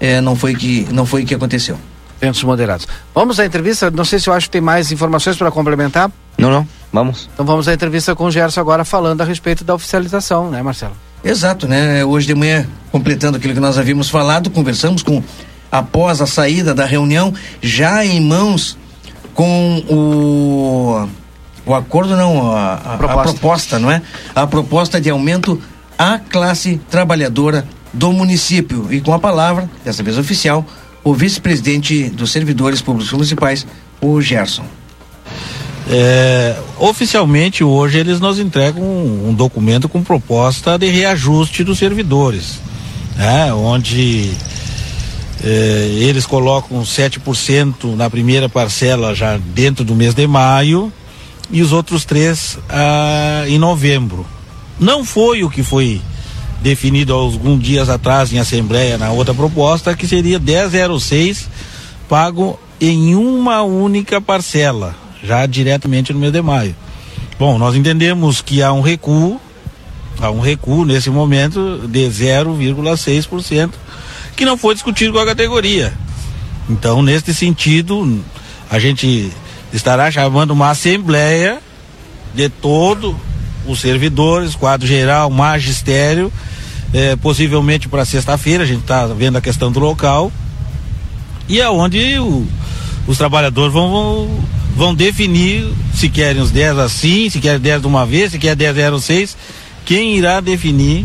é, 0.00 0.20
não 0.20 0.34
foi 0.34 0.54
que 0.54 0.86
não 0.90 1.04
foi 1.04 1.24
que 1.24 1.34
aconteceu. 1.34 1.78
Ventos 2.20 2.42
moderados. 2.42 2.86
Vamos 3.14 3.38
à 3.38 3.46
entrevista. 3.46 3.90
Não 3.90 4.04
sei 4.04 4.18
se 4.18 4.28
eu 4.28 4.32
acho 4.34 4.46
que 4.46 4.52
tem 4.52 4.60
mais 4.60 4.90
informações 4.90 5.36
para 5.36 5.50
complementar. 5.50 6.10
No, 6.36 6.50
no, 6.50 6.68
vamos. 6.92 7.28
Então 7.32 7.44
vamos 7.46 7.68
à 7.68 7.74
entrevista 7.74 8.14
com 8.14 8.24
o 8.24 8.30
Gerson 8.30 8.60
agora 8.60 8.84
falando 8.84 9.20
a 9.20 9.24
respeito 9.24 9.62
da 9.64 9.74
oficialização, 9.74 10.50
né, 10.50 10.62
Marcelo? 10.62 10.92
Exato, 11.22 11.66
né? 11.68 12.04
Hoje 12.04 12.26
de 12.26 12.34
manhã, 12.34 12.66
completando 12.92 13.36
aquilo 13.38 13.54
que 13.54 13.60
nós 13.60 13.76
havíamos 13.78 14.08
falado, 14.08 14.50
conversamos 14.50 15.02
com, 15.02 15.22
após 15.70 16.20
a 16.20 16.26
saída 16.26 16.74
da 16.74 16.84
reunião, 16.84 17.32
já 17.60 18.04
em 18.04 18.20
mãos 18.20 18.76
com 19.34 19.78
o, 19.88 21.08
o 21.66 21.74
acordo, 21.74 22.16
não, 22.16 22.52
a, 22.52 22.74
a- 22.74 22.94
a 22.94 22.98
Proposta. 22.98 23.32
proposta, 23.32 23.78
não 23.78 23.90
é? 23.90 24.02
A 24.34 24.46
proposta 24.46 25.00
de 25.00 25.10
aumento 25.10 25.60
à 25.98 26.18
classe 26.18 26.80
trabalhadora 26.90 27.66
do 27.92 28.12
município. 28.12 28.86
E 28.92 29.00
com 29.00 29.12
a 29.12 29.18
palavra, 29.18 29.68
dessa 29.84 30.02
vez 30.02 30.18
oficial, 30.18 30.64
o 31.08 31.14
vice-presidente 31.14 32.10
dos 32.10 32.30
servidores 32.30 32.82
públicos 32.82 33.10
municipais, 33.12 33.66
o 33.98 34.20
Gerson. 34.20 34.64
É, 35.90 36.54
oficialmente 36.78 37.64
hoje 37.64 37.98
eles 37.98 38.20
nos 38.20 38.38
entregam 38.38 38.82
um, 38.82 39.30
um 39.30 39.34
documento 39.34 39.88
com 39.88 40.04
proposta 40.04 40.76
de 40.76 40.90
reajuste 40.90 41.64
dos 41.64 41.78
servidores, 41.78 42.60
né? 43.16 43.54
onde 43.54 44.30
é, 45.42 45.88
eles 45.98 46.26
colocam 46.26 46.82
7% 46.82 47.96
na 47.96 48.10
primeira 48.10 48.46
parcela 48.50 49.14
já 49.14 49.38
dentro 49.38 49.86
do 49.86 49.94
mês 49.94 50.12
de 50.12 50.26
maio 50.26 50.92
e 51.50 51.62
os 51.62 51.72
outros 51.72 52.04
três 52.04 52.58
ah, 52.68 53.44
em 53.48 53.56
novembro. 53.56 54.26
Não 54.78 55.06
foi 55.06 55.42
o 55.42 55.48
que 55.48 55.62
foi 55.62 56.02
definido 56.60 57.14
alguns 57.14 57.62
dias 57.62 57.88
atrás 57.88 58.32
em 58.32 58.38
assembleia 58.38 58.98
na 58.98 59.10
outra 59.10 59.32
proposta, 59.32 59.94
que 59.96 60.06
seria 60.06 60.38
1006 60.38 61.48
pago 62.08 62.58
em 62.80 63.14
uma 63.14 63.62
única 63.62 64.20
parcela, 64.20 64.94
já 65.22 65.44
diretamente 65.46 66.12
no 66.12 66.18
mês 66.18 66.32
de 66.32 66.40
maio. 66.40 66.74
Bom, 67.38 67.58
nós 67.58 67.74
entendemos 67.74 68.40
que 68.40 68.62
há 68.62 68.72
um 68.72 68.80
recuo, 68.80 69.40
há 70.20 70.30
um 70.30 70.40
recuo 70.40 70.84
nesse 70.84 71.10
momento 71.10 71.86
de 71.86 72.06
0,6%, 72.08 73.70
que 74.36 74.44
não 74.44 74.56
foi 74.56 74.74
discutido 74.74 75.12
com 75.12 75.18
a 75.18 75.26
categoria. 75.26 75.92
Então, 76.68 77.02
neste 77.02 77.32
sentido, 77.34 78.22
a 78.70 78.78
gente 78.78 79.32
estará 79.72 80.10
chamando 80.10 80.50
uma 80.50 80.70
assembleia 80.70 81.58
de 82.34 82.48
todo 82.48 83.18
os 83.68 83.80
servidores, 83.80 84.54
quadro 84.54 84.86
geral, 84.86 85.30
magistério, 85.30 86.32
eh, 86.92 87.16
possivelmente 87.16 87.88
para 87.88 88.04
sexta-feira, 88.04 88.64
a 88.64 88.66
gente 88.66 88.80
está 88.80 89.06
vendo 89.06 89.36
a 89.36 89.40
questão 89.40 89.70
do 89.70 89.78
local, 89.78 90.32
e 91.48 91.60
é 91.60 91.68
onde 91.70 92.18
o- 92.18 92.46
os 93.06 93.16
trabalhadores 93.18 93.72
vão, 93.72 93.90
vão, 93.90 94.40
vão 94.76 94.94
definir 94.94 95.66
se 95.94 96.08
querem 96.08 96.40
os 96.42 96.50
10 96.50 96.78
assim, 96.78 97.28
se 97.30 97.38
querem 97.40 97.60
10 97.60 97.80
de 97.80 97.86
uma 97.86 98.04
vez, 98.06 98.32
se 98.32 98.38
quer 98.38 98.54
10 98.56 98.74
06. 99.00 99.36
Quem 99.84 100.16
irá 100.16 100.40
definir 100.40 101.04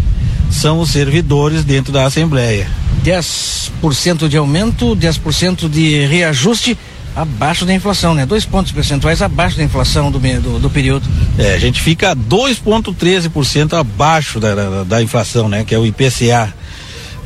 são 0.52 0.80
os 0.80 0.90
servidores 0.92 1.64
dentro 1.64 1.92
da 1.92 2.06
Assembleia. 2.06 2.68
10% 3.04 4.28
de 4.30 4.38
aumento, 4.38 4.96
10% 4.96 5.70
de 5.70 6.06
reajuste 6.06 6.78
abaixo 7.16 7.66
da 7.66 7.74
inflação, 7.74 8.14
né? 8.14 8.26
Dois 8.26 8.46
pontos 8.46 8.72
percentuais 8.72 9.22
abaixo 9.22 9.58
da 9.58 9.64
inflação 9.64 10.12
do, 10.12 10.20
do, 10.20 10.60
do 10.60 10.70
período. 10.70 11.08
É, 11.38 11.54
a 11.54 11.60
gente 11.60 11.82
fica 11.82 12.16
2,13% 12.16 13.74
abaixo 13.74 14.40
da, 14.40 14.56
da, 14.56 14.84
da 14.84 15.02
inflação, 15.02 15.48
né? 15.48 15.64
Que 15.64 15.76
é 15.76 15.80
o 15.80 15.86
IPCA 15.86 16.54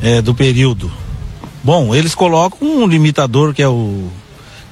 é, 0.02 0.20
do 0.20 0.34
período. 0.34 0.90
Bom, 1.62 1.94
eles 1.94 2.14
colocam 2.14 2.66
um 2.66 2.86
limitador 2.86 3.54
que 3.54 3.62
é 3.62 3.68
o 3.68 4.08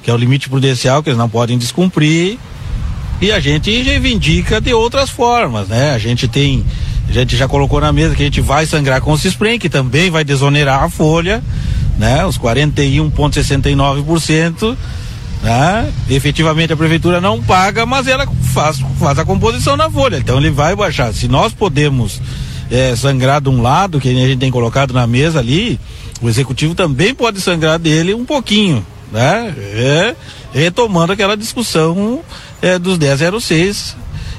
que 0.01 0.09
é 0.09 0.13
o 0.13 0.17
limite 0.17 0.47
prudencial 0.47 1.03
que 1.03 1.09
eles 1.09 1.17
não 1.17 1.27
podem 1.27 1.57
descumprir 1.57 2.37
e 3.19 3.29
a 3.29 3.41
gente 3.41 3.69
reivindica 3.81 4.61
de 4.61 4.73
outras 4.73 5.09
formas, 5.09 5.67
né? 5.67 5.91
A 5.91 5.97
gente 5.97 6.29
tem 6.29 6.63
a 7.09 7.11
gente 7.11 7.35
já 7.35 7.47
colocou 7.47 7.81
na 7.81 7.91
mesa 7.91 8.15
que 8.15 8.21
a 8.21 8.25
gente 8.25 8.41
vai 8.41 8.65
sangrar 8.65 9.01
com 9.01 9.11
o 9.11 9.17
Cisprem, 9.17 9.59
que 9.59 9.69
também 9.69 10.09
vai 10.09 10.23
desonerar 10.23 10.83
a 10.83 10.89
folha, 10.89 11.43
né? 11.97 12.25
Os 12.25 12.37
41,69%. 12.37 14.77
Né? 15.47 15.93
Efetivamente 16.09 16.73
a 16.73 16.75
prefeitura 16.75 17.21
não 17.21 17.41
paga, 17.41 17.85
mas 17.85 18.05
ela 18.05 18.27
faz, 18.53 18.79
faz 18.99 19.17
a 19.17 19.23
composição 19.23 19.77
na 19.77 19.89
folha. 19.89 20.17
Então 20.17 20.37
ele 20.37 20.49
vai 20.49 20.75
baixar. 20.75 21.13
Se 21.13 21.29
nós 21.29 21.53
podemos 21.53 22.21
eh, 22.69 22.93
sangrar 22.97 23.39
de 23.39 23.47
um 23.47 23.61
lado, 23.61 23.97
que 23.97 24.09
a 24.09 24.13
gente 24.13 24.35
tem 24.35 24.51
colocado 24.51 24.93
na 24.93 25.07
mesa 25.07 25.39
ali, 25.39 25.79
o 26.21 26.27
executivo 26.27 26.75
também 26.75 27.15
pode 27.15 27.39
sangrar 27.39 27.79
dele 27.79 28.13
um 28.13 28.25
pouquinho, 28.25 28.85
né? 29.09 29.55
É, 29.57 30.15
retomando 30.53 31.13
aquela 31.13 31.37
discussão 31.37 32.19
eh, 32.61 32.77
dos 32.77 32.97
1006 32.97 33.95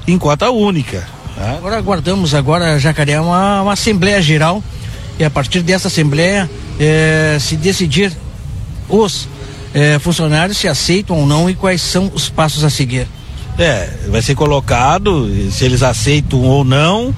em 0.06 0.18
cota 0.18 0.50
única. 0.50 1.08
né? 1.38 1.54
Agora 1.56 1.78
aguardamos 1.78 2.34
agora, 2.34 2.78
Jacaré, 2.78 3.18
uma, 3.18 3.62
uma 3.62 3.72
Assembleia 3.72 4.20
Geral 4.20 4.62
e 5.18 5.24
a 5.24 5.30
partir 5.30 5.62
dessa 5.62 5.88
Assembleia 5.88 6.50
eh, 6.78 7.38
se 7.40 7.56
decidir 7.56 8.12
os 8.90 9.26
eh, 9.74 9.98
funcionários 9.98 10.58
se 10.58 10.68
aceitam 10.68 11.16
ou 11.16 11.26
não 11.26 11.48
e 11.48 11.54
quais 11.54 11.80
são 11.82 12.10
os 12.14 12.28
passos 12.28 12.64
a 12.64 12.70
seguir. 12.70 13.06
É, 13.58 13.90
vai 14.08 14.22
ser 14.22 14.36
colocado 14.36 15.28
se 15.50 15.64
eles 15.64 15.82
aceitam 15.82 16.40
ou 16.42 16.64
não 16.64 17.12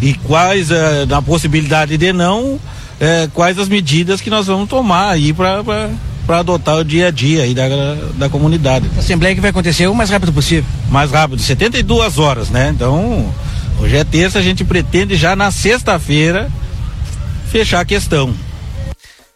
e 0.00 0.14
quais, 0.14 0.70
eh, 0.70 1.06
na 1.06 1.20
possibilidade 1.20 1.96
de 1.96 2.12
não, 2.12 2.58
eh, 3.00 3.28
quais 3.32 3.58
as 3.58 3.68
medidas 3.68 4.20
que 4.20 4.30
nós 4.30 4.46
vamos 4.46 4.68
tomar 4.68 5.10
aí 5.10 5.32
para 5.32 6.38
adotar 6.38 6.78
o 6.78 6.84
dia 6.84 7.08
a 7.08 7.10
dia 7.10 7.42
aí 7.42 7.54
da, 7.54 7.68
da 8.16 8.28
comunidade. 8.28 8.90
Assembleia 8.98 9.34
que 9.34 9.40
vai 9.40 9.50
acontecer 9.50 9.86
o 9.86 9.94
mais 9.94 10.08
rápido 10.10 10.32
possível. 10.32 10.64
Mais 10.90 11.10
rápido, 11.10 11.40
72 11.40 12.18
horas, 12.18 12.48
né? 12.48 12.72
Então, 12.74 13.32
hoje 13.78 13.96
é 13.96 14.02
terça, 14.02 14.38
a 14.38 14.42
gente 14.42 14.64
pretende 14.64 15.14
já 15.14 15.36
na 15.36 15.50
sexta-feira 15.50 16.50
fechar 17.50 17.80
a 17.80 17.84
questão. 17.84 18.34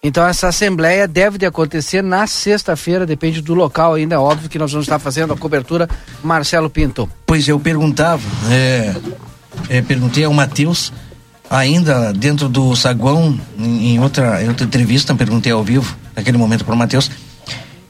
Então 0.07 0.25
essa 0.25 0.47
assembleia 0.47 1.09
deve 1.09 1.37
de 1.37 1.45
acontecer 1.45 2.01
na 2.01 2.29
sexta-feira, 2.29 3.05
depende 3.05 3.43
do 3.43 3.55
local 3.55 3.95
ainda, 3.95 4.15
é 4.15 4.19
óbvio 4.19 4.49
que 4.49 4.57
nós 4.57 4.71
vamos 4.71 4.87
estar 4.87 5.01
fazendo 5.01 5.33
a 5.33 5.37
cobertura. 5.37 5.89
Marcelo 6.23 6.71
Pinto. 6.71 7.11
Pois 7.27 7.49
eu 7.49 7.59
perguntava, 7.59 8.23
é, 8.49 8.95
é, 9.69 9.83
perguntei 9.83 10.23
ao 10.23 10.33
Matheus, 10.33 10.93
ainda 11.51 12.13
dentro 12.13 12.49
do 12.49 12.77
saguão, 12.77 13.37
em, 13.59 13.95
em 13.95 14.01
outra, 14.01 14.41
em 14.45 14.47
outra 14.47 14.65
entrevista, 14.65 15.13
perguntei 15.13 15.51
ao 15.51 15.65
vivo, 15.65 15.97
naquele 16.15 16.39
momento 16.39 16.65
para 16.65 16.75
o 16.75 16.79
Matheus, 16.79 17.11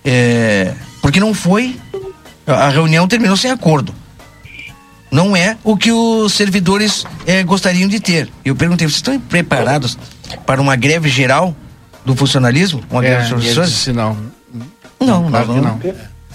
é, 0.03 0.73
porque 1.03 1.21
não 1.21 1.35
foi, 1.35 1.77
a 2.47 2.71
reunião 2.71 3.07
terminou 3.07 3.37
sem 3.37 3.51
acordo. 3.51 3.95
Não 5.11 5.37
é 5.37 5.59
o 5.62 5.77
que 5.77 5.93
os 5.93 6.33
servidores 6.33 7.05
é, 7.27 7.43
gostariam 7.43 7.91
de 7.91 8.01
ter. 8.01 8.31
Eu 8.43 8.57
perguntei, 8.57 8.87
vocês 8.87 8.97
estão 8.97 9.21
preparados 9.21 9.99
para 10.47 10.62
uma 10.62 10.77
greve 10.77 11.11
geral 11.11 11.55
do 12.07 12.14
funcionalismo? 12.16 12.82
Uma 12.90 13.04
É, 13.04 13.09
greve 13.11 13.22
dos 13.22 13.30
professores? 13.30 13.70
disse 13.70 13.92
não. 13.92 14.16
Não, 14.98 15.28
não, 15.28 15.42
que 15.42 15.61
não. 15.61 15.80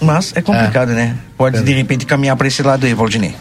Mas 0.01 0.34
é 0.36 0.41
complicado, 0.41 0.89
né? 0.89 1.15
Pode 1.38 1.61
de 1.61 1.74
repente 1.74 2.05
caminhar 2.05 2.36
para 2.36 2.47
esse 2.47 2.61
lado 2.61 2.86
aí, 2.86 2.93
Valdinei. 2.93 3.34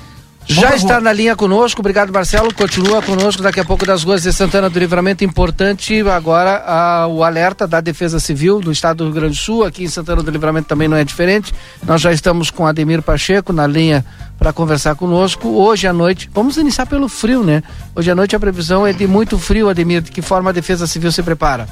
Já 0.46 0.74
está 0.74 1.00
na 1.00 1.12
linha 1.12 1.36
conosco, 1.36 1.80
obrigado 1.80 2.12
Marcelo, 2.12 2.52
continua 2.52 3.00
conosco 3.00 3.40
daqui 3.40 3.60
a 3.60 3.64
pouco 3.64 3.86
das 3.86 4.02
ruas 4.02 4.22
de 4.22 4.32
Santana 4.32 4.68
do 4.68 4.78
Livramento, 4.80 5.22
importante 5.22 6.00
agora 6.08 6.64
ah, 6.66 7.06
o 7.06 7.22
alerta 7.22 7.68
da 7.68 7.80
Defesa 7.80 8.18
Civil 8.18 8.58
do 8.58 8.72
Estado 8.72 8.98
do 8.98 9.04
Rio 9.04 9.12
Grande 9.12 9.36
do 9.36 9.40
Sul, 9.40 9.64
aqui 9.64 9.84
em 9.84 9.88
Santana 9.88 10.24
do 10.24 10.30
Livramento 10.30 10.66
também 10.66 10.88
não 10.88 10.96
é 10.96 11.04
diferente, 11.04 11.54
nós 11.86 12.00
já 12.00 12.12
estamos 12.12 12.50
com 12.50 12.66
Ademir 12.66 13.00
Pacheco 13.00 13.52
na 13.52 13.64
linha 13.64 14.04
para 14.38 14.52
conversar 14.52 14.96
conosco, 14.96 15.46
hoje 15.46 15.86
à 15.86 15.92
noite, 15.92 16.28
vamos 16.34 16.56
iniciar 16.56 16.86
pelo 16.86 17.08
frio 17.08 17.44
né, 17.44 17.62
hoje 17.94 18.10
à 18.10 18.14
noite 18.14 18.34
a 18.34 18.40
previsão 18.40 18.84
é 18.84 18.92
de 18.92 19.06
muito 19.06 19.38
frio 19.38 19.68
Ademir, 19.68 20.02
de 20.02 20.10
que 20.10 20.22
forma 20.22 20.50
a 20.50 20.52
Defesa 20.52 20.84
Civil 20.84 21.12
se 21.12 21.22
prepara? 21.22 21.68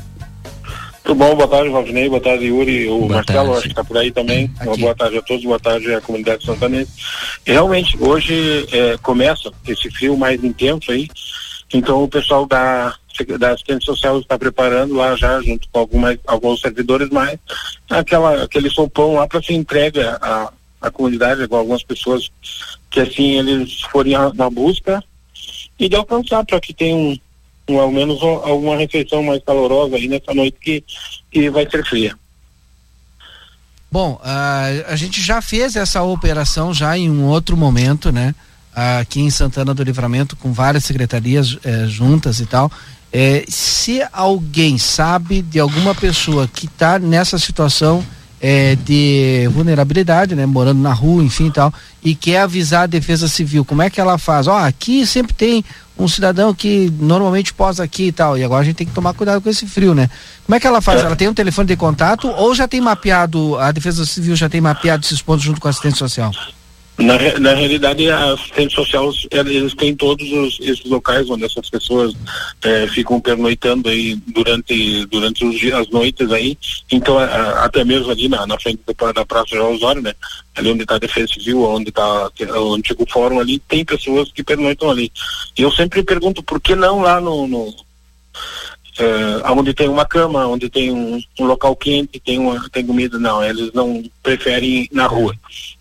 Tudo 1.09 1.21
bom, 1.21 1.35
boa 1.35 1.49
tarde, 1.49 1.71
Valdinei, 1.71 2.07
boa 2.07 2.21
tarde, 2.21 2.45
Yuri, 2.45 2.87
o 2.87 2.99
Boa 2.99 3.15
Marcelo, 3.15 3.39
tarde. 3.39 3.53
acho 3.53 3.63
que 3.63 3.69
está 3.69 3.83
por 3.83 3.97
aí 3.97 4.13
também. 4.13 4.53
Uma 4.61 4.77
boa 4.77 4.95
tarde 4.95 5.17
a 5.17 5.23
todos, 5.23 5.43
boa 5.43 5.59
tarde 5.59 5.95
à 5.95 6.03
comunidade 6.03 6.45
santanense. 6.45 6.93
E 7.47 7.53
realmente, 7.53 7.97
hoje 7.99 8.67
é, 8.71 8.99
começa 8.99 9.51
esse 9.67 9.91
frio 9.91 10.19
mais 10.19 10.45
intenso 10.45 10.93
aí, 10.93 11.09
então 11.73 12.05
o 12.05 12.09
pessoal 12.09 12.45
da, 12.45 12.95
da 13.39 13.53
assistência 13.53 13.87
social 13.87 14.19
está 14.19 14.39
preparando 14.39 14.97
lá 14.97 15.17
já, 15.17 15.41
junto 15.41 15.67
com 15.73 15.81
algumas, 15.81 16.19
alguns 16.27 16.61
servidores 16.61 17.09
mais, 17.09 17.39
aquela, 17.89 18.43
aquele 18.43 18.69
sopão 18.69 19.15
lá 19.15 19.27
para 19.27 19.43
ser 19.43 19.55
entregue 19.55 20.01
à, 20.03 20.53
à 20.79 20.91
comunidade, 20.91 21.49
com 21.49 21.57
algumas 21.57 21.83
pessoas 21.83 22.31
que 22.91 23.01
assim 23.01 23.39
eles 23.39 23.81
forem 23.91 24.13
na 24.35 24.51
busca 24.51 25.03
e 25.79 25.89
de 25.89 25.97
alcançar 25.97 26.45
para 26.45 26.61
que 26.61 26.75
tenha 26.75 27.19
um, 27.69 27.79
ao 27.79 27.91
menos 27.91 28.23
um- 28.23 28.41
alguma 28.45 28.77
refeição 28.77 29.23
mais 29.23 29.43
calorosa 29.45 29.97
aí 29.97 30.09
nessa 30.09 30.33
noite 30.35 30.57
que, 30.61 30.85
que 31.31 31.51
vai 31.51 31.69
ser 31.71 31.85
fria. 31.85 32.15
Bom, 33.91 34.21
ah, 34.23 34.67
a 34.89 34.97
gente 34.97 35.23
já 35.23 35.41
fez 35.41 35.75
essa 35.75 36.03
operação 36.03 36.75
já 36.75 36.97
em 36.97 37.11
um 37.11 37.25
outro 37.25 37.57
momento, 37.57 38.13
né? 38.13 38.35
Aqui 39.01 39.21
em 39.21 39.31
Santana 39.31 39.73
do 39.75 39.83
Livramento, 39.83 40.37
com 40.37 40.53
várias 40.53 40.85
secretarias 40.85 41.57
eh, 41.65 41.87
juntas 41.89 42.39
e 42.39 42.47
tal. 42.47 42.71
Eh, 43.13 43.45
se 43.49 44.01
alguém 44.13 44.77
sabe 44.79 45.43
de 45.43 45.59
alguma 45.59 45.95
pessoa 45.95 46.47
que 46.47 46.67
está 46.67 46.99
nessa 46.99 47.39
situação 47.39 48.05
eh, 48.41 48.77
de 48.85 49.49
vulnerabilidade, 49.53 50.37
né? 50.37 50.47
Morando 50.47 50.81
na 50.81 50.93
rua, 50.93 51.25
enfim 51.25 51.47
e 51.49 51.51
tal, 51.51 51.75
e 52.05 52.15
quer 52.15 52.41
avisar 52.43 52.83
a 52.83 52.87
Defesa 52.87 53.27
Civil, 53.27 53.65
como 53.65 53.83
é 53.83 53.91
que 53.91 54.01
ela 54.01 54.17
faz? 54.19 54.47
Ó, 54.47 54.57
aqui 54.57 55.05
sempre 55.07 55.33
tem 55.33 55.65
um 55.99 56.07
cidadão 56.07 56.55
que 56.55 56.93
normalmente 57.01 57.53
posa 57.53 57.83
aqui 57.83 58.05
e 58.05 58.13
tal, 58.13 58.39
e 58.39 58.45
agora 58.45 58.63
a 58.63 58.65
gente 58.65 58.77
tem 58.77 58.87
que 58.87 58.95
tomar 58.95 59.13
cuidado 59.15 59.41
com 59.41 59.51
esse 59.51 59.67
frio, 59.67 59.95
né? 59.95 60.09
Como 60.47 60.55
é 60.55 60.61
que 60.61 60.67
ela 60.67 60.81
faz? 60.81 61.01
Ela 61.03 61.17
tem 61.17 61.29
um 61.29 61.35
telefone 61.35 61.67
de 61.67 61.77
contato 61.77 62.29
ou 62.29 62.55
já 62.55 62.69
tem 62.69 62.81
mapeado, 62.81 63.59
a 63.59 63.73
Defesa 63.73 64.07
Civil 64.07 64.37
já 64.37 64.49
tem 64.49 64.61
mapeado 64.61 65.05
esses 65.05 65.21
pontos 65.21 65.45
junto 65.45 65.61
com 65.61 65.67
a 65.67 65.71
assistência 65.71 65.99
social? 65.99 66.31
Na, 66.99 67.17
na 67.39 67.55
realidade, 67.55 68.11
a 68.11 68.33
assistente 68.33 68.75
social, 68.75 69.13
eles 69.31 69.73
têm 69.75 69.95
todos 69.95 70.29
os, 70.33 70.59
esses 70.59 70.85
locais 70.85 71.31
onde 71.31 71.45
essas 71.45 71.71
pessoas 71.71 72.13
eh, 72.63 72.89
ficam 72.89 73.21
pernoitando 73.21 73.89
aí 73.89 74.17
durante, 74.27 75.07
durante 75.07 75.45
os 75.45 75.57
dias, 75.61 75.75
as 75.79 75.89
noites 75.91 76.29
aí. 76.33 76.59
Então, 76.91 77.17
a- 77.17 77.25
a- 77.25 77.65
até 77.67 77.85
mesmo 77.85 78.11
ali 78.11 78.29
na, 78.29 78.45
na 78.49 78.59
frente 78.59 78.81
da, 78.85 79.13
da 79.13 79.25
Praça 79.25 79.55
João 79.55 79.75
Osório, 79.75 80.03
né? 80.03 80.13
Ali 80.57 80.73
onde 80.73 80.83
está 80.83 80.97
a 80.97 80.99
Defesa 80.99 81.33
Civil, 81.33 81.63
onde 81.63 81.91
está 81.91 82.31
o 82.61 82.75
antigo 82.75 83.07
fórum 83.09 83.39
ali, 83.39 83.61
tem 83.61 83.85
pessoas 83.85 84.33
que 84.33 84.43
pernoitam 84.43 84.91
ali. 84.91 85.13
E 85.57 85.63
eu 85.63 85.71
sempre 85.71 86.03
pergunto, 86.03 86.43
por 86.43 86.61
que 86.61 86.75
não 86.75 87.01
lá 87.01 87.21
no, 87.21 87.47
no 87.47 87.73
eh, 88.99 89.43
onde 89.53 89.73
tem 89.73 89.89
uma 89.89 90.05
cama, 90.05 90.49
onde 90.49 90.69
tem 90.69 90.91
um, 90.91 91.21
um 91.39 91.45
local 91.45 91.77
quente, 91.77 92.19
tem 92.19 92.41
uma 92.41 92.69
tem 92.71 92.85
comida, 92.85 93.21
não, 93.21 93.41
eles 93.45 93.73
não 93.73 94.03
preferem 94.21 94.89
na 94.93 95.07
rua. 95.07 95.33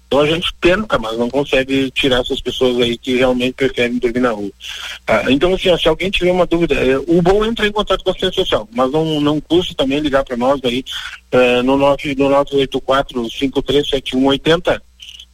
Então 0.07 0.21
a 0.21 0.25
gente 0.25 0.47
tenta, 0.61 0.97
mas 0.97 1.17
não 1.17 1.29
consegue 1.29 1.91
tirar 1.91 2.21
essas 2.21 2.39
pessoas 2.39 2.81
aí 2.81 2.97
que 2.97 3.17
realmente 3.17 3.53
preferem 3.53 3.97
dormir 3.97 4.21
na 4.21 4.31
rua. 4.31 4.49
Ah, 5.05 5.23
então, 5.27 5.53
assim, 5.53 5.77
se 5.77 5.87
alguém 5.87 6.09
tiver 6.09 6.31
uma 6.31 6.45
dúvida, 6.45 6.75
eh, 6.75 6.97
o 7.07 7.21
bom 7.21 7.43
é 7.43 7.49
entrar 7.49 7.67
em 7.67 7.71
contato 7.73 8.03
com 8.03 8.09
a 8.09 8.13
assistência 8.13 8.41
social, 8.41 8.69
mas 8.73 8.89
não, 8.89 9.19
não 9.19 9.41
custa 9.41 9.75
também 9.75 9.99
ligar 9.99 10.23
para 10.23 10.37
nós 10.37 10.61
aí 10.63 10.83
eh, 11.31 11.61
no 11.61 11.75
9 11.75 12.15
no 12.15 12.29
984 12.29 13.29
537180 13.29 14.81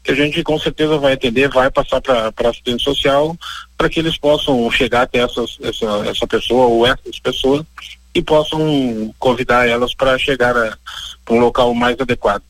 que 0.03 0.11
a 0.11 0.15
gente 0.15 0.43
com 0.43 0.59
certeza 0.59 0.97
vai 0.97 1.13
atender, 1.13 1.49
vai 1.49 1.71
passar 1.71 2.01
para 2.01 2.33
a 2.35 2.49
assistência 2.49 2.83
social 2.83 3.37
para 3.77 3.89
que 3.89 3.99
eles 3.99 4.17
possam 4.17 4.69
chegar 4.69 5.03
até 5.03 5.19
essas, 5.19 5.57
essa, 5.61 5.85
essa 6.09 6.27
pessoa 6.27 6.65
ou 6.65 6.85
essas 6.85 7.19
pessoas 7.19 7.65
e 8.13 8.21
possam 8.21 9.13
convidar 9.17 9.67
elas 9.67 9.95
para 9.95 10.17
chegar 10.17 10.55
a 10.57 10.77
um 11.29 11.39
local 11.39 11.73
mais 11.73 11.97
adequado. 11.99 12.43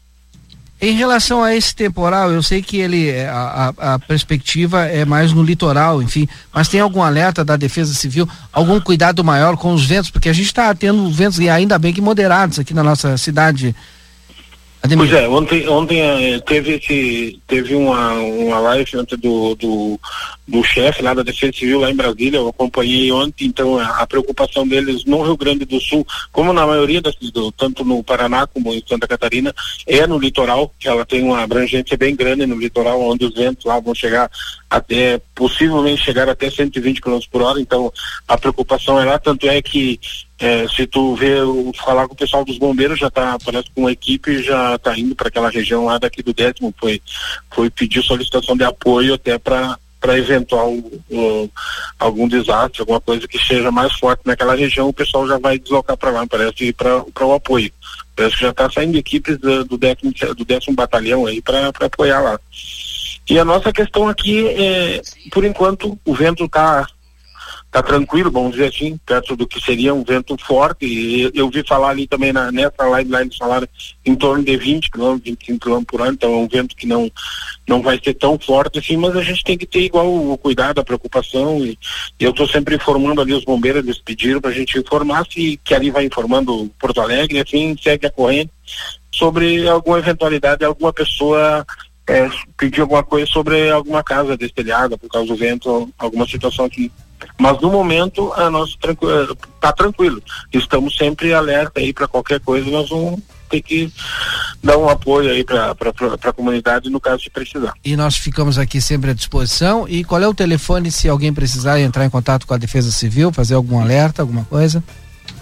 Em 0.86 0.92
relação 0.92 1.42
a 1.42 1.56
esse 1.56 1.74
temporal, 1.74 2.30
eu 2.30 2.44
sei 2.44 2.62
que 2.62 2.76
ele 2.78 3.08
é, 3.10 3.30
a, 3.30 3.74
a- 3.78 3.94
a 3.94 4.00
perspectiva 4.00 4.84
é 4.86 5.06
mais 5.06 5.32
no 5.32 5.42
litoral, 5.42 6.02
enfim, 6.04 6.28
mas 6.54 6.68
tem 6.68 6.82
algum 6.82 7.02
alerta 7.02 7.42
da 7.46 7.56
Defesa 7.56 7.94
Civil, 7.94 8.28
algum 8.52 8.82
cuidado 8.82 9.24
maior 9.24 9.56
com 9.56 9.74
os 9.74 9.86
ventos, 9.86 10.10
porque 10.12 10.28
a 10.28 10.34
gente 10.34 10.48
está 10.48 10.76
tendo 10.76 11.10
ventos 11.10 11.40
e 11.40 11.48
ainda 11.48 11.80
bem 11.80 11.94
que 11.94 12.02
moderados 12.02 12.60
aqui 12.60 12.74
na 12.74 12.84
nossa 12.84 13.16
cidade. 13.18 13.74
Pois 14.98 15.14
é, 15.14 15.30
ontem, 15.30 15.70
ontem 15.70 16.02
eh, 16.02 16.40
teve 16.42 16.74
esse, 16.76 17.40
teve 17.48 17.74
uma, 17.74 18.12
uma 18.16 18.60
live 18.60 18.98
ontem 18.98 19.16
do, 19.18 19.56
do, 19.56 19.98
do 20.48 20.64
chefe 20.64 21.02
lá 21.02 21.14
da 21.14 21.24
Defesa 21.24 21.54
Civil 21.54 21.80
lá 21.80 21.90
em 21.90 21.96
Brasília, 21.96 22.38
eu 22.38 22.48
acompanhei 22.50 23.12
ontem, 23.12 23.46
então 23.46 23.78
a, 23.78 24.00
a 24.02 24.08
preocupação 24.08 24.68
deles 24.68 25.06
no 25.06 25.22
Rio 25.24 25.38
Grande 25.38 25.64
do 25.66 25.80
Sul, 25.80 26.06
como 26.32 26.52
na 26.52 26.68
maioria 26.68 27.02
das, 27.02 27.16
do, 27.16 27.52
tanto 27.52 27.86
no 27.86 28.04
Paraná 28.04 28.46
como 28.48 28.74
em 28.74 28.84
Santa 28.88 29.08
Catarina, 29.08 29.54
é 29.88 30.06
no 30.06 30.20
litoral, 30.20 30.74
que 30.78 30.88
ela 30.88 31.06
tem 31.06 31.24
uma 31.24 31.42
abrangência 31.44 31.96
bem 31.98 32.16
grande 32.16 32.46
no 32.46 32.58
litoral, 32.58 33.02
onde 33.02 33.26
os 33.26 33.34
ventos 33.34 33.66
lá 33.66 33.80
vão 33.80 33.96
chegar 33.96 34.30
até, 34.70 35.22
possivelmente 35.34 36.04
chegar 36.04 36.28
até 36.28 36.50
120 36.50 37.00
km 37.00 37.20
por 37.32 37.42
hora, 37.42 37.62
então 37.62 37.92
a 38.28 38.38
preocupação 38.38 39.00
é 39.00 39.06
lá, 39.06 39.18
tanto 39.20 39.48
é 39.48 39.62
que 39.62 40.00
é, 40.40 40.68
se 40.68 40.86
tu 40.88 41.14
o- 41.14 41.72
falar 41.74 42.06
com 42.08 42.16
o 42.16 42.18
pessoal 42.18 42.44
dos 42.44 42.58
bombeiros, 42.58 43.00
já 43.00 43.10
tá, 43.10 43.38
parece 43.46 43.66
que 43.66 43.80
uma 43.80 43.92
equipe 43.94 44.44
já 44.44 44.78
tá 44.78 44.98
indo 44.98 45.16
para 45.16 45.30
aquela 45.30 45.50
região 45.50 45.86
lá 45.86 45.98
daqui 45.98 46.22
do 46.22 46.34
décimo, 46.34 46.74
foi, 46.78 47.02
foi 47.52 47.70
pedir 47.70 48.04
solicitação 48.04 48.58
de 48.58 48.64
apoio 48.66 49.14
até 49.14 49.38
para 49.38 49.78
para 50.04 50.18
eventual 50.18 50.74
uh, 50.74 51.52
algum 51.98 52.28
desastre, 52.28 52.82
alguma 52.82 53.00
coisa 53.00 53.26
que 53.26 53.40
seja 53.40 53.72
mais 53.72 53.94
forte 53.94 54.24
naquela 54.26 54.54
região, 54.54 54.90
o 54.90 54.94
pessoal 54.94 55.26
já 55.26 55.40
vai 55.40 55.58
deslocar 55.58 55.96
para 55.96 56.12
lá, 56.12 56.28
parece 56.28 56.74
para 56.74 57.00
para 57.14 57.26
o 57.26 57.34
apoio. 57.34 57.72
Parece 58.14 58.36
que 58.36 58.44
já 58.44 58.50
está 58.50 58.70
saindo 58.70 58.98
equipes 58.98 59.38
do, 59.38 59.64
do 59.64 59.78
décimo 59.78 60.12
do 60.36 60.44
décimo 60.44 60.76
batalhão 60.76 61.26
aí 61.26 61.42
para 61.42 61.70
apoiar 61.70 62.20
lá. 62.20 62.38
E 63.30 63.40
a 63.40 63.46
nossa 63.46 63.72
questão 63.72 64.10
aqui 64.10 64.46
é, 64.50 65.02
por 65.32 65.46
enquanto, 65.46 65.98
o 66.04 66.14
vento 66.14 66.44
está 66.44 66.86
tá 67.74 67.82
tranquilo, 67.82 68.30
vamos 68.30 68.52
dizer 68.52 68.68
assim, 68.68 68.98
perto 69.04 69.36
do 69.36 69.48
que 69.48 69.60
seria 69.60 69.96
um 69.96 70.04
vento 70.04 70.38
forte. 70.38 70.86
E 70.86 71.32
eu 71.34 71.50
vi 71.50 71.64
falar 71.68 71.90
ali 71.90 72.06
também 72.06 72.32
na, 72.32 72.52
nessa 72.52 72.84
live 72.86 73.10
lá 73.10 73.22
eles 73.22 73.36
falaram 73.36 73.68
em 74.06 74.14
torno 74.14 74.44
de 74.44 74.56
20 74.56 74.92
km, 74.92 75.18
25 75.24 75.60
km 75.60 75.84
por 75.84 76.02
ano, 76.02 76.14
então 76.14 76.32
é 76.32 76.38
um 76.38 76.48
vento 76.48 76.76
que 76.76 76.86
não 76.86 77.12
não 77.68 77.82
vai 77.82 78.00
ser 78.04 78.14
tão 78.14 78.38
forte 78.38 78.78
assim, 78.78 78.96
mas 78.98 79.16
a 79.16 79.24
gente 79.24 79.44
tem 79.44 79.58
que 79.58 79.66
ter 79.66 79.80
igual 79.80 80.08
o 80.14 80.38
cuidado, 80.38 80.80
a 80.80 80.84
preocupação 80.84 81.66
e, 81.66 81.78
e 82.20 82.24
eu 82.24 82.30
estou 82.30 82.48
sempre 82.48 82.76
informando 82.76 83.22
ali 83.22 83.34
os 83.34 83.46
bombeiros, 83.46 83.84
eles 83.84 83.98
pediram 83.98 84.40
para 84.40 84.52
a 84.52 84.54
gente 84.54 84.78
informar 84.78 85.26
se 85.26 85.60
que 85.64 85.74
ali 85.74 85.90
vai 85.90 86.06
informando 86.06 86.70
Porto 86.78 87.02
Alegre, 87.02 87.40
assim, 87.40 87.76
segue 87.82 88.06
a 88.06 88.12
corrente 88.12 88.52
sobre 89.12 89.68
alguma 89.68 89.98
eventualidade, 89.98 90.64
alguma 90.64 90.94
pessoa 90.94 91.66
é, 92.08 92.30
pedir 92.58 92.82
alguma 92.82 93.04
coisa 93.04 93.26
sobre 93.28 93.72
alguma 93.72 94.04
casa 94.04 94.38
destelhada 94.38 94.98
por 94.98 95.10
causa 95.10 95.28
do 95.28 95.36
vento, 95.36 95.90
alguma 95.98 96.28
situação 96.28 96.66
aqui. 96.66 96.92
Mas 97.40 97.60
no 97.62 97.72
momento 97.72 98.32
a 98.34 98.50
nossa 98.50 98.74
tranqu... 98.80 99.06
tá 99.60 99.72
tranquilo. 99.72 100.22
Estamos 100.52 100.96
sempre 100.96 101.34
alerta 101.34 101.80
aí 101.80 101.94
para 101.94 102.08
qualquer 102.08 102.40
coisa, 102.40 102.70
nós 102.70 102.90
vamos 102.90 103.22
ter 103.50 103.62
que 103.62 103.94
dar 104.64 104.78
um 104.78 104.90
apoio 104.90 105.30
aí 105.30 105.44
para 105.44 105.76
a 106.24 106.34
comunidade 106.34 106.90
no 106.90 107.00
caso 107.00 107.24
de 107.24 107.30
precisar. 107.30 107.74
E 107.84 107.96
nós 107.96 108.18
ficamos 108.18 108.58
aqui 108.58 108.82
sempre 108.82 109.12
à 109.12 109.14
disposição. 109.14 109.88
E 109.88 110.04
qual 110.04 110.22
é 110.22 110.28
o 110.28 110.34
telefone 110.34 110.92
se 110.92 111.08
alguém 111.08 111.34
precisar 111.34 111.80
entrar 111.80 112.06
em 112.06 112.10
contato 112.10 112.48
com 112.48 112.54
a 112.54 112.58
Defesa 112.58 112.92
Civil, 112.92 113.32
fazer 113.32 113.56
algum 113.56 113.80
alerta, 113.80 114.22
alguma 114.22 114.44
coisa? 114.46 114.84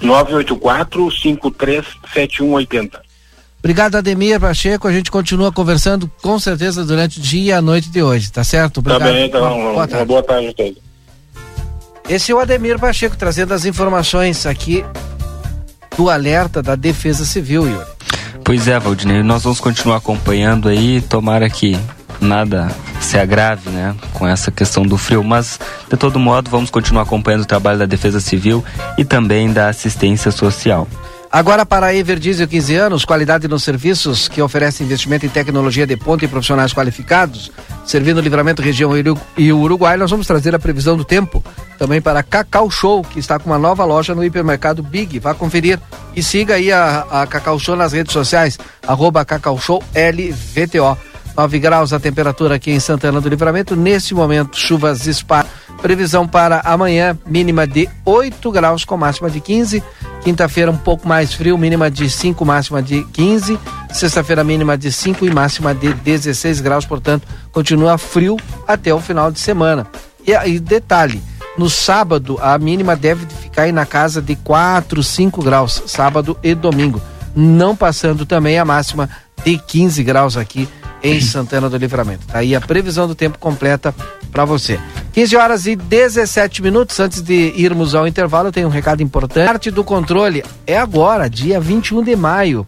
984 0.02 1.12
53 1.12 1.86
7180. 2.14 3.02
Obrigado, 3.60 3.96
Ademir 3.96 4.40
Pacheco. 4.40 4.88
A 4.88 4.92
gente 4.92 5.12
continua 5.12 5.52
conversando 5.52 6.12
com 6.22 6.40
certeza 6.40 6.84
durante 6.84 7.20
o 7.20 7.22
dia 7.22 7.44
e 7.44 7.52
a 7.52 7.62
noite 7.62 7.90
de 7.90 8.02
hoje, 8.02 8.32
tá 8.32 8.44
certo? 8.44 8.82
Tá 8.82 8.96
Obrigado. 8.96 9.14
bem, 9.14 9.28
então, 9.28 9.40
Boa 9.42 9.54
uma 9.86 10.06
boa 10.06 10.24
tarde 10.24 10.48
a 10.48 10.54
todos. 10.54 10.91
Esse 12.12 12.34
é 12.34 12.36
o 12.36 12.40
Ademir 12.40 12.78
Pacheco 12.78 13.16
trazendo 13.16 13.54
as 13.54 13.64
informações 13.64 14.46
aqui 14.46 14.84
do 15.96 16.10
alerta 16.10 16.62
da 16.62 16.76
Defesa 16.76 17.24
Civil, 17.24 17.70
Yuri. 17.70 17.88
Pois 18.44 18.68
é, 18.68 18.78
Valdinei, 18.78 19.24
nós 19.24 19.44
vamos 19.44 19.62
continuar 19.62 19.96
acompanhando 19.96 20.68
aí, 20.68 21.00
tomara 21.00 21.50
que 21.50 21.80
nada 22.20 22.68
se 23.00 23.18
agrave, 23.18 23.70
né, 23.70 23.96
com 24.12 24.28
essa 24.28 24.52
questão 24.52 24.84
do 24.84 24.98
frio, 24.98 25.24
mas 25.24 25.58
de 25.90 25.96
todo 25.96 26.20
modo 26.20 26.52
vamos 26.52 26.70
continuar 26.70 27.04
acompanhando 27.04 27.44
o 27.44 27.48
trabalho 27.48 27.80
da 27.80 27.86
Defesa 27.86 28.20
Civil 28.20 28.62
e 28.98 29.06
também 29.06 29.54
da 29.54 29.70
assistência 29.70 30.32
social. 30.32 30.90
Agora 31.32 31.66
para 31.66 31.86
a 31.88 31.96
Everdiesel 31.96 32.46
15 32.46 32.76
anos, 32.76 33.06
qualidade 33.06 33.48
nos 33.48 33.64
serviços 33.64 34.28
que 34.28 34.42
oferece 34.42 34.84
investimento 34.84 35.26
em 35.26 35.30
tecnologia 35.30 35.88
de 35.88 35.96
ponta 35.96 36.26
e 36.26 36.28
profissionais 36.28 36.74
qualificados, 36.74 37.50
servindo 37.86 38.18
o 38.18 38.22
livramento 38.22 38.62
região 38.62 38.92
e 39.38 39.54
Uruguai, 39.54 39.96
nós 39.96 40.12
vamos 40.12 40.28
trazer 40.28 40.54
a 40.54 40.60
previsão 40.60 40.98
do 40.98 41.06
tempo 41.06 41.42
também 41.80 42.02
para 42.02 42.22
Cacau 42.22 42.70
Show, 42.70 43.02
que 43.02 43.18
está 43.18 43.40
com 43.40 43.50
uma 43.50 43.58
nova 43.58 43.86
loja 43.86 44.14
no 44.14 44.26
hipermercado 44.26 44.84
Big. 44.84 45.20
Vá 45.20 45.34
conferir 45.34 45.80
e 46.14 46.22
siga 46.22 46.56
aí 46.56 46.70
a, 46.70 47.06
a 47.10 47.26
Cacau 47.26 47.58
Show 47.58 47.78
nas 47.78 47.94
redes 47.94 48.12
sociais, 48.12 48.60
arroba 48.86 49.24
Cacau 49.24 49.58
Show 49.58 49.82
LVTO. 49.96 50.98
9 51.38 51.60
graus 51.60 51.94
a 51.94 52.00
temperatura 52.00 52.56
aqui 52.56 52.72
em 52.72 52.80
Santana 52.82 53.22
do 53.22 53.30
Livramento. 53.30 53.74
Nesse 53.74 54.14
momento, 54.14 54.58
chuvas 54.58 55.04
dispar. 55.04 55.48
Previsão 55.82 56.28
para 56.28 56.62
amanhã, 56.64 57.18
mínima 57.26 57.66
de 57.66 57.90
8 58.06 58.52
graus 58.52 58.86
com 58.86 58.96
máxima 58.96 59.32
de 59.32 59.42
15. 59.42 59.84
Quinta-feira, 60.24 60.70
um 60.70 60.78
pouco 60.78 61.08
mais 61.08 61.34
frio, 61.34 61.58
mínima 61.58 61.90
de 61.90 62.08
5, 62.08 62.46
máxima 62.46 62.84
de 62.84 63.04
15. 63.06 63.60
Sexta-feira, 63.92 64.44
mínima 64.44 64.78
de 64.78 64.92
5 64.92 65.26
e 65.26 65.34
máxima 65.34 65.74
de 65.74 65.92
16 65.92 66.62
graus. 66.62 66.86
Portanto, 66.86 67.28
continua 67.52 67.98
frio 67.98 68.38
até 68.68 68.94
o 68.94 69.00
final 69.00 69.32
de 69.32 69.40
semana. 69.40 69.88
E 70.26 70.36
aí, 70.36 70.60
detalhe: 70.60 71.20
no 71.58 71.68
sábado, 71.68 72.38
a 72.40 72.56
mínima 72.60 72.96
deve 72.96 73.26
ficar 73.26 73.64
aí 73.64 73.72
na 73.72 73.86
casa 73.86 74.22
de 74.22 74.36
4, 74.36 75.02
5 75.02 75.44
graus, 75.44 75.82
sábado 75.88 76.38
e 76.44 76.54
domingo. 76.54 77.02
Não 77.36 77.76
passando 77.76 78.24
também 78.24 78.60
a 78.60 78.66
máxima 78.66 79.10
de 79.44 79.58
15 79.58 80.04
graus 80.04 80.38
aqui 80.38 80.70
em 81.04 81.20
Santana 81.22 81.70
do 81.70 81.78
Livramento. 81.78 82.28
Tá 82.28 82.40
aí 82.40 82.56
a 82.56 82.62
previsão 82.62 83.08
do 83.08 83.16
tempo 83.16 83.38
completa 83.38 83.94
para 84.32 84.46
você. 84.46 84.80
15 85.14 85.36
horas 85.36 85.66
e 85.66 85.76
17 85.76 86.62
minutos 86.62 87.00
antes 87.00 87.22
de 87.22 87.54
irmos 87.56 87.94
ao 87.94 88.08
intervalo, 88.08 88.52
tenho 88.52 88.68
um 88.68 88.72
recado 88.72 89.04
importante. 89.04 89.46
Parte 89.46 89.72
do 89.72 89.84
controle 89.84 90.44
é 90.66 90.78
agora, 90.78 91.30
dia 91.30 91.60
21 91.60 92.04
de 92.04 92.16
maio. 92.16 92.66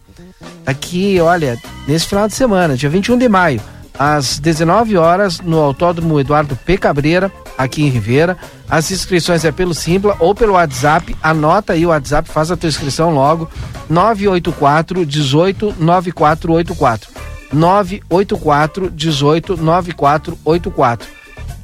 Aqui, 0.66 1.18
olha, 1.20 1.58
nesse 1.86 2.06
final 2.06 2.28
de 2.28 2.34
semana, 2.34 2.76
dia 2.76 2.88
21 2.88 3.16
de 3.16 3.28
maio, 3.28 3.60
às 3.98 4.38
19 4.38 4.96
horas, 4.96 5.40
no 5.40 5.58
Autódromo 5.58 6.18
Eduardo 6.18 6.56
P. 6.56 6.76
Cabreira, 6.76 7.30
aqui 7.56 7.82
em 7.82 7.88
Ribeira. 7.88 8.36
As 8.68 8.90
inscrições 8.90 9.44
é 9.44 9.52
pelo 9.52 9.74
Simpla 9.74 10.16
ou 10.18 10.34
pelo 10.34 10.54
WhatsApp. 10.54 11.14
Anota 11.22 11.74
aí 11.74 11.86
o 11.86 11.90
WhatsApp, 11.90 12.28
faz 12.28 12.50
a 12.50 12.56
tua 12.56 12.68
inscrição 12.68 13.14
logo. 13.14 13.48
984 13.88 15.06
18 15.06 15.74
9484. 15.78 17.10
984 17.54 18.90
18 18.90 19.56
9484. 19.56 21.08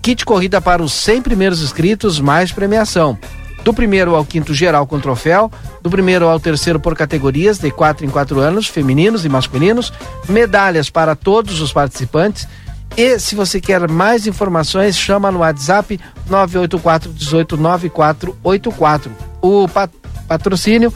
Kit 0.02 0.24
corrida 0.24 0.60
para 0.60 0.82
os 0.82 0.92
100 0.92 1.22
primeiros 1.22 1.62
inscritos, 1.62 2.18
mais 2.20 2.50
premiação. 2.52 3.18
Do 3.62 3.74
primeiro 3.74 4.14
ao 4.14 4.24
quinto 4.24 4.54
geral 4.54 4.86
com 4.86 4.98
troféu, 4.98 5.52
do 5.82 5.90
primeiro 5.90 6.26
ao 6.26 6.40
terceiro 6.40 6.80
por 6.80 6.96
categorias, 6.96 7.58
de 7.58 7.70
4 7.70 8.06
em 8.06 8.08
4 8.08 8.40
anos, 8.40 8.66
femininos 8.66 9.26
e 9.26 9.28
masculinos, 9.28 9.92
medalhas 10.26 10.88
para 10.88 11.14
todos 11.14 11.60
os 11.60 11.70
participantes. 11.70 12.48
E 12.96 13.18
se 13.18 13.34
você 13.34 13.60
quer 13.60 13.86
mais 13.88 14.26
informações, 14.26 14.96
chama 14.96 15.30
no 15.30 15.40
WhatsApp 15.40 16.00
984 16.28 17.12
18 17.12 17.56
9484. 17.58 19.12
O 19.42 19.68
pat- 19.68 19.90
patrocínio 20.26 20.92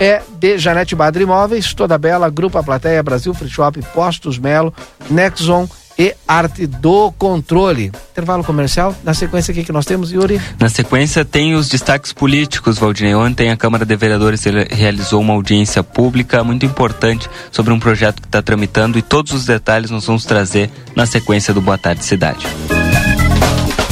é 0.00 0.22
de 0.38 0.58
Janete 0.58 0.94
Badra 0.94 1.22
Imóveis, 1.22 1.74
Toda 1.74 1.98
Bela, 1.98 2.30
Grupo 2.30 2.58
A 2.58 2.62
Plateia, 2.62 3.02
Brasil 3.02 3.34
Free 3.34 3.48
Shop, 3.48 3.80
Postos 3.94 4.38
Melo, 4.38 4.72
Nexon 5.10 5.68
e 5.98 6.14
Arte 6.26 6.66
do 6.66 7.10
Controle. 7.12 7.90
Intervalo 8.12 8.44
comercial. 8.44 8.94
Na 9.02 9.12
sequência, 9.12 9.50
o 9.52 9.54
que, 9.54 9.72
nós 9.72 9.84
temos, 9.84 10.12
Yuri? 10.12 10.40
Na 10.58 10.68
sequência, 10.68 11.24
tem 11.24 11.54
os 11.56 11.68
destaques 11.68 12.12
políticos, 12.12 12.78
Valdinei. 12.78 13.14
Ontem 13.14 13.50
a 13.50 13.56
Câmara 13.56 13.84
de 13.84 13.96
Vereadores 13.96 14.44
realizou 14.70 15.20
uma 15.20 15.34
audiência 15.34 15.82
pública 15.82 16.44
muito 16.44 16.64
importante 16.64 17.28
sobre 17.50 17.72
um 17.72 17.80
projeto 17.80 18.22
que 18.22 18.28
está 18.28 18.40
tramitando 18.40 18.96
e 18.98 19.02
todos 19.02 19.32
os 19.32 19.44
detalhes 19.44 19.90
nós 19.90 20.06
vamos 20.06 20.24
trazer 20.24 20.70
na 20.94 21.04
sequência 21.04 21.52
do 21.52 21.60
Boa 21.60 21.76
Tarde 21.76 22.04
Cidade. 22.04 22.46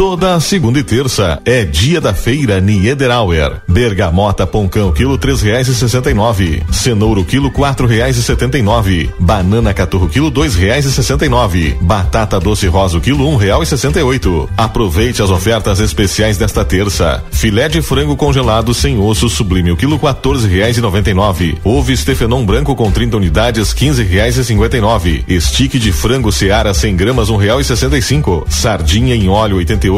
Toda 0.00 0.40
segunda 0.40 0.78
e 0.78 0.82
terça 0.82 1.42
é 1.44 1.62
dia 1.62 2.00
da 2.00 2.14
feira 2.14 2.58
Niederauer. 2.58 3.60
Bergamota 3.68 4.46
Poncão 4.46 4.90
quilo 4.92 5.18
três 5.18 5.42
reais 5.42 5.68
e 5.68 5.74
sessenta 5.74 6.10
e 6.10 6.14
nove. 6.14 6.62
Cenouro 6.72 7.22
quilo 7.22 7.50
quatro 7.50 7.86
reais 7.86 8.16
e 8.16 8.22
setenta 8.22 8.56
e 8.56 8.62
nove. 8.62 9.10
Banana 9.18 9.74
caturro 9.74 10.08
quilo 10.08 10.30
dois 10.30 10.54
reais 10.54 10.86
e 10.86 10.90
sessenta 10.90 11.26
e 11.26 11.28
nove. 11.28 11.76
Batata 11.82 12.40
doce 12.40 12.66
rosa 12.66 12.98
quilo 12.98 13.28
um 13.28 13.36
real 13.36 13.62
e 13.62 13.66
sessenta 13.66 14.00
e 14.00 14.02
oito. 14.02 14.48
Aproveite 14.56 15.20
as 15.20 15.28
ofertas 15.28 15.80
especiais 15.80 16.38
desta 16.38 16.64
terça. 16.64 17.22
Filé 17.30 17.68
de 17.68 17.82
frango 17.82 18.16
congelado 18.16 18.72
sem 18.72 18.98
osso 18.98 19.28
sublime 19.28 19.70
o 19.70 19.76
quilo 19.76 19.98
quatorze 19.98 20.48
reais 20.48 20.78
e 20.78 20.80
noventa 20.80 21.10
e 21.10 21.14
nove. 21.14 21.58
Ovo 21.62 21.94
Stefenon 21.94 22.46
branco 22.46 22.74
com 22.74 22.90
30 22.90 23.18
unidades 23.18 23.74
quinze 23.74 24.02
reais 24.02 24.38
e 24.38 24.46
cinquenta 24.46 24.78
e 24.78 24.80
nove. 24.80 25.22
Estique 25.28 25.78
de 25.78 25.92
frango 25.92 26.32
Seara 26.32 26.72
100 26.72 26.96
gramas 26.96 27.28
um 27.28 27.36
real 27.36 27.60
e 27.60 27.64
sessenta 27.64 27.98
e 27.98 28.02
cinco. 28.02 28.46
Sardinha 28.48 29.14
em 29.14 29.28
óleo 29.28 29.58
88 29.58 29.80
cento 29.80 29.86
e 29.86 29.89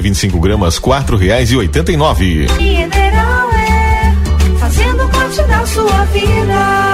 vinte 0.00 0.14
e 0.14 0.18
cinco 0.18 0.38
gramas 0.38 0.78
quatro 0.78 1.16
reais 1.16 1.50
e 1.50 1.56
oitenta 1.56 1.90
e 1.90 1.96
nove. 1.96 2.46
Mineral 2.56 3.50
é 3.52 4.58
fazendo 4.58 5.08
parte 5.08 5.42
da 5.42 5.66
sua 5.66 6.04
vida. 6.06 6.93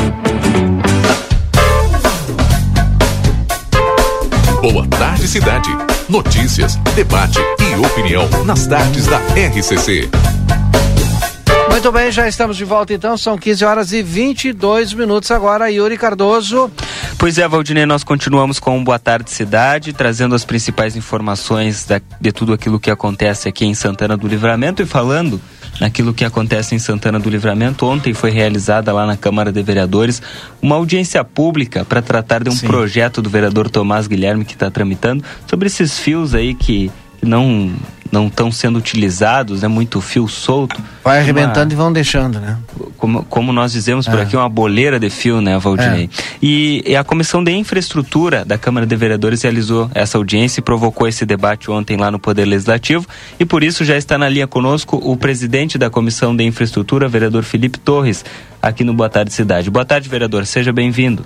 Boa 4.61 4.85
tarde, 4.89 5.27
cidade. 5.27 5.69
Notícias, 6.07 6.75
debate 6.93 7.39
e 7.39 7.83
opinião 7.83 8.29
nas 8.45 8.67
tardes 8.67 9.07
da 9.07 9.17
RCC. 9.17 10.07
Muito 11.71 11.91
bem, 11.91 12.11
já 12.11 12.27
estamos 12.27 12.55
de 12.55 12.63
volta 12.63 12.93
então, 12.93 13.17
são 13.17 13.39
15 13.39 13.65
horas 13.65 13.91
e 13.91 14.03
22 14.03 14.93
minutos 14.93 15.31
agora, 15.31 15.71
Yuri 15.71 15.97
Cardoso. 15.97 16.69
Pois 17.17 17.39
é, 17.39 17.47
Valdinei, 17.47 17.87
nós 17.87 18.03
continuamos 18.03 18.59
com 18.59 18.77
um 18.77 18.83
Boa 18.83 18.99
Tarde 18.99 19.31
Cidade, 19.31 19.93
trazendo 19.93 20.35
as 20.35 20.45
principais 20.45 20.95
informações 20.95 21.83
da, 21.85 21.99
de 22.19 22.31
tudo 22.31 22.53
aquilo 22.53 22.79
que 22.79 22.91
acontece 22.91 23.49
aqui 23.49 23.65
em 23.65 23.73
Santana 23.73 24.15
do 24.15 24.27
Livramento 24.27 24.83
e 24.83 24.85
falando 24.85 25.41
naquilo 25.81 26.13
que 26.13 26.23
acontece 26.23 26.75
em 26.75 26.79
Santana 26.79 27.19
do 27.19 27.27
Livramento. 27.27 27.87
Ontem 27.87 28.13
foi 28.13 28.29
realizada 28.29 28.93
lá 28.93 29.07
na 29.07 29.17
Câmara 29.17 29.51
de 29.51 29.63
Vereadores 29.63 30.21
uma 30.61 30.75
audiência 30.75 31.23
pública 31.23 31.83
para 31.83 32.03
tratar 32.03 32.43
de 32.43 32.51
um 32.51 32.55
Sim. 32.55 32.67
projeto 32.67 33.19
do 33.19 33.31
vereador 33.31 33.67
Tomás 33.67 34.05
Guilherme 34.05 34.45
que 34.45 34.53
está 34.53 34.69
tramitando 34.69 35.23
sobre 35.47 35.65
esses 35.65 35.97
fios 35.97 36.35
aí 36.35 36.53
que 36.53 36.91
que 37.19 37.25
não 37.27 37.71
não 38.11 38.27
estão 38.27 38.51
sendo 38.51 38.77
utilizados, 38.77 39.61
né? 39.61 39.67
Muito 39.67 40.01
fio 40.01 40.27
solto. 40.27 40.75
Vai 41.03 41.17
Uma- 41.17 41.21
arrebentando 41.23 41.73
e 41.73 41.75
vão 41.77 41.91
deixando, 41.93 42.39
né? 42.39 42.57
como, 42.97 43.23
como 43.23 43.51
nós 43.51 43.71
dizemos 43.71 44.07
por 44.07 44.19
É. 44.19 44.21
aqui, 44.23 44.35
uma 44.35 44.47
boleira 44.49 44.99
de 44.99 45.09
fio, 45.09 45.41
né, 45.41 45.57
Valdinei? 45.57 46.09
E, 46.41 46.83
e 46.85 46.95
a 46.95 47.03
Comissão 47.03 47.43
de 47.43 47.51
Infraestrutura 47.51 48.45
da 48.45 48.57
Câmara 48.57 48.85
de 48.85 48.95
Vereadores 48.95 49.41
realizou 49.41 49.89
essa 49.95 50.17
audiência 50.17 50.59
e 50.59 50.63
provocou 50.63 51.07
esse 51.07 51.25
debate 51.25 51.71
ontem 51.71 51.97
lá 51.97 52.11
no 52.11 52.19
Poder 52.19 52.45
Legislativo. 52.45 53.07
E 53.39 53.45
por 53.45 53.63
isso 53.63 53.83
já 53.83 53.97
está 53.97 54.17
na 54.17 54.29
linha 54.29 54.45
conosco 54.45 54.97
o 55.03 55.17
presidente 55.17 55.77
da 55.77 55.89
Comissão 55.89 56.35
de 56.35 56.43
Infraestrutura, 56.43 57.07
vereador 57.07 57.43
Felipe 57.43 57.79
Torres, 57.79 58.23
aqui 58.61 58.83
no 58.83 58.93
Boa 58.93 59.09
Tarde 59.09 59.33
Cidade. 59.33 59.69
Boa 59.71 59.85
tarde, 59.85 60.07
vereador. 60.09 60.45
Seja 60.45 60.71
bem-vindo. 60.71 61.25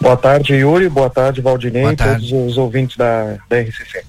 Boa 0.00 0.16
tarde, 0.16 0.54
Yuri. 0.54 0.88
Boa 0.88 1.10
tarde, 1.10 1.40
Valdinei 1.42 1.82
Boa 1.82 1.92
e 1.92 1.96
tarde. 1.96 2.30
todos 2.30 2.50
os 2.52 2.56
ouvintes 2.58 2.96
da, 2.96 3.36
da 3.48 3.60
RCC. 3.60 4.02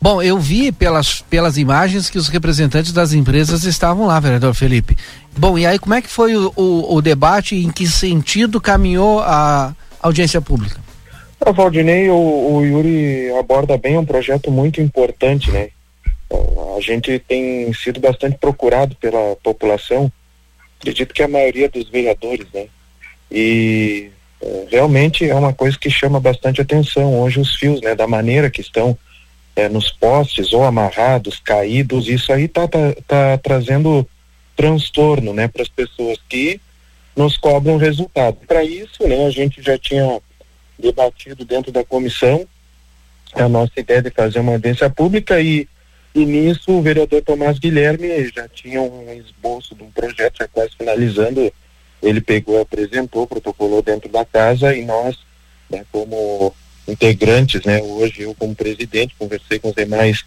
Bom, 0.00 0.22
eu 0.22 0.38
vi 0.38 0.70
pelas, 0.70 1.22
pelas 1.22 1.58
imagens 1.58 2.08
que 2.08 2.18
os 2.18 2.28
representantes 2.28 2.92
das 2.92 3.12
empresas 3.12 3.64
estavam 3.64 4.06
lá, 4.06 4.20
vereador 4.20 4.54
Felipe. 4.54 4.96
Bom, 5.36 5.58
e 5.58 5.66
aí 5.66 5.78
como 5.78 5.94
é 5.94 6.00
que 6.00 6.08
foi 6.08 6.36
o, 6.36 6.52
o, 6.54 6.94
o 6.94 7.02
debate, 7.02 7.56
em 7.56 7.70
que 7.70 7.86
sentido 7.86 8.60
caminhou 8.60 9.20
a 9.20 9.74
audiência 10.00 10.40
pública? 10.40 10.80
O 11.44 11.52
Valdinei, 11.52 12.08
o, 12.10 12.14
o 12.14 12.64
Yuri 12.64 13.32
aborda 13.38 13.76
bem 13.76 13.98
um 13.98 14.04
projeto 14.04 14.50
muito 14.50 14.80
importante, 14.80 15.50
né? 15.50 15.70
A 16.76 16.80
gente 16.80 17.18
tem 17.20 17.72
sido 17.72 17.98
bastante 17.98 18.38
procurado 18.38 18.94
pela 18.96 19.34
população, 19.42 20.12
acredito 20.78 21.14
que 21.14 21.22
a 21.22 21.28
maioria 21.28 21.68
dos 21.68 21.88
vereadores, 21.88 22.46
né? 22.54 22.66
E 23.30 24.10
eh, 24.40 24.66
realmente 24.70 25.28
é 25.28 25.34
uma 25.34 25.52
coisa 25.52 25.78
que 25.78 25.90
chama 25.90 26.20
bastante 26.20 26.60
atenção 26.60 27.20
hoje 27.20 27.40
os 27.40 27.56
fios, 27.56 27.80
né? 27.80 27.94
Da 27.94 28.06
maneira 28.06 28.50
que 28.50 28.60
estão 28.60 28.96
eh, 29.58 29.68
nos 29.68 29.90
postes 29.90 30.52
ou 30.52 30.62
amarrados, 30.62 31.40
caídos, 31.40 32.06
isso 32.06 32.32
aí 32.32 32.46
tá, 32.46 32.68
tá, 32.68 32.94
tá 33.08 33.38
trazendo 33.38 34.08
transtorno, 34.54 35.34
né? 35.34 35.48
Para 35.48 35.62
as 35.62 35.68
pessoas 35.68 36.16
que 36.28 36.60
nos 37.16 37.36
cobram 37.36 37.76
resultado. 37.76 38.36
Para 38.46 38.62
isso, 38.62 39.02
né? 39.08 39.26
A 39.26 39.30
gente 39.30 39.60
já 39.60 39.76
tinha 39.76 40.20
debatido 40.78 41.44
dentro 41.44 41.72
da 41.72 41.84
comissão 41.84 42.46
a 43.34 43.48
nossa 43.48 43.72
ideia 43.76 44.00
de 44.00 44.10
fazer 44.10 44.38
uma 44.38 44.52
audiência 44.52 44.88
pública 44.88 45.40
e, 45.40 45.66
e 46.14 46.24
nisso 46.24 46.70
o 46.70 46.80
vereador 46.80 47.20
Tomás 47.22 47.58
Guilherme 47.58 48.30
já 48.32 48.48
tinha 48.48 48.80
um 48.80 49.12
esboço 49.12 49.74
de 49.74 49.82
um 49.82 49.90
projeto 49.90 50.38
já 50.38 50.46
quase 50.48 50.70
finalizando 50.78 51.52
ele 52.00 52.20
pegou 52.20 52.60
apresentou 52.60 53.26
protocolou 53.26 53.82
dentro 53.82 54.08
da 54.08 54.24
casa 54.24 54.74
e 54.74 54.84
nós 54.84 55.18
né, 55.68 55.84
como 55.92 56.54
integrantes 56.88 57.62
né 57.64 57.80
hoje 57.82 58.22
eu 58.22 58.34
como 58.34 58.54
presidente 58.54 59.14
conversei 59.18 59.58
com 59.58 59.68
os 59.68 59.74
demais 59.74 60.24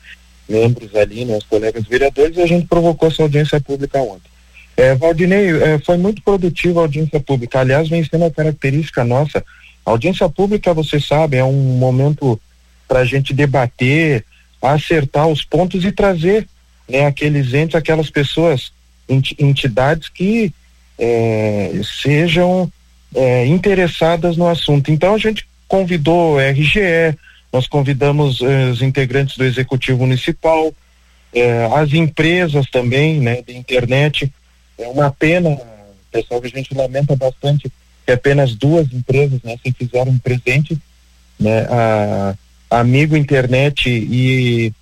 membros 0.47 0.95
ali 0.95 1.25
meus 1.25 1.43
colegas 1.43 1.83
vereadores 1.85 2.37
e 2.37 2.41
a 2.41 2.47
gente 2.47 2.67
provocou 2.67 3.09
essa 3.09 3.23
audiência 3.23 3.59
pública 3.59 3.99
ontem 3.99 4.31
é, 4.77 4.95
Valdinei, 4.95 5.49
é, 5.61 5.79
foi 5.79 5.97
muito 5.97 6.21
produtiva 6.23 6.79
a 6.79 6.83
audiência 6.83 7.19
pública. 7.19 7.59
Aliás, 7.59 7.89
vem 7.89 8.03
sendo 8.03 8.25
a 8.25 8.31
característica 8.31 9.03
nossa. 9.03 9.43
A 9.85 9.91
audiência 9.91 10.27
pública, 10.29 10.73
você 10.73 10.99
sabe, 10.99 11.37
é 11.37 11.43
um 11.43 11.77
momento 11.77 12.39
para 12.87 12.99
a 12.99 13.05
gente 13.05 13.33
debater 13.33 14.25
acertar 14.61 15.27
os 15.27 15.43
pontos 15.43 15.83
e 15.83 15.91
trazer 15.91 16.47
né, 16.87 17.05
aqueles 17.05 17.53
entes, 17.53 17.75
aquelas 17.75 18.09
pessoas, 18.09 18.71
enti- 19.09 19.35
entidades 19.39 20.07
que 20.07 20.53
eh, 20.99 21.81
sejam 22.01 22.71
eh, 23.13 23.45
interessadas 23.47 24.37
no 24.37 24.47
assunto. 24.47 24.91
Então 24.91 25.15
a 25.15 25.17
gente 25.17 25.45
convidou 25.71 26.33
o 26.33 26.37
RGE, 26.37 27.17
nós 27.51 27.65
convidamos 27.65 28.41
eh, 28.41 28.71
os 28.71 28.81
integrantes 28.81 29.37
do 29.37 29.45
Executivo 29.45 29.99
Municipal, 29.99 30.73
eh, 31.33 31.69
as 31.73 31.93
empresas 31.93 32.69
também, 32.69 33.21
né, 33.21 33.41
de 33.41 33.55
internet. 33.55 34.29
É 34.77 34.85
uma 34.89 35.09
pena, 35.09 35.57
pessoal, 36.11 36.41
que 36.41 36.47
a 36.47 36.49
gente 36.49 36.75
lamenta 36.75 37.15
bastante 37.15 37.71
que 38.05 38.11
apenas 38.11 38.53
duas 38.53 38.91
empresas, 38.91 39.41
né, 39.43 39.57
se 39.63 39.71
fizeram 39.71 40.17
presente, 40.17 40.77
né, 41.39 41.65
a 41.69 42.35
Amigo 42.69 43.15
Internet 43.15 43.89
e 43.89 44.73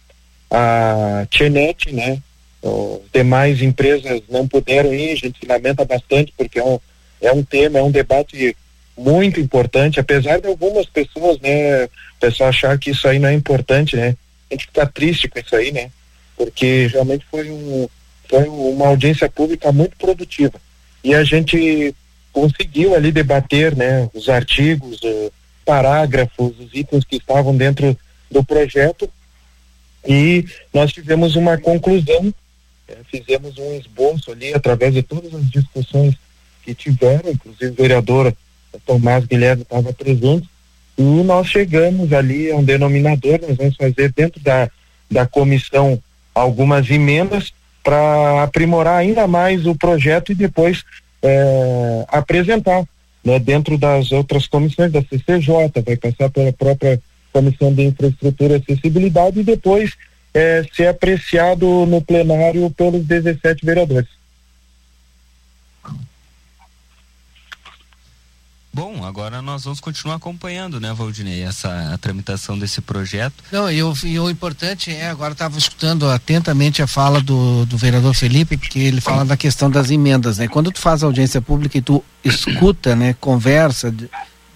a 0.50 1.28
Tchenet, 1.30 1.94
né, 1.94 2.18
os 2.64 3.02
demais 3.14 3.62
empresas 3.62 4.24
não 4.28 4.48
puderam 4.48 4.92
ir, 4.92 5.12
a 5.12 5.16
gente 5.16 5.40
se 5.40 5.46
lamenta 5.46 5.86
bastante 5.86 6.34
porque 6.36 6.58
é 6.58 6.64
um, 6.64 6.80
é 7.22 7.32
um 7.32 7.44
tema, 7.44 7.78
é 7.78 7.84
um 7.84 7.92
debate 7.92 8.56
muito 9.00 9.40
importante, 9.40 10.00
apesar 10.00 10.40
de 10.40 10.48
algumas 10.48 10.86
pessoas, 10.86 11.40
né, 11.40 11.86
o 11.86 12.20
pessoal 12.20 12.50
achar 12.50 12.78
que 12.78 12.92
isso 12.92 13.08
aí 13.08 13.18
não 13.18 13.30
é 13.30 13.34
importante, 13.34 13.96
né, 13.96 14.16
a 14.50 14.54
gente 14.54 14.66
fica 14.66 14.86
triste 14.86 15.28
com 15.28 15.40
isso 15.40 15.56
aí, 15.56 15.72
né, 15.72 15.90
porque 16.36 16.88
realmente 16.88 17.26
foi 17.32 17.50
um, 17.50 17.88
foi 18.28 18.44
uma 18.44 18.88
audiência 18.88 19.30
pública 19.30 19.72
muito 19.72 19.96
produtiva. 19.98 20.60
E 21.04 21.16
a 21.16 21.24
gente 21.24 21.96
conseguiu 22.32 22.94
ali 22.94 23.12
debater, 23.12 23.76
né, 23.76 24.10
os 24.14 24.30
artigos, 24.30 25.00
eh, 25.04 25.32
parágrafos, 25.66 26.54
os 26.60 26.70
itens 26.74 27.04
que 27.04 27.18
estavam 27.18 27.56
dentro 27.56 27.98
do 28.30 28.44
projeto. 28.44 29.10
E 30.08 30.46
nós 30.74 30.92
tivemos 30.92 31.36
uma 31.36 31.58
conclusão, 31.58 32.34
eh, 32.88 32.98
fizemos 33.10 33.58
um 33.58 33.76
esboço 33.76 34.32
ali 34.32 34.54
através 34.54 34.94
de 34.94 35.02
todas 35.02 35.34
as 35.34 35.50
discussões 35.50 36.16
que 36.64 36.74
tiveram, 36.74 37.32
inclusive 37.32 37.72
o 37.72 37.76
vereador 37.76 38.34
Tomás 38.86 39.26
Guilherme 39.26 39.64
estava 39.64 39.94
presente, 39.94 40.48
e 40.98 41.02
nós 41.02 41.48
chegamos 41.48 42.12
ali 42.12 42.52
a 42.52 42.58
um 42.58 42.64
denominador, 42.64 43.40
nós 43.42 43.56
vamos 43.56 43.76
fazer 43.76 44.12
dentro 44.12 44.42
da, 44.42 44.70
da 45.10 45.26
comissão 45.26 45.98
algumas 46.36 46.90
emendas 46.90 47.54
para 47.84 48.44
aprimorar 48.44 48.98
ainda 48.98 49.26
mais 49.26 49.66
o 49.66 49.74
projeto 49.74 50.32
e 50.32 50.36
depois 50.36 50.84
eh, 51.24 52.06
apresentar 52.10 52.84
né, 53.24 53.40
dentro 53.40 53.78
das 53.78 54.12
outras 54.12 54.46
comissões 54.48 54.92
da 54.92 55.02
CCJ, 55.02 55.82
vai 55.86 55.96
passar 55.96 56.30
pela 56.30 56.52
própria 56.52 57.00
Comissão 57.32 57.74
de 57.74 57.84
Infraestrutura 57.84 58.54
e 58.54 58.58
Acessibilidade 58.58 59.40
e 59.40 59.44
depois 59.44 59.94
eh, 60.34 60.64
ser 60.74 60.88
apreciado 60.88 61.86
no 61.86 62.02
plenário 62.02 62.70
pelos 62.72 63.06
17 63.06 63.66
vereadores. 63.66 64.19
Bom, 68.72 69.04
agora 69.04 69.42
nós 69.42 69.64
vamos 69.64 69.80
continuar 69.80 70.16
acompanhando, 70.16 70.80
né, 70.80 70.94
Valdinei, 70.94 71.42
essa 71.42 71.92
a 71.92 71.98
tramitação 71.98 72.58
desse 72.58 72.82
projeto. 72.82 73.44
Não, 73.52 73.70
e 73.72 73.82
o, 73.82 73.94
e 74.04 74.20
o 74.20 74.30
importante 74.30 74.92
é, 74.92 75.10
agora 75.10 75.34
estava 75.34 75.58
escutando 75.58 76.08
atentamente 76.08 76.82
a 76.82 76.88
fala 76.88 77.20
do, 77.20 77.66
do 77.66 77.78
vereador 77.78 78.14
Felipe, 78.14 78.58
porque 78.58 78.80
ele 78.80 79.02
fala 79.02 79.26
da 79.26 79.36
questão 79.36 79.72
das 79.72 79.90
emendas, 79.90 80.38
né? 80.38 80.48
Quando 80.48 80.72
tu 80.72 80.80
faz 80.80 81.04
audiência 81.04 81.42
pública 81.42 81.80
e 81.80 81.82
tu 81.82 82.04
escuta, 82.24 82.96
né, 82.96 83.16
conversa, 83.20 83.94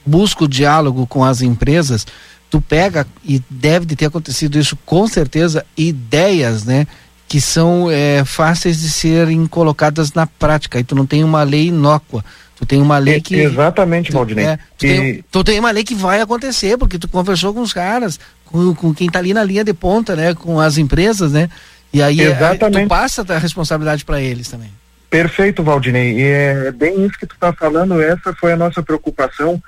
busca 0.06 0.44
o 0.44 0.48
diálogo 0.48 1.08
com 1.08 1.24
as 1.24 1.42
empresas, 1.42 2.06
tu 2.52 2.62
pega, 2.62 3.08
e 3.26 3.42
deve 3.50 3.84
de 3.84 3.96
ter 3.96 4.06
acontecido 4.06 4.60
isso 4.60 4.78
com 4.86 5.08
certeza, 5.08 5.66
ideias, 5.76 6.64
né? 6.64 6.86
Que 7.34 7.42
são 7.42 7.90
eh, 7.90 8.24
fáceis 8.24 8.80
de 8.80 8.92
serem 8.92 9.48
colocadas 9.48 10.14
na 10.14 10.28
prática, 10.28 10.80
e 10.80 10.84
tu 10.84 10.94
não 10.94 11.04
tem 11.04 11.24
uma 11.24 11.42
lei 11.42 11.70
inócua, 11.70 12.24
tu 12.56 12.64
tem 12.64 12.80
uma 12.80 13.00
lei 13.00 13.20
que... 13.20 13.34
Exatamente, 13.34 14.12
Valdinei. 14.12 14.46
É, 14.46 14.60
tu, 14.78 14.86
E- 14.86 14.88
tem, 14.88 15.26
tu 15.32 15.44
tem 15.44 15.60
uma 15.60 15.72
lei 15.72 15.84
que 15.84 15.96
vai 15.96 16.22
acontecer, 16.22 16.78
porque 16.78 17.00
tu 17.00 17.08
conversou 17.08 17.52
com 17.52 17.62
os 17.62 17.74
caras, 17.74 18.20
com, 18.46 18.76
com 18.76 18.94
quem 18.94 19.10
tá 19.10 19.18
ali 19.18 19.34
na 19.34 19.44
linha 19.44 19.64
de 19.64 19.74
ponta, 19.74 20.16
né? 20.16 20.36
Com 20.36 20.60
as 20.60 20.78
empresas, 20.78 21.32
né? 21.32 21.50
E 21.92 22.04
aí 22.04 22.22
é, 22.22 22.26
Exatamente. 22.26 22.86
tu 22.86 22.90
passa 22.90 23.26
a 23.28 23.40
responsabilidade 23.40 24.06
para 24.06 24.22
eles 24.22 24.48
também. 24.48 24.70
Perfeito, 25.10 25.64
Valdinei. 25.64 26.20
E 26.20 26.22
é 26.22 26.72
bem 26.72 27.04
isso 27.04 27.18
que 27.18 27.26
tu 27.26 27.34
está 27.34 27.52
falando. 27.52 28.00
Essa 28.00 28.32
foi 28.40 28.54
a 28.54 28.56
nossa 28.56 28.84
preocupação 28.84 29.60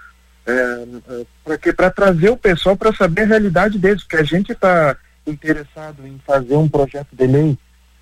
para 1.44 1.58
que 1.58 1.74
para 1.74 1.90
trazer 1.90 2.30
o 2.30 2.38
pessoal 2.38 2.78
para 2.78 2.94
saber 2.94 3.24
a 3.24 3.26
realidade 3.26 3.80
deles, 3.80 4.04
porque 4.04 4.18
a 4.18 4.24
gente 4.24 4.52
está 4.52 4.96
interessado 5.28 6.06
em 6.06 6.20
fazer 6.26 6.56
um 6.56 6.68
projeto 6.68 7.10
de 7.12 7.28
lei 7.28 7.58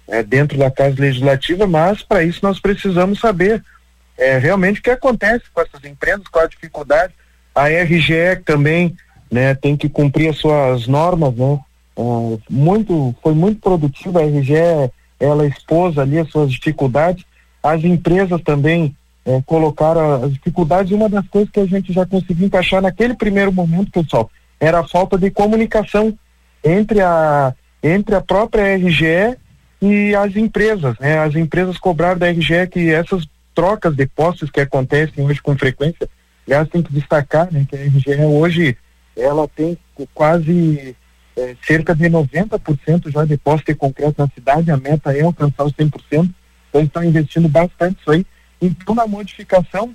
é, 0.08 0.22
dentro 0.22 0.58
da 0.58 0.70
casa 0.70 0.96
legislativa, 1.00 1.66
mas 1.66 2.02
para 2.02 2.24
isso 2.24 2.40
nós 2.44 2.60
precisamos 2.60 3.20
saber 3.20 3.64
é, 4.18 4.38
realmente 4.38 4.80
o 4.80 4.84
que 4.84 4.90
acontece 4.90 5.46
com 5.54 5.62
essas 5.62 5.84
empresas, 5.86 6.28
qual 6.28 6.46
a 6.46 6.48
dificuldade. 6.48 7.14
A 7.56 7.68
RGE 7.68 8.42
também, 8.46 8.96
né, 9.32 9.56
tem 9.56 9.78
que 9.78 9.90
cumprir 9.90 10.30
as 10.30 10.38
suas 10.38 10.88
normas, 10.88 11.34
né? 11.36 11.60
Ah, 11.98 12.38
muito, 12.50 13.16
foi 13.22 13.34
muito 13.34 13.62
produtiva 13.62 14.20
a 14.20 14.26
RGE, 14.26 14.92
ela 15.20 15.46
expôs 15.46 15.98
ali 15.98 16.18
as 16.18 16.30
suas 16.30 16.52
dificuldades. 16.52 17.24
As 17.62 17.84
empresas 17.84 18.42
também 18.42 18.96
eh, 19.26 19.42
colocaram 19.46 20.24
as 20.24 20.34
dificuldades. 20.34 20.92
E 20.92 20.96
uma 20.96 21.08
das 21.08 21.26
coisas 21.28 21.50
que 21.50 21.60
a 21.60 21.66
gente 21.66 21.94
já 21.94 22.06
conseguiu 22.06 22.48
encaixar 22.48 22.82
naquele 22.82 23.14
primeiro 23.14 23.54
momento, 23.54 23.92
pessoal, 23.92 24.30
era 24.60 24.80
a 24.80 24.88
falta 24.88 25.18
de 25.18 25.32
comunicação 25.32 26.18
entre 26.64 27.02
a, 27.02 27.54
entre 27.82 28.16
a 28.16 28.22
própria 28.22 28.76
RGE 28.76 29.38
e 29.82 30.16
as 30.16 30.36
empresas, 30.36 30.98
né? 31.00 31.20
As 31.20 31.36
empresas 31.36 31.78
cobraram 31.78 32.18
da 32.18 32.30
RGE 32.30 32.68
que 32.72 32.90
essas 32.92 33.28
trocas 33.54 33.96
de 33.96 34.08
postes 34.08 34.50
que 34.50 34.62
acontecem 34.62 35.26
hoje 35.26 35.42
com 35.42 35.58
frequência, 35.58 36.10
aliás, 36.48 36.68
tem 36.70 36.82
que 36.82 36.94
destacar, 36.94 37.52
né, 37.52 37.66
que 37.70 37.76
a 37.76 37.80
RGE 37.80 38.26
hoje 38.26 38.78
ela 39.16 39.48
tem 39.48 39.78
quase 40.14 40.96
eh, 41.36 41.56
cerca 41.66 41.94
de 41.94 42.06
90% 42.06 43.12
já 43.12 43.26
de 43.26 43.38
poste 43.38 43.68
de 43.68 43.76
concreto 43.76 44.16
na 44.22 44.28
cidade, 44.30 44.72
a 44.72 44.78
meta 44.78 45.16
é 45.16 45.22
alcançar 45.22 45.66
os 45.66 45.74
100%, 45.74 46.30
então 46.70 46.82
estão 46.82 47.04
investindo 47.04 47.48
bastante 47.48 48.00
isso 48.02 48.12
aí. 48.12 48.26
Então, 48.62 48.96
na 48.96 49.06
modificação, 49.06 49.94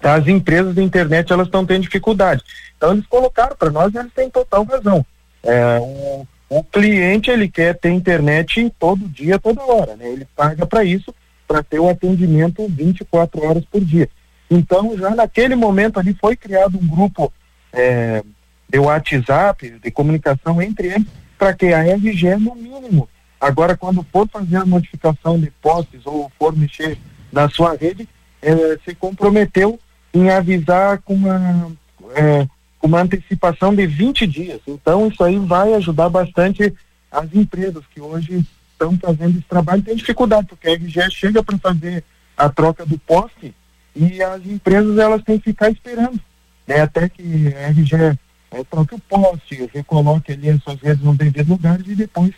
as 0.00 0.26
empresas 0.26 0.74
de 0.74 0.82
internet 0.82 1.32
elas 1.32 1.48
estão 1.48 1.66
tendo 1.66 1.82
dificuldade. 1.82 2.42
Então, 2.76 2.92
eles 2.92 3.06
colocaram 3.06 3.54
para 3.56 3.70
nós 3.70 3.92
e 3.92 3.98
eles 3.98 4.12
têm 4.14 4.30
total 4.30 4.64
razão. 4.64 5.04
É, 5.42 5.78
o, 5.78 6.26
o 6.48 6.64
cliente 6.64 7.30
ele 7.30 7.48
quer 7.48 7.78
ter 7.78 7.90
internet 7.90 8.72
todo 8.78 9.08
dia, 9.08 9.38
toda 9.38 9.62
hora, 9.62 9.96
né? 9.96 10.08
Ele 10.08 10.26
paga 10.36 10.66
para 10.66 10.84
isso, 10.84 11.14
para 11.46 11.62
ter 11.62 11.78
o 11.78 11.88
atendimento 11.88 12.66
24 12.68 13.44
horas 13.44 13.64
por 13.64 13.80
dia. 13.84 14.08
Então, 14.50 14.96
já 14.98 15.10
naquele 15.10 15.54
momento 15.54 15.98
ali 15.98 16.14
foi 16.14 16.36
criado 16.36 16.76
um 16.76 16.86
grupo 16.86 17.32
é, 17.72 18.22
de 18.68 18.78
WhatsApp, 18.78 19.78
de 19.82 19.90
comunicação 19.90 20.60
entre 20.60 20.88
eles, 20.88 21.06
para 21.38 21.54
que 21.54 21.72
a 21.72 21.84
RG, 21.84 22.36
no 22.36 22.54
mínimo, 22.54 23.08
agora 23.40 23.76
quando 23.76 24.06
for 24.12 24.28
fazer 24.28 24.56
a 24.56 24.66
modificação 24.66 25.40
de 25.40 25.50
postes 25.62 26.02
ou 26.04 26.30
for 26.38 26.54
mexer 26.56 26.98
na 27.32 27.48
sua 27.48 27.74
rede, 27.74 28.08
eh, 28.42 28.78
se 28.84 28.94
comprometeu 28.94 29.78
em 30.12 30.30
avisar 30.30 30.98
com 30.98 31.14
uma, 31.14 31.72
eh, 32.14 32.46
com 32.80 32.88
uma 32.88 33.02
antecipação 33.02 33.74
de 33.74 33.86
20 33.86 34.26
dias. 34.26 34.60
Então, 34.66 35.06
isso 35.06 35.22
aí 35.22 35.38
vai 35.38 35.74
ajudar 35.74 36.08
bastante 36.08 36.74
as 37.12 37.32
empresas 37.34 37.84
que 37.94 38.00
hoje 38.00 38.44
estão 38.72 38.98
fazendo 38.98 39.38
esse 39.38 39.46
trabalho. 39.46 39.82
Tem 39.82 39.94
dificuldade, 39.94 40.46
porque 40.48 40.68
a 40.68 40.74
RGE 40.74 41.10
chega 41.10 41.42
para 41.42 41.58
fazer 41.58 42.02
a 42.36 42.48
troca 42.48 42.86
do 42.86 42.98
poste 42.98 43.54
e 43.94 44.22
as 44.22 44.44
empresas 44.46 44.96
elas 44.98 45.22
têm 45.22 45.38
que 45.38 45.50
ficar 45.50 45.70
esperando, 45.70 46.18
né? 46.66 46.80
Até 46.80 47.08
que 47.08 47.54
a 47.54 47.68
RGE 47.68 48.18
eh, 48.52 48.64
troque 48.70 48.94
o 48.94 49.00
poste, 49.00 49.68
recoloque 49.74 50.32
ali 50.32 50.48
as 50.48 50.62
suas 50.62 50.80
redes 50.80 51.04
nos 51.04 51.16
devidos 51.16 51.48
lugares 51.48 51.86
e 51.86 51.94
depois 51.94 52.32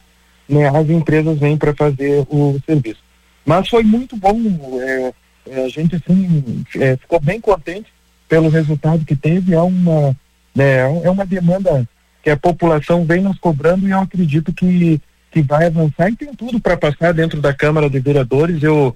né, 0.49 0.69
as 0.69 0.89
empresas 0.91 1.39
vêm 1.39 1.57
para 1.57 1.75
fazer 1.75 2.27
o 2.29 2.61
serviço. 2.67 3.01
Mas 3.45 3.69
foi 3.69 3.83
muito 3.83 4.17
bom, 4.17 4.37
é, 4.81 5.13
é, 5.49 5.65
a 5.65 5.69
gente 5.69 5.97
assim, 5.97 6.65
é, 6.77 6.97
ficou 6.97 7.21
bem 7.21 7.41
contente 7.41 7.93
pelo 8.29 8.49
resultado 8.49 9.05
que 9.05 9.17
teve. 9.17 9.55
É 9.55 9.61
uma, 9.61 10.17
né, 10.55 10.81
é 11.05 11.11
uma 11.11 11.25
demanda 11.25 11.87
que 12.23 12.31
a 12.31 12.37
população 12.37 13.05
vem 13.05 13.21
nos 13.21 13.39
cobrando 13.39 13.87
e 13.87 13.91
eu 13.91 13.99
acredito 13.99 14.53
que, 14.53 15.01
que 15.31 15.43
vai 15.43 15.67
avançar 15.67 16.09
e 16.11 16.17
tem 16.17 16.35
tudo 16.35 16.61
para 16.61 16.77
passar 16.77 17.13
dentro 17.13 17.41
da 17.41 17.53
Câmara 17.53 17.91
de 17.91 17.99
Vereadores. 17.99 18.63
Eu, 18.63 18.95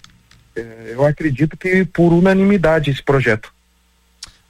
é, 0.54 0.92
eu 0.92 1.04
acredito 1.04 1.56
que 1.56 1.84
por 1.84 2.12
unanimidade 2.12 2.90
esse 2.90 3.02
projeto. 3.02 3.52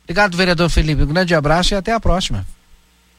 Obrigado, 0.05 0.37
vereador 0.37 0.69
Felipe. 0.69 1.03
Um 1.03 1.07
grande 1.07 1.35
abraço 1.35 1.75
e 1.75 1.77
até 1.77 1.93
a 1.93 1.99
próxima. 1.99 2.47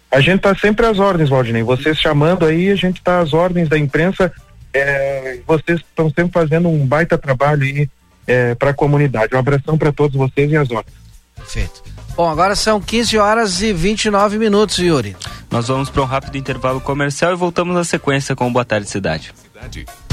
A 0.09 0.21
gente 0.21 0.37
está 0.37 0.55
sempre 0.55 0.85
às 0.85 0.99
ordens, 0.99 1.29
Valdinei. 1.29 1.63
Vocês 1.63 1.99
chamando 1.99 2.45
aí, 2.45 2.71
a 2.71 2.75
gente 2.75 2.99
está 2.99 3.19
às 3.19 3.33
ordens 3.33 3.67
da 3.67 3.77
imprensa. 3.77 4.31
É, 4.73 5.39
vocês 5.45 5.79
estão 5.79 6.09
sempre 6.09 6.31
fazendo 6.31 6.69
um 6.69 6.85
baita 6.85 7.17
trabalho 7.17 7.63
aí 7.63 7.89
é, 8.25 8.55
para 8.55 8.69
a 8.69 8.73
comunidade. 8.73 9.35
Um 9.35 9.39
abração 9.39 9.77
para 9.77 9.91
todos 9.91 10.15
vocês 10.15 10.49
e 10.49 10.55
as 10.55 10.71
ordens. 10.71 10.95
Perfeito. 11.35 11.83
Bom, 12.17 12.27
agora 12.27 12.55
são 12.55 12.81
15 12.81 13.15
horas 13.19 13.61
e 13.61 13.71
29 13.71 14.39
minutos, 14.39 14.79
Yuri. 14.79 15.15
Nós 15.51 15.67
vamos 15.67 15.87
para 15.87 16.01
um 16.01 16.05
rápido 16.05 16.35
intervalo 16.35 16.81
comercial 16.81 17.31
e 17.31 17.35
voltamos 17.35 17.75
na 17.75 17.83
sequência 17.83 18.35
com 18.35 18.47
o 18.47 18.51
Boa 18.51 18.65
Tarde 18.65 18.89
Cidade. 18.89 19.31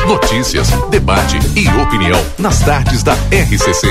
Notícias, 0.07 0.69
debate 0.91 1.39
e 1.57 1.67
opinião 1.81 2.23
nas 2.39 2.61
tardes 2.61 3.03
da 3.03 3.15
RCC. 3.15 3.89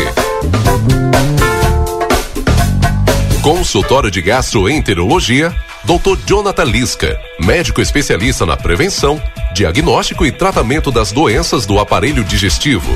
Consultório 3.42 4.12
de 4.12 4.22
Gastroenterologia, 4.22 5.50
Dr. 5.84 6.16
Jonathan 6.28 6.66
Lisca, 6.66 7.20
médico 7.40 7.82
especialista 7.82 8.46
na 8.46 8.56
prevenção, 8.56 9.20
diagnóstico 9.56 10.24
e 10.24 10.32
tratamento 10.32 10.92
das 10.92 11.12
doenças 11.12 11.66
do 11.66 11.80
aparelho 11.80 12.24
digestivo. 12.24 12.96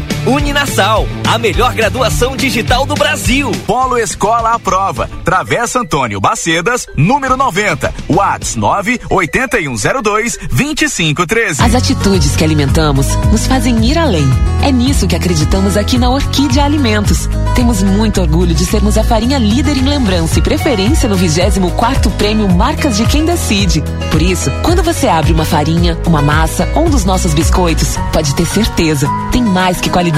Uninasal, 0.25 1.07
a 1.27 1.39
melhor 1.39 1.73
graduação 1.73 2.35
digital 2.37 2.85
do 2.85 2.93
Brasil. 2.93 3.51
Polo 3.65 3.97
Escola 3.97 4.51
à 4.53 4.59
Prova, 4.59 5.09
Travessa 5.25 5.79
Antônio 5.79 6.21
Bacedas, 6.21 6.85
número 6.95 7.35
90, 7.35 7.91
Whats 8.07 8.55
98102 8.55 10.37
2513. 10.51 11.63
As 11.63 11.73
atitudes 11.73 12.35
que 12.35 12.43
alimentamos 12.43 13.07
nos 13.31 13.47
fazem 13.47 13.83
ir 13.83 13.97
além. 13.97 14.29
É 14.61 14.71
nisso 14.71 15.07
que 15.07 15.15
acreditamos 15.15 15.75
aqui 15.75 15.97
na 15.97 16.11
Orquídea 16.11 16.65
Alimentos. 16.65 17.27
Temos 17.55 17.81
muito 17.81 18.21
orgulho 18.21 18.53
de 18.53 18.65
sermos 18.65 18.99
a 18.99 19.03
farinha 19.03 19.39
líder 19.39 19.75
em 19.75 19.89
lembrança 19.89 20.37
e 20.37 20.41
preferência 20.43 21.09
no 21.09 21.15
24 21.15 22.11
Prêmio 22.11 22.47
Marcas 22.47 22.95
de 22.95 23.07
Quem 23.07 23.25
Decide. 23.25 23.83
Por 24.11 24.21
isso, 24.21 24.51
quando 24.61 24.83
você 24.83 25.07
abre 25.07 25.33
uma 25.33 25.45
farinha, 25.45 25.97
uma 26.05 26.21
massa 26.21 26.69
ou 26.75 26.85
um 26.85 26.89
dos 26.91 27.05
nossos 27.05 27.33
biscoitos, 27.33 27.97
pode 28.13 28.35
ter 28.35 28.45
certeza, 28.45 29.07
tem 29.31 29.41
mais 29.41 29.81
que 29.81 29.89
qualidade, 29.89 30.10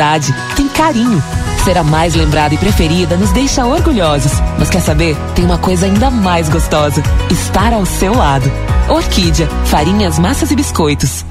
tem 0.56 0.68
carinho. 0.68 1.22
Ser 1.64 1.78
a 1.78 1.84
mais 1.84 2.14
lembrada 2.14 2.54
e 2.54 2.58
preferida 2.58 3.16
nos 3.16 3.32
deixa 3.32 3.66
orgulhosos. 3.66 4.34
Mas 4.60 4.70
quer 4.70 4.82
saber? 4.82 5.16
Tem 5.34 5.46
uma 5.46 5.58
coisa 5.58 5.86
ainda 5.86 6.10
mais 6.12 6.50
gostosa: 6.50 7.02
estar 7.30 7.74
ao 7.74 7.86
seu 7.86 8.14
lado. 8.14 8.52
Orquídea, 8.90 9.48
farinhas, 9.66 10.20
massas 10.20 10.52
e 10.52 10.56
biscoitos. 10.56 11.24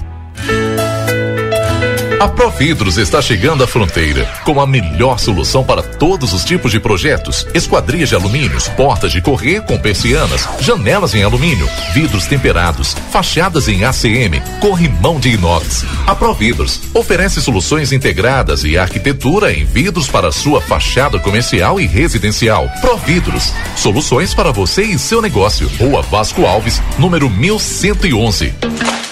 A 2.23 2.29
Providros 2.29 2.99
está 2.99 3.21
chegando 3.21 3.65
à 3.65 3.67
fronteira 3.67 4.25
com 4.45 4.61
a 4.61 4.65
melhor 4.65 5.19
solução 5.19 5.65
para 5.65 5.83
todos 5.83 6.33
os 6.33 6.45
tipos 6.45 6.71
de 6.71 6.79
projetos: 6.79 7.45
esquadrias 7.53 8.11
de 8.11 8.15
alumínios, 8.15 8.69
portas 8.69 9.11
de 9.11 9.21
correr 9.21 9.63
com 9.63 9.77
persianas, 9.77 10.49
janelas 10.61 11.17
em 11.17 11.25
alumínio, 11.25 11.69
vidros 11.93 12.27
temperados, 12.27 12.95
fachadas 13.11 13.67
em 13.67 13.83
ACM, 13.83 14.41
corrimão 14.61 15.19
de 15.19 15.31
inox. 15.31 15.85
A 16.07 16.15
Providros 16.15 16.81
oferece 16.95 17.43
soluções 17.43 17.91
integradas 17.91 18.63
e 18.63 18.79
arquitetura 18.79 19.53
em 19.53 19.65
vidros 19.65 20.07
para 20.07 20.31
sua 20.31 20.61
fachada 20.61 21.19
comercial 21.19 21.81
e 21.81 21.89
residencial. 21.89 22.71
Providros, 22.81 23.53
soluções 23.75 24.33
para 24.33 24.53
você 24.53 24.85
e 24.85 24.97
seu 24.97 25.21
negócio. 25.21 25.69
Rua 25.77 26.03
Vasco 26.03 26.47
Alves, 26.47 26.81
número 27.01 27.29
1111. 27.29 29.12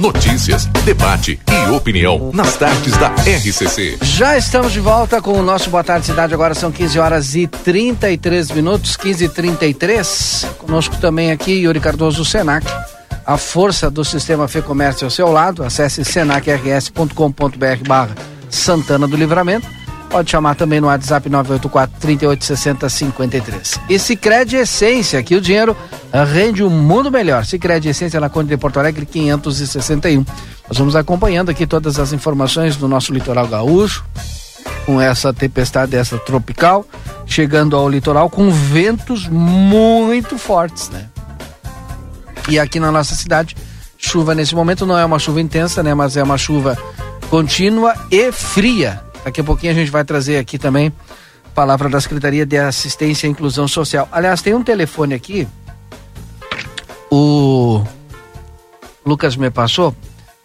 Notícias, 0.00 0.64
debate 0.82 1.38
e 1.46 1.70
opinião 1.70 2.30
nas 2.32 2.56
tardes 2.56 2.96
da 2.96 3.08
RCC. 3.08 3.98
Já 4.00 4.34
estamos 4.38 4.72
de 4.72 4.80
volta 4.80 5.20
com 5.20 5.32
o 5.32 5.42
nosso 5.42 5.68
Boa 5.68 5.84
Tarde 5.84 6.06
Cidade. 6.06 6.32
Agora 6.32 6.54
são 6.54 6.72
15 6.72 6.98
horas 6.98 7.34
e 7.34 7.46
33 7.46 8.50
minutos, 8.52 8.96
15 8.96 9.26
e 9.26 9.28
33. 9.28 10.46
Conosco 10.56 10.96
também 10.96 11.30
aqui 11.30 11.52
Yuri 11.52 11.80
Cardoso, 11.80 12.24
Senac. 12.24 12.66
A 13.26 13.36
força 13.36 13.90
do 13.90 14.02
sistema 14.02 14.48
Fê 14.48 14.62
Comércio 14.62 15.04
ao 15.04 15.10
seu 15.10 15.30
lado. 15.30 15.62
Acesse 15.62 16.02
senacrs.com.br 16.02 17.86
barra 17.86 18.14
Santana 18.48 19.06
do 19.06 19.18
Livramento. 19.18 19.79
Pode 20.10 20.28
chamar 20.28 20.56
também 20.56 20.80
no 20.80 20.88
WhatsApp 20.88 21.30
984 21.30 22.00
3860 22.00 22.88
53. 22.88 23.80
E 23.88 23.96
Cicred 23.96 24.56
Essência, 24.56 25.22
que 25.22 25.36
o 25.36 25.40
dinheiro 25.40 25.76
rende 26.32 26.64
um 26.64 26.68
mundo 26.68 27.12
melhor. 27.12 27.44
Cicred 27.44 27.88
Essência 27.88 28.18
na 28.18 28.28
Conde 28.28 28.48
de 28.48 28.56
Porto 28.56 28.80
Alegre 28.80 29.06
561. 29.06 30.24
Nós 30.68 30.76
vamos 30.76 30.96
acompanhando 30.96 31.50
aqui 31.50 31.64
todas 31.64 32.00
as 32.00 32.12
informações 32.12 32.74
do 32.74 32.88
nosso 32.88 33.12
litoral 33.12 33.46
gaúcho, 33.46 34.04
com 34.84 35.00
essa 35.00 35.32
tempestade 35.32 35.94
essa 35.94 36.18
tropical, 36.18 36.84
chegando 37.24 37.76
ao 37.76 37.88
litoral 37.88 38.28
com 38.28 38.50
ventos 38.50 39.28
muito 39.28 40.36
fortes, 40.36 40.90
né? 40.90 41.06
E 42.48 42.58
aqui 42.58 42.80
na 42.80 42.90
nossa 42.90 43.14
cidade, 43.14 43.56
chuva 43.96 44.34
nesse 44.34 44.56
momento 44.56 44.84
não 44.84 44.98
é 44.98 45.04
uma 45.04 45.20
chuva 45.20 45.40
intensa, 45.40 45.84
né? 45.84 45.94
Mas 45.94 46.16
é 46.16 46.22
uma 46.22 46.36
chuva 46.36 46.76
contínua 47.28 47.94
e 48.10 48.32
fria. 48.32 49.08
Daqui 49.24 49.40
a 49.40 49.44
pouquinho 49.44 49.72
a 49.72 49.74
gente 49.74 49.90
vai 49.90 50.04
trazer 50.04 50.38
aqui 50.38 50.58
também 50.58 50.92
palavra 51.54 51.88
da 51.88 52.00
Secretaria 52.00 52.46
de 52.46 52.56
Assistência 52.56 53.26
e 53.26 53.30
Inclusão 53.30 53.68
Social. 53.68 54.08
Aliás, 54.10 54.40
tem 54.40 54.54
um 54.54 54.62
telefone 54.62 55.14
aqui. 55.14 55.46
O 57.10 57.84
Lucas 59.04 59.36
me 59.36 59.50
passou, 59.50 59.94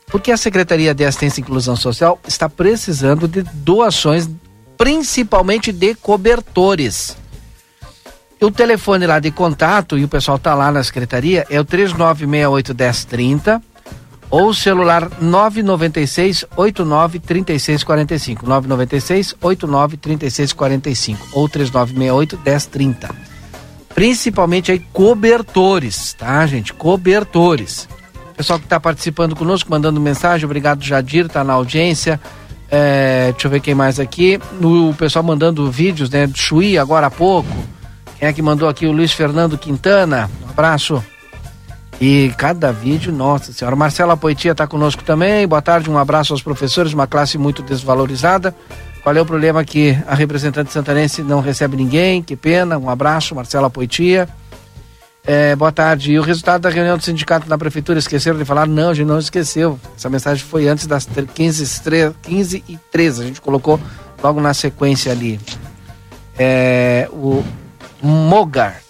porque 0.08 0.32
a 0.32 0.38
Secretaria 0.38 0.94
de 0.94 1.06
Assistência 1.06 1.40
e 1.40 1.44
Inclusão 1.44 1.76
Social 1.76 2.20
está 2.28 2.50
precisando 2.50 3.28
de 3.28 3.44
doações, 3.44 4.30
principalmente 4.78 5.72
de 5.72 5.96
cobertores. 5.96 7.16
O 8.42 8.52
telefone 8.52 9.08
lá 9.08 9.20
de 9.20 9.32
contato, 9.32 9.98
e 9.98 10.04
o 10.04 10.10
pessoal 10.10 10.38
tá 10.38 10.54
lá 10.54 10.72
na 10.72 10.84
secretaria, 10.84 11.46
é 11.50 11.60
o 11.60 11.64
3968 11.64 12.76
1030 12.76 13.62
ou 14.30 14.54
celular 14.54 15.10
996 15.22 16.46
89 16.56 17.20
3645. 17.20 18.46
996 18.46 19.36
89 19.42 19.98
3645 19.98 21.28
ou 21.34 21.48
3968 21.48 22.40
1030. 22.44 23.16
Principalmente 23.94 24.72
aí 24.72 24.80
cobertores, 24.92 26.14
tá, 26.14 26.46
gente? 26.46 26.74
Cobertores. 26.74 27.88
Pessoal 28.36 28.60
que 28.60 28.66
está 28.66 28.78
participando 28.80 29.36
conosco, 29.36 29.72
mandando 29.72 30.02
mensagem, 30.02 30.46
obrigado 30.46 30.84
Jadir, 30.84 31.30
tá 31.30 31.44
na 31.44 31.54
audiência. 31.54 32.20
É, 32.70 33.32
deixa 33.32 33.48
eu 33.48 33.52
ver 33.52 33.62
quem 33.62 33.74
mais 33.74 34.00
aqui. 34.00 34.38
O 34.62 34.94
pessoal 34.96 35.24
mandando 35.24 35.72
vídeos, 35.72 36.10
né? 36.10 36.30
Chuí 36.34 36.78
agora 36.78 37.08
há 37.08 37.12
pouco. 37.12 37.50
Quem 38.20 38.28
é 38.28 38.34
que 38.34 38.42
mandou 38.42 38.68
aqui? 38.68 38.86
O 38.86 38.92
Luiz 38.92 39.14
Fernando 39.14 39.58
Quintana. 39.58 40.30
Um 40.46 40.50
abraço. 40.50 41.02
E 42.00 42.34
cada 42.38 42.72
vídeo, 42.72 43.12
nossa 43.12 43.54
senhora. 43.54 43.76
Marcela 43.76 44.18
Poitia 44.18 44.52
está 44.52 44.68
conosco 44.68 45.04
também. 45.04 45.48
Boa 45.48 45.62
tarde, 45.62 45.90
um 45.90 45.98
abraço 45.98 46.34
aos 46.34 46.42
professores, 46.42 46.94
uma 46.94 47.08
classe 47.08 47.38
muito 47.38 47.62
desvalorizada. 47.62 48.56
Qual 49.02 49.16
é 49.16 49.22
o 49.22 49.26
problema 49.26 49.64
que 49.64 49.98
a 50.08 50.16
representante 50.16 50.74
santanense 50.74 51.22
não 51.22 51.40
recebe 51.40 51.78
ninguém? 51.78 52.22
Que 52.22 52.36
pena. 52.36 52.78
Um 52.78 52.90
abraço, 52.90 53.36
Marcela 53.36 53.70
Poitia. 53.70 54.28
É, 55.26 55.56
boa 55.56 55.72
tarde. 55.72 56.12
E 56.12 56.20
o 56.20 56.22
resultado 56.22 56.64
da 56.64 56.70
reunião 56.70 56.98
do 56.98 57.04
sindicato 57.04 57.48
na 57.48 57.58
prefeitura, 57.58 57.98
esqueceram 57.98 58.38
de 58.38 58.46
falar? 58.46 58.68
Não, 58.68 58.90
a 58.90 58.94
gente 58.94 59.08
não 59.08 59.18
esqueceu. 59.18 59.80
Essa 59.98 60.10
mensagem 60.10 60.44
foi 60.44 60.68
antes 60.68 60.86
das 60.86 61.06
15, 61.06 61.82
15 62.22 62.64
e 62.68 62.78
13. 62.92 63.22
A 63.22 63.26
gente 63.26 63.42
colocou 63.42 63.80
logo 64.22 64.42
na 64.42 64.54
sequência 64.54 65.12
ali. 65.12 65.40
É, 66.38 67.08
o 67.12 67.44
Mogar. 68.02 68.85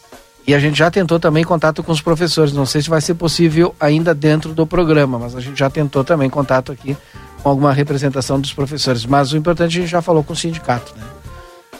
E 0.47 0.53
a 0.53 0.59
gente 0.59 0.77
já 0.77 0.91
tentou 0.91 1.19
também 1.19 1.43
contato 1.43 1.81
com 1.81 1.91
os 1.91 2.01
professores. 2.01 2.53
Não 2.53 2.65
sei 2.65 2.81
se 2.81 2.89
vai 2.89 3.01
ser 3.01 3.15
possível 3.15 3.75
ainda 3.79 4.13
dentro 4.13 4.53
do 4.53 4.67
programa, 4.67 5.17
mas 5.17 5.35
a 5.35 5.41
gente 5.41 5.57
já 5.57 5.69
tentou 5.69 6.03
também 6.03 6.29
contato 6.29 6.71
aqui 6.71 6.95
com 7.41 7.49
alguma 7.49 7.73
representação 7.73 8.39
dos 8.39 8.53
professores. 8.53 9.05
Mas 9.05 9.31
o 9.31 9.37
importante 9.37 9.77
a 9.77 9.81
gente 9.81 9.89
já 9.89 10.01
falou 10.01 10.23
com 10.23 10.33
o 10.33 10.35
sindicato. 10.35 10.93
Né? 10.95 11.03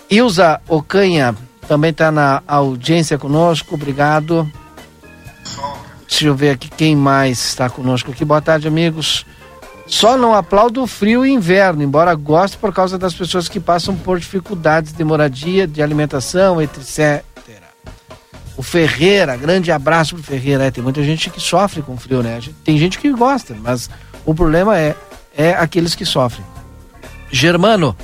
Ilza 0.09 0.59
Ocanha 0.67 1.35
também 1.67 1.91
está 1.91 2.11
na 2.11 2.41
audiência 2.47 3.17
conosco, 3.17 3.75
obrigado. 3.75 4.49
Deixa 6.07 6.25
eu 6.25 6.35
ver 6.35 6.51
aqui 6.51 6.69
quem 6.69 6.95
mais 6.95 7.45
está 7.45 7.69
conosco 7.69 8.11
aqui. 8.11 8.23
Boa 8.23 8.41
tarde, 8.41 8.67
amigos. 8.67 9.25
Só 9.87 10.17
não 10.17 10.33
aplaudo 10.33 10.81
o 10.81 10.87
frio 10.87 11.23
e 11.23 11.31
inverno, 11.31 11.83
embora 11.83 12.13
goste 12.15 12.57
por 12.57 12.73
causa 12.73 12.97
das 12.97 13.13
pessoas 13.13 13.47
que 13.47 13.59
passam 13.59 13.95
por 13.95 14.19
dificuldades 14.19 14.91
de 14.91 15.03
moradia, 15.03 15.67
de 15.67 15.81
alimentação, 15.83 16.59
etc. 16.59 17.23
O 18.57 18.63
Ferreira, 18.63 19.35
grande 19.35 19.71
abraço 19.71 20.15
pro 20.15 20.23
Ferreira. 20.23 20.65
É, 20.65 20.71
tem 20.71 20.83
muita 20.83 21.03
gente 21.03 21.29
que 21.29 21.41
sofre 21.41 21.81
com 21.81 21.97
frio, 21.97 22.23
né? 22.23 22.39
Tem 22.63 22.77
gente 22.77 22.97
que 22.97 23.11
gosta, 23.11 23.55
mas 23.61 23.89
o 24.25 24.33
problema 24.33 24.77
é, 24.77 24.95
é 25.37 25.51
aqueles 25.51 25.93
que 25.93 26.05
sofrem. 26.05 26.45
Germano, 27.29 27.95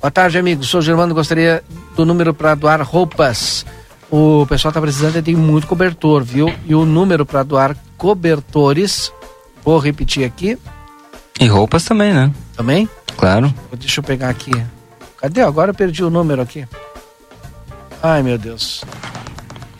boa 0.00 0.10
tarde, 0.10 0.38
amigo. 0.38 0.64
Sou 0.64 0.80
Germano, 0.80 1.14
gostaria 1.14 1.62
do 1.94 2.06
número 2.06 2.32
para 2.32 2.54
doar 2.54 2.80
roupas. 2.82 3.66
O 4.10 4.46
pessoal 4.48 4.72
tá 4.72 4.80
precisando, 4.80 5.22
tem 5.22 5.36
muito 5.36 5.66
cobertor, 5.66 6.24
viu? 6.24 6.50
E 6.64 6.74
o 6.74 6.86
número 6.86 7.26
para 7.26 7.42
doar 7.42 7.76
cobertores, 7.98 9.12
vou 9.62 9.78
repetir 9.78 10.24
aqui. 10.24 10.58
E 11.38 11.46
roupas 11.46 11.84
também, 11.84 12.14
né? 12.14 12.32
Também? 12.56 12.88
Claro. 13.16 13.52
Deixa 13.78 14.00
eu 14.00 14.04
pegar 14.04 14.30
aqui. 14.30 14.50
Cadê? 15.18 15.42
Agora 15.42 15.70
eu 15.70 15.74
perdi 15.74 16.02
o 16.02 16.08
número 16.08 16.40
aqui. 16.40 16.66
Ai, 18.02 18.22
meu 18.22 18.38
Deus. 18.38 18.82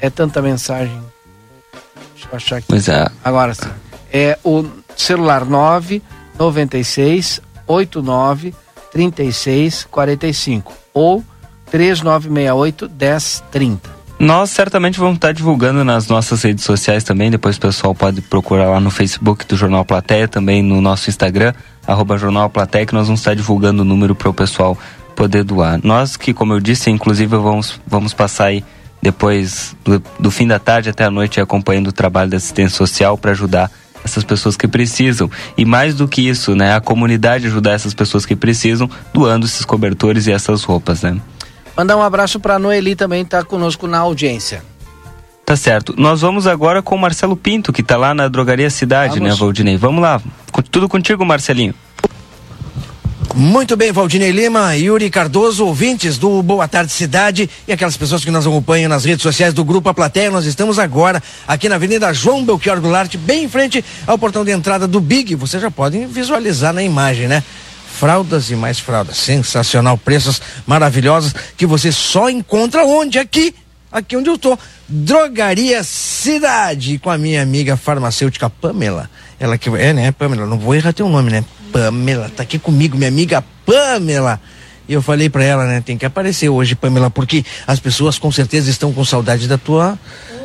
É 0.00 0.10
tanta 0.10 0.40
mensagem. 0.40 1.00
Deixa 2.14 2.28
eu 2.30 2.36
achar 2.36 2.56
aqui. 2.56 2.66
Pois 2.68 2.88
é. 2.88 3.08
Agora 3.24 3.54
sim. 3.54 3.70
É 4.12 4.38
o 4.42 4.64
celular 4.96 5.44
9 5.44 6.02
96 6.38 7.40
89 7.66 8.54
36 8.92 9.86
45 9.90 10.72
ou 10.94 11.24
3968 11.70 12.90
1030. 12.90 13.98
Nós 14.18 14.50
certamente 14.50 14.98
vamos 14.98 15.14
estar 15.14 15.30
divulgando 15.30 15.84
nas 15.84 16.08
nossas 16.08 16.42
redes 16.42 16.64
sociais 16.64 17.04
também. 17.04 17.30
Depois 17.30 17.56
o 17.56 17.60
pessoal 17.60 17.94
pode 17.94 18.20
procurar 18.20 18.68
lá 18.68 18.80
no 18.80 18.90
Facebook 18.90 19.46
do 19.46 19.56
Jornal 19.56 19.84
Plateia, 19.84 20.26
também 20.26 20.60
no 20.60 20.80
nosso 20.80 21.08
Instagram, 21.08 21.54
arroba 21.86 22.18
Jornal 22.18 22.50
Plateia, 22.50 22.84
que 22.84 22.94
nós 22.94 23.06
vamos 23.06 23.20
estar 23.20 23.34
divulgando 23.34 23.82
o 23.82 23.84
número 23.84 24.16
para 24.16 24.28
o 24.28 24.34
pessoal 24.34 24.76
poder 25.14 25.44
doar. 25.44 25.78
Nós 25.84 26.16
que, 26.16 26.34
como 26.34 26.52
eu 26.52 26.58
disse, 26.58 26.90
inclusive 26.90 27.36
vamos, 27.36 27.80
vamos 27.86 28.12
passar 28.12 28.46
aí 28.46 28.64
depois 29.00 29.76
do, 29.84 30.02
do 30.18 30.30
fim 30.30 30.46
da 30.46 30.58
tarde 30.58 30.90
até 30.90 31.04
a 31.04 31.10
noite 31.10 31.40
acompanhando 31.40 31.88
o 31.88 31.92
trabalho 31.92 32.30
da 32.30 32.36
assistência 32.36 32.76
social 32.76 33.16
para 33.16 33.30
ajudar 33.30 33.70
essas 34.04 34.24
pessoas 34.24 34.56
que 34.56 34.66
precisam. 34.66 35.30
E 35.56 35.64
mais 35.64 35.94
do 35.94 36.08
que 36.08 36.28
isso, 36.28 36.54
né, 36.54 36.74
a 36.74 36.80
comunidade 36.80 37.46
ajudar 37.46 37.72
essas 37.72 37.94
pessoas 37.94 38.24
que 38.24 38.36
precisam, 38.36 38.88
doando 39.12 39.46
esses 39.46 39.64
cobertores 39.64 40.26
e 40.26 40.32
essas 40.32 40.62
roupas, 40.64 41.02
né? 41.02 41.20
Mandar 41.76 41.96
um 41.96 42.02
abraço 42.02 42.40
para 42.40 42.56
a 42.56 42.58
Noeli 42.58 42.96
também, 42.96 43.24
tá 43.24 43.44
conosco 43.44 43.86
na 43.86 43.98
audiência. 43.98 44.62
Tá 45.46 45.56
certo. 45.56 45.94
Nós 45.96 46.20
vamos 46.20 46.46
agora 46.46 46.82
com 46.82 46.94
o 46.94 46.98
Marcelo 46.98 47.36
Pinto, 47.36 47.72
que 47.72 47.82
tá 47.82 47.96
lá 47.96 48.12
na 48.12 48.28
Drogaria 48.28 48.68
Cidade, 48.68 49.18
Vamos. 49.18 49.30
né, 49.30 49.34
Valdinei? 49.34 49.76
Vamos 49.76 50.02
lá. 50.02 50.20
Tudo 50.70 50.88
contigo, 50.88 51.24
Marcelinho. 51.24 51.74
Muito 53.34 53.76
bem, 53.76 53.92
Valdinei 53.92 54.32
Lima, 54.32 54.74
Yuri 54.74 55.10
Cardoso, 55.10 55.64
ouvintes 55.64 56.18
do 56.18 56.42
Boa 56.42 56.66
Tarde 56.66 56.90
Cidade 56.90 57.48
e 57.68 57.72
aquelas 57.72 57.96
pessoas 57.96 58.24
que 58.24 58.30
nos 58.30 58.46
acompanham 58.46 58.88
nas 58.88 59.04
redes 59.04 59.22
sociais 59.22 59.54
do 59.54 59.64
Grupo 59.64 59.88
A 59.88 59.94
Plateia. 59.94 60.30
Nós 60.30 60.44
estamos 60.44 60.78
agora 60.78 61.22
aqui 61.46 61.68
na 61.68 61.76
Avenida 61.76 62.12
João 62.12 62.44
Belchior 62.44 62.80
Goulart, 62.80 63.16
bem 63.16 63.44
em 63.44 63.48
frente 63.48 63.84
ao 64.06 64.18
portão 64.18 64.44
de 64.44 64.50
entrada 64.50 64.88
do 64.88 65.00
Big. 65.00 65.34
Vocês 65.36 65.62
já 65.62 65.70
podem 65.70 66.06
visualizar 66.06 66.72
na 66.72 66.82
imagem, 66.82 67.28
né? 67.28 67.44
Fraldas 67.98 68.50
e 68.50 68.56
mais 68.56 68.80
fraldas. 68.80 69.18
Sensacional, 69.18 69.96
preços 69.96 70.40
maravilhosos 70.66 71.34
que 71.56 71.66
você 71.66 71.92
só 71.92 72.28
encontra 72.28 72.84
onde? 72.84 73.18
Aqui, 73.18 73.54
aqui 73.92 74.16
onde 74.16 74.30
eu 74.30 74.38
tô. 74.38 74.58
Drogaria 74.88 75.84
Cidade, 75.84 76.98
com 76.98 77.10
a 77.10 77.18
minha 77.18 77.42
amiga 77.42 77.76
farmacêutica 77.76 78.50
Pamela. 78.50 79.08
Ela 79.38 79.56
que 79.56 79.68
é, 79.68 79.92
né, 79.92 80.10
Pamela? 80.12 80.46
Não 80.46 80.58
vou 80.58 80.74
errar 80.74 80.92
teu 80.92 81.08
nome, 81.08 81.30
né? 81.30 81.44
Pamela, 81.72 82.30
tá 82.34 82.42
aqui 82.42 82.58
comigo, 82.58 82.96
minha 82.96 83.08
amiga 83.08 83.44
Pamela. 83.64 84.40
E 84.88 84.94
eu 84.94 85.02
falei 85.02 85.28
para 85.28 85.44
ela, 85.44 85.66
né, 85.66 85.82
tem 85.82 85.98
que 85.98 86.06
aparecer 86.06 86.48
hoje, 86.48 86.74
Pamela, 86.74 87.10
porque 87.10 87.44
as 87.66 87.78
pessoas 87.78 88.18
com 88.18 88.32
certeza 88.32 88.70
estão 88.70 88.90
com 88.92 89.04
saudade 89.04 89.46
da 89.46 89.58
tua 89.58 89.98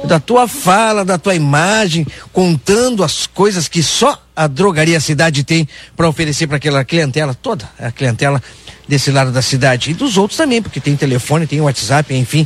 da 0.03 0.19
tua 0.19 0.49
fala, 0.49 1.05
da 1.05 1.17
tua 1.17 1.33
imagem, 1.33 2.05
contando 2.33 3.05
as 3.05 3.25
coisas 3.25 3.69
que 3.69 3.81
só 3.81 4.21
a 4.35 4.47
drogaria 4.47 4.99
cidade 4.99 5.45
tem 5.45 5.65
para 5.95 6.09
oferecer 6.09 6.45
para 6.45 6.57
aquela 6.57 6.83
clientela 6.83 7.33
toda, 7.33 7.69
a 7.79 7.89
clientela 7.89 8.43
desse 8.85 9.11
lado 9.11 9.31
da 9.31 9.41
cidade 9.41 9.91
e 9.91 9.93
dos 9.93 10.17
outros 10.17 10.37
também, 10.37 10.61
porque 10.61 10.81
tem 10.81 10.95
telefone, 10.97 11.47
tem 11.47 11.61
WhatsApp, 11.61 12.13
enfim, 12.13 12.45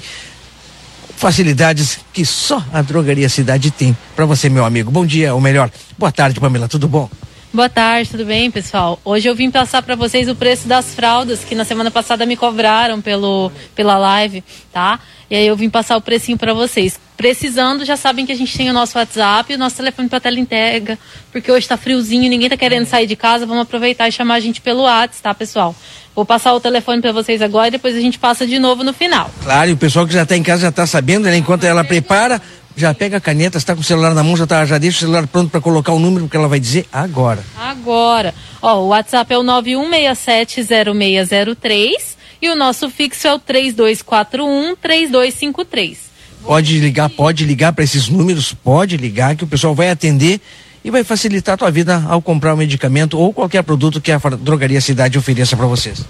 facilidades 1.15 1.99
que 2.13 2.23
só 2.23 2.63
a 2.71 2.83
drogaria 2.83 3.27
cidade 3.27 3.71
tem 3.71 3.97
para 4.15 4.25
você, 4.25 4.49
meu 4.49 4.63
amigo. 4.63 4.91
Bom 4.91 5.05
dia, 5.05 5.33
ou 5.33 5.41
melhor, 5.41 5.71
boa 5.97 6.11
tarde, 6.11 6.39
Pamela, 6.39 6.67
tudo 6.67 6.87
bom? 6.87 7.09
Boa 7.53 7.69
tarde, 7.69 8.09
tudo 8.09 8.25
bem, 8.25 8.51
pessoal? 8.51 8.99
Hoje 9.05 9.27
eu 9.27 9.33
vim 9.33 9.49
passar 9.49 9.81
para 9.81 9.95
vocês 9.95 10.27
o 10.27 10.35
preço 10.35 10.67
das 10.67 10.93
fraldas 10.93 11.45
que 11.45 11.55
na 11.55 11.63
semana 11.63 11.89
passada 11.89 12.25
me 12.25 12.35
cobraram 12.35 13.01
pelo, 13.01 13.49
pela 13.73 13.97
live, 13.97 14.43
tá? 14.71 14.99
E 15.29 15.35
aí 15.35 15.47
eu 15.47 15.55
vim 15.55 15.69
passar 15.69 15.95
o 15.95 16.01
precinho 16.01 16.37
para 16.37 16.53
vocês. 16.53 16.99
Precisando, 17.15 17.85
já 17.85 17.95
sabem 17.95 18.25
que 18.25 18.33
a 18.33 18.35
gente 18.35 18.55
tem 18.55 18.69
o 18.69 18.73
nosso 18.73 18.97
WhatsApp 18.97 19.51
e 19.51 19.55
o 19.55 19.57
nosso 19.57 19.77
telefone 19.77 20.09
para 20.09 20.19
tela 20.19 20.37
entrega, 20.37 20.99
porque 21.31 21.49
hoje 21.49 21.65
tá 21.65 21.77
friozinho, 21.77 22.29
ninguém 22.29 22.49
tá 22.49 22.57
querendo 22.57 22.85
sair 22.85 23.07
de 23.07 23.15
casa, 23.15 23.45
vamos 23.45 23.63
aproveitar 23.63 24.09
e 24.09 24.11
chamar 24.11 24.35
a 24.35 24.39
gente 24.41 24.59
pelo 24.59 24.83
WhatsApp, 24.83 25.23
tá, 25.23 25.33
pessoal? 25.33 25.73
Vou 26.13 26.25
passar 26.25 26.53
o 26.53 26.59
telefone 26.59 27.01
para 27.01 27.13
vocês 27.13 27.41
agora 27.41 27.69
e 27.69 27.71
depois 27.71 27.95
a 27.95 28.01
gente 28.01 28.19
passa 28.19 28.45
de 28.45 28.59
novo 28.59 28.83
no 28.83 28.93
final. 28.93 29.31
Claro, 29.41 29.69
e 29.69 29.73
o 29.73 29.77
pessoal 29.77 30.05
que 30.05 30.13
já 30.13 30.23
está 30.23 30.35
em 30.35 30.43
casa 30.43 30.63
já 30.63 30.69
está 30.69 30.85
sabendo, 30.85 31.25
né? 31.25 31.37
Enquanto 31.37 31.63
ela 31.63 31.83
prepara, 31.83 32.41
já 32.77 32.93
pega 32.93 33.17
a 33.17 33.19
caneta, 33.19 33.57
está 33.57 33.73
com 33.73 33.81
o 33.81 33.83
celular 33.83 34.13
na 34.13 34.23
mão, 34.23 34.37
já, 34.37 34.45
tá, 34.45 34.63
já 34.63 34.77
deixa 34.77 34.97
o 34.97 34.99
celular 34.99 35.25
pronto 35.25 35.49
para 35.49 35.59
colocar 35.59 35.93
o 35.93 35.99
número 35.99 36.29
que 36.29 36.37
ela 36.37 36.47
vai 36.47 36.59
dizer 36.59 36.85
agora. 36.93 37.43
Agora. 37.57 38.35
Ó, 38.61 38.83
o 38.83 38.89
WhatsApp 38.89 39.33
é 39.33 39.37
o 39.37 39.43
91670603 39.43 42.15
e 42.39 42.49
o 42.49 42.55
nosso 42.55 42.87
fixo 42.91 43.27
é 43.27 43.33
o 43.33 43.39
3241-3253. 43.39 45.97
Pode 46.43 46.79
ligar, 46.79 47.09
pode 47.09 47.45
ligar 47.45 47.73
para 47.73 47.83
esses 47.83 48.07
números, 48.07 48.53
pode 48.53 48.95
ligar 48.95 49.35
que 49.35 49.43
o 49.43 49.47
pessoal 49.47 49.73
vai 49.73 49.89
atender 49.89 50.39
e 50.85 50.91
vai 50.91 51.03
facilitar 51.03 51.55
a 51.55 51.57
tua 51.57 51.71
vida 51.71 52.03
ao 52.07 52.21
comprar 52.21 52.53
um 52.53 52.57
medicamento 52.57 53.17
ou 53.17 53.33
qualquer 53.33 53.63
produto 53.63 53.99
que 53.99 54.11
a 54.11 54.19
drogaria 54.39 54.79
cidade 54.79 55.17
ofereça 55.17 55.57
para 55.57 55.65
vocês. 55.65 56.05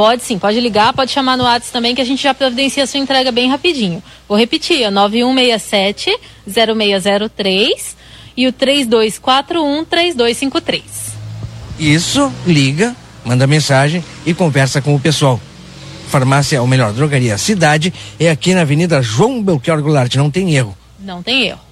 Pode 0.00 0.24
sim, 0.24 0.38
pode 0.38 0.58
ligar, 0.58 0.94
pode 0.94 1.10
chamar 1.10 1.36
no 1.36 1.44
WhatsApp 1.44 1.74
também 1.74 1.94
que 1.94 2.00
a 2.00 2.04
gente 2.06 2.22
já 2.22 2.32
providencia 2.32 2.84
a 2.84 2.86
sua 2.86 2.98
entrega 2.98 3.30
bem 3.30 3.50
rapidinho. 3.50 4.02
Vou 4.26 4.38
repetir, 4.38 4.82
é 4.82 4.90
9167-0603 4.90 7.68
e 8.34 8.46
o 8.46 8.52
3241-3253. 8.54 10.80
Isso, 11.78 12.32
liga, 12.46 12.96
manda 13.26 13.46
mensagem 13.46 14.02
e 14.24 14.32
conversa 14.32 14.80
com 14.80 14.94
o 14.94 14.98
pessoal. 14.98 15.38
Farmácia, 16.08 16.62
ou 16.62 16.66
melhor, 16.66 16.94
drogaria 16.94 17.36
cidade, 17.36 17.92
é 18.18 18.30
aqui 18.30 18.54
na 18.54 18.62
Avenida 18.62 19.02
João 19.02 19.42
Belchior 19.42 19.82
Goulart, 19.82 20.14
não 20.14 20.30
tem 20.30 20.54
erro. 20.54 20.74
Não 20.98 21.22
tem 21.22 21.48
erro. 21.48 21.69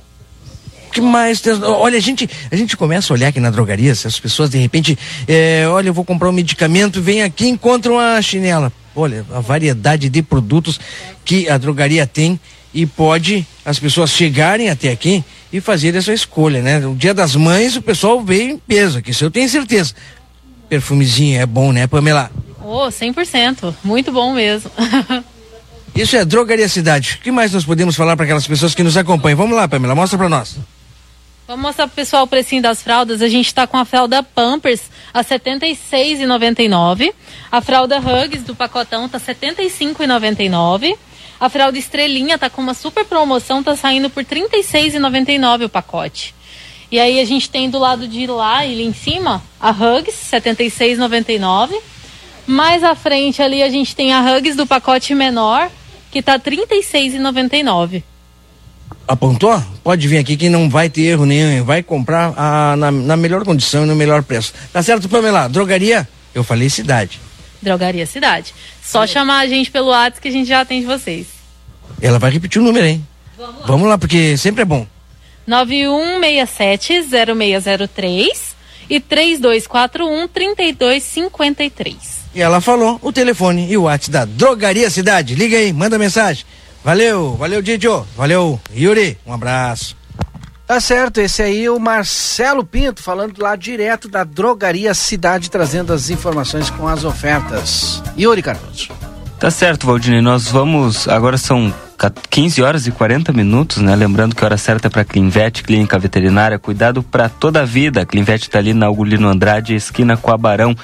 Que 0.89 1.01
mais? 1.01 1.43
Olha, 1.62 1.97
a 1.97 2.01
gente, 2.01 2.28
a 2.51 2.57
gente 2.57 2.76
começa 2.76 3.12
a 3.12 3.14
olhar 3.14 3.28
aqui 3.28 3.41
na 3.41 3.51
drogaria, 3.51 3.95
se 3.95 4.07
as 4.07 4.18
pessoas 4.18 4.51
de 4.51 4.59
repente, 4.59 4.99
é, 5.26 5.66
olha, 5.68 5.89
eu 5.89 5.95
vou 5.95 6.05
comprar 6.05 6.28
um 6.28 6.32
medicamento, 6.32 7.01
vem 7.01 7.22
aqui 7.22 7.45
e 7.45 7.49
encontra 7.49 7.93
uma 7.93 8.20
chinela. 8.20 8.72
Olha, 8.95 9.24
a 9.32 9.41
variedade 9.41 10.09
de 10.09 10.22
produtos 10.22 10.80
que 11.24 11.49
a 11.49 11.57
drogaria 11.57 12.07
tem 12.07 12.39
e 12.74 12.84
pode 12.84 13.47
as 13.64 13.78
pessoas 13.78 14.11
chegarem 14.11 14.68
até 14.70 14.91
aqui 14.91 15.24
e 15.53 15.61
fazer 15.61 15.95
essa 15.95 16.12
escolha, 16.12 16.61
né? 16.62 16.78
No 16.78 16.95
dia 16.95 17.14
das 17.14 17.34
mães 17.36 17.76
o 17.76 17.82
pessoal 17.82 18.22
veio 18.22 18.51
em 18.51 18.59
peso 18.59 18.99
aqui, 18.99 19.12
isso 19.12 19.24
eu 19.24 19.30
tenho 19.30 19.49
certeza. 19.49 19.95
Perfumezinho 20.68 21.41
é 21.41 21.47
bom, 21.47 21.72
né, 21.72 21.86
Pamela? 21.86 22.30
Oh, 22.62 22.89
100%. 22.89 23.74
Muito 23.82 24.12
bom 24.12 24.34
mesmo. 24.34 24.70
Isso 25.95 26.16
é 26.16 26.24
Drogaria 26.24 26.68
Cidade. 26.68 27.18
O 27.18 27.24
que 27.24 27.32
mais 27.32 27.53
nós 27.53 27.64
podemos 27.64 27.97
falar 27.97 28.14
para 28.14 28.24
aquelas 28.24 28.47
pessoas 28.47 28.72
que 28.72 28.84
nos 28.84 28.97
acompanham? 28.97 29.36
Vamos 29.36 29.57
lá, 29.57 29.66
Pamela, 29.66 29.97
mostra 29.97 30.16
para 30.16 30.28
nós. 30.28 30.57
Vamos 31.49 31.63
mostrar 31.63 31.87
pro 31.87 31.97
pessoal 31.97 32.25
o 32.25 32.27
precinho 32.27 32.61
das 32.61 32.83
fraldas. 32.83 33.23
A 33.23 33.27
gente 33.27 33.55
tá 33.55 33.67
com 33.67 33.79
a 33.79 33.85
fralda 33.87 34.23
Pampers 34.23 34.83
a 35.15 35.21
R$ 35.21 35.25
76,99. 35.25 37.11
A 37.51 37.63
fralda 37.63 37.99
Hugs 37.99 38.43
do 38.43 38.55
pacotão 38.55 39.09
tá 39.09 39.17
R$ 39.17 39.35
75,99. 39.35 40.95
A 41.41 41.49
fralda 41.49 41.79
Estrelinha 41.79 42.37
tá 42.37 42.51
com 42.51 42.61
uma 42.61 42.75
super 42.75 43.03
promoção, 43.07 43.63
tá 43.63 43.75
saindo 43.75 44.11
por 44.11 44.25
R$ 44.25 44.43
36,99 44.43 45.65
o 45.65 45.69
pacote. 45.71 46.35
E 46.93 47.01
aí 47.01 47.19
a 47.19 47.25
gente 47.25 47.49
tem 47.49 47.71
do 47.71 47.79
lado 47.79 48.07
de 48.07 48.27
lá 48.27 48.67
e 48.67 48.73
ali 48.75 48.85
em 48.85 48.93
cima 48.93 49.43
a 49.59 49.71
Hugs, 49.71 50.31
R$ 50.31 50.41
76,99. 50.43 51.81
Mais 52.47 52.85
à 52.85 52.95
frente 52.95 53.41
ali 53.41 53.63
a 53.63 53.71
gente 53.71 53.97
tem 53.97 54.13
a 54.13 54.21
Hugs 54.21 54.55
do 54.55 54.67
pacote 54.67 55.15
menor, 55.15 55.71
que 56.11 56.21
tá 56.21 56.33
R$ 56.33 56.41
36,99. 56.41 58.03
Apontou? 59.07 59.62
Pode 59.82 60.07
vir 60.07 60.18
aqui 60.18 60.36
que 60.36 60.49
não 60.49 60.68
vai 60.68 60.91
ter 60.91 61.03
erro 61.03 61.24
nenhum. 61.24 61.64
Vai 61.64 61.82
comprar 61.82 62.34
a, 62.36 62.76
na, 62.76 62.91
na 62.91 63.16
melhor 63.16 63.45
condição 63.45 63.84
e 63.84 63.86
no 63.86 63.97
melhor 63.97 64.22
preço. 64.22 64.53
Tá 64.72 64.82
certo, 64.82 65.09
Pamela? 65.09 65.49
Drogaria? 65.49 66.07
Eu 66.34 66.45
falei 66.45 66.68
cidade. 66.68 67.20
Drogaria 67.61 68.07
Cidade. 68.07 68.55
Só 68.82 69.07
chamar 69.07 69.41
a 69.41 69.47
gente 69.47 69.70
pelo 69.70 69.89
WhatsApp 69.89 70.22
que 70.22 70.28
a 70.28 70.30
gente 70.30 70.49
já 70.49 70.61
atende 70.61 70.86
vocês. 70.86 71.26
Ela 72.01 72.18
vai 72.18 72.30
repetir 72.30 72.61
o 72.61 72.64
número, 72.64 72.86
hein? 72.86 73.07
Vamos 73.36 73.61
lá, 73.61 73.66
Vamos 73.66 73.89
lá 73.89 73.99
porque 73.99 74.36
sempre 74.36 74.62
é 74.62 74.64
bom. 74.64 74.86
9167-0603 75.49 78.28
e 78.91 79.01
3241-3253. 79.01 81.97
E 82.34 82.41
ela 82.41 82.61
falou 82.61 82.99
o 83.03 83.12
telefone 83.12 83.70
e 83.70 83.76
o 83.76 83.82
WhatsApp 83.84 84.12
da 84.12 84.24
Drogaria 84.24 84.91
Cidade. 84.91 85.34
Liga 85.34 85.57
aí, 85.57 85.72
manda 85.72 85.99
mensagem. 85.99 86.45
Valeu, 86.85 87.35
valeu, 87.37 87.61
Didio. 87.61 88.07
Valeu, 88.16 88.61
Yuri. 88.74 89.18
Um 89.26 89.33
abraço. 89.33 89.97
Tá 90.66 90.81
certo, 90.81 91.18
esse 91.18 91.43
aí 91.43 91.64
é 91.64 91.70
o 91.70 91.79
Marcelo 91.81 92.62
Pinto, 92.62 93.03
falando 93.03 93.43
lá 93.43 93.57
direto 93.57 94.07
da 94.07 94.22
Drogaria 94.22 94.93
Cidade, 94.93 95.51
trazendo 95.51 95.95
as 95.95 96.11
informações 96.11 96.68
com 96.68 96.87
as 96.87 97.05
ofertas. 97.05 98.03
Yuri 98.18 98.43
Cardoso. 98.43 98.91
Tá 99.39 99.51
certo, 99.51 99.87
Valdinei. 99.87 100.20
Nós 100.20 100.49
vamos. 100.49 101.09
Agora 101.09 101.39
são 101.39 101.72
15 102.29 102.61
horas 102.61 102.87
e 102.87 102.91
40 102.91 103.33
minutos, 103.33 103.79
né? 103.79 103.97
Lembrando 103.97 104.35
que 104.35 104.45
a 104.45 104.47
hora 104.47 104.59
certa 104.59 104.89
é 104.89 104.91
para 104.91 105.05
Clinvet, 105.05 105.62
Clínica 105.62 105.99
Veterinária. 105.99 106.59
Cuidado 106.59 107.03
para 107.03 107.29
toda 107.29 107.62
a 107.62 107.64
vida. 107.64 108.03
A 108.03 108.07
Clinvet 108.07 108.43
está 108.43 108.59
ali 108.59 108.74
na 108.74 108.87
Augulino 108.87 109.29
Andrade, 109.29 109.74
esquina 109.74 110.16
com 110.16 110.31
a 110.31 110.37
Barão. 110.37 110.76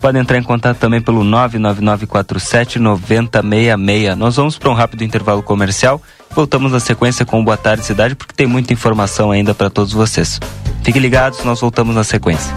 Pode 0.00 0.18
entrar 0.18 0.38
em 0.38 0.42
contato 0.42 0.78
também 0.78 1.00
pelo 1.00 1.24
99947 1.24 2.78
9066. 2.78 4.16
Nós 4.16 4.36
vamos 4.36 4.58
para 4.58 4.70
um 4.70 4.74
rápido 4.74 5.02
intervalo 5.02 5.42
comercial. 5.42 6.00
Voltamos 6.34 6.72
na 6.72 6.80
sequência 6.80 7.24
com 7.24 7.44
Boa 7.44 7.56
Tarde 7.56 7.84
Cidade, 7.84 8.14
porque 8.14 8.34
tem 8.34 8.46
muita 8.46 8.72
informação 8.72 9.30
ainda 9.30 9.54
para 9.54 9.70
todos 9.70 9.92
vocês. 9.92 10.40
Fiquem 10.82 11.00
ligados, 11.00 11.44
nós 11.44 11.60
voltamos 11.60 11.94
na 11.94 12.04
sequência. 12.04 12.52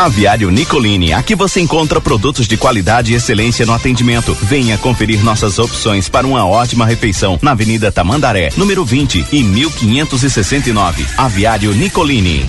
Aviário 0.00 0.50
Nicolini, 0.50 1.12
aqui 1.12 1.34
você 1.34 1.60
encontra 1.60 2.00
produtos 2.00 2.48
de 2.48 2.56
qualidade 2.56 3.12
e 3.12 3.16
excelência 3.16 3.66
no 3.66 3.74
atendimento. 3.74 4.34
Venha 4.40 4.78
conferir 4.78 5.22
nossas 5.22 5.58
opções 5.58 6.08
para 6.08 6.26
uma 6.26 6.46
ótima 6.46 6.86
refeição 6.86 7.38
na 7.42 7.50
Avenida 7.50 7.92
Tamandaré, 7.92 8.50
número 8.56 8.82
20 8.82 9.26
e 9.30 9.42
1569. 9.42 11.04
Aviário 11.18 11.74
Nicolini. 11.74 12.48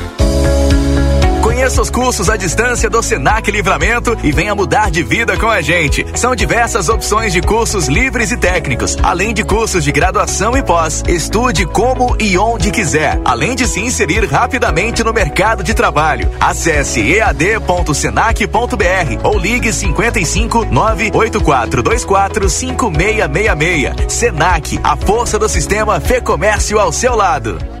Conheça 1.61 1.79
os 1.79 1.91
cursos 1.91 2.27
à 2.27 2.35
distância 2.35 2.89
do 2.89 3.03
Senac 3.03 3.51
Livramento 3.51 4.17
e 4.23 4.31
venha 4.31 4.55
mudar 4.55 4.89
de 4.89 5.03
vida 5.03 5.37
com 5.37 5.47
a 5.47 5.61
gente. 5.61 6.03
São 6.15 6.35
diversas 6.35 6.89
opções 6.89 7.31
de 7.31 7.39
cursos 7.39 7.87
livres 7.87 8.31
e 8.31 8.37
técnicos, 8.37 8.97
além 9.03 9.31
de 9.31 9.43
cursos 9.43 9.83
de 9.83 9.91
graduação 9.91 10.57
e 10.57 10.63
pós. 10.63 11.03
Estude 11.07 11.67
como 11.67 12.15
e 12.19 12.35
onde 12.35 12.71
quiser, 12.71 13.21
além 13.23 13.55
de 13.55 13.67
se 13.67 13.79
inserir 13.79 14.25
rapidamente 14.25 15.03
no 15.03 15.13
mercado 15.13 15.63
de 15.63 15.75
trabalho. 15.75 16.31
Acesse 16.39 16.99
ead.senac.br 16.99 18.47
ou 19.23 19.37
ligue 19.37 19.71
55 19.71 20.65
98424 20.65 22.49
5666. 22.49 24.11
Senac, 24.11 24.79
a 24.83 24.97
força 24.97 25.37
do 25.37 25.47
sistema 25.47 25.99
Fê 25.99 26.19
Comércio 26.19 26.79
ao 26.79 26.91
seu 26.91 27.15
lado. 27.15 27.80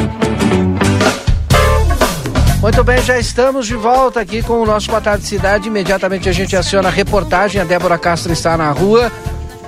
Muito 2.71 2.85
bem, 2.85 3.03
já 3.03 3.19
estamos 3.19 3.67
de 3.67 3.75
volta 3.75 4.21
aqui 4.21 4.41
com 4.41 4.53
o 4.53 4.65
nosso 4.65 4.87
Boa 4.87 5.01
Tarde 5.01 5.25
Cidade. 5.25 5.67
Imediatamente 5.67 6.29
a 6.29 6.31
gente 6.31 6.55
aciona 6.55 6.87
a 6.87 6.91
reportagem. 6.91 7.59
A 7.59 7.65
Débora 7.65 7.97
Castro 7.97 8.31
está 8.31 8.55
na 8.55 8.71
rua. 8.71 9.11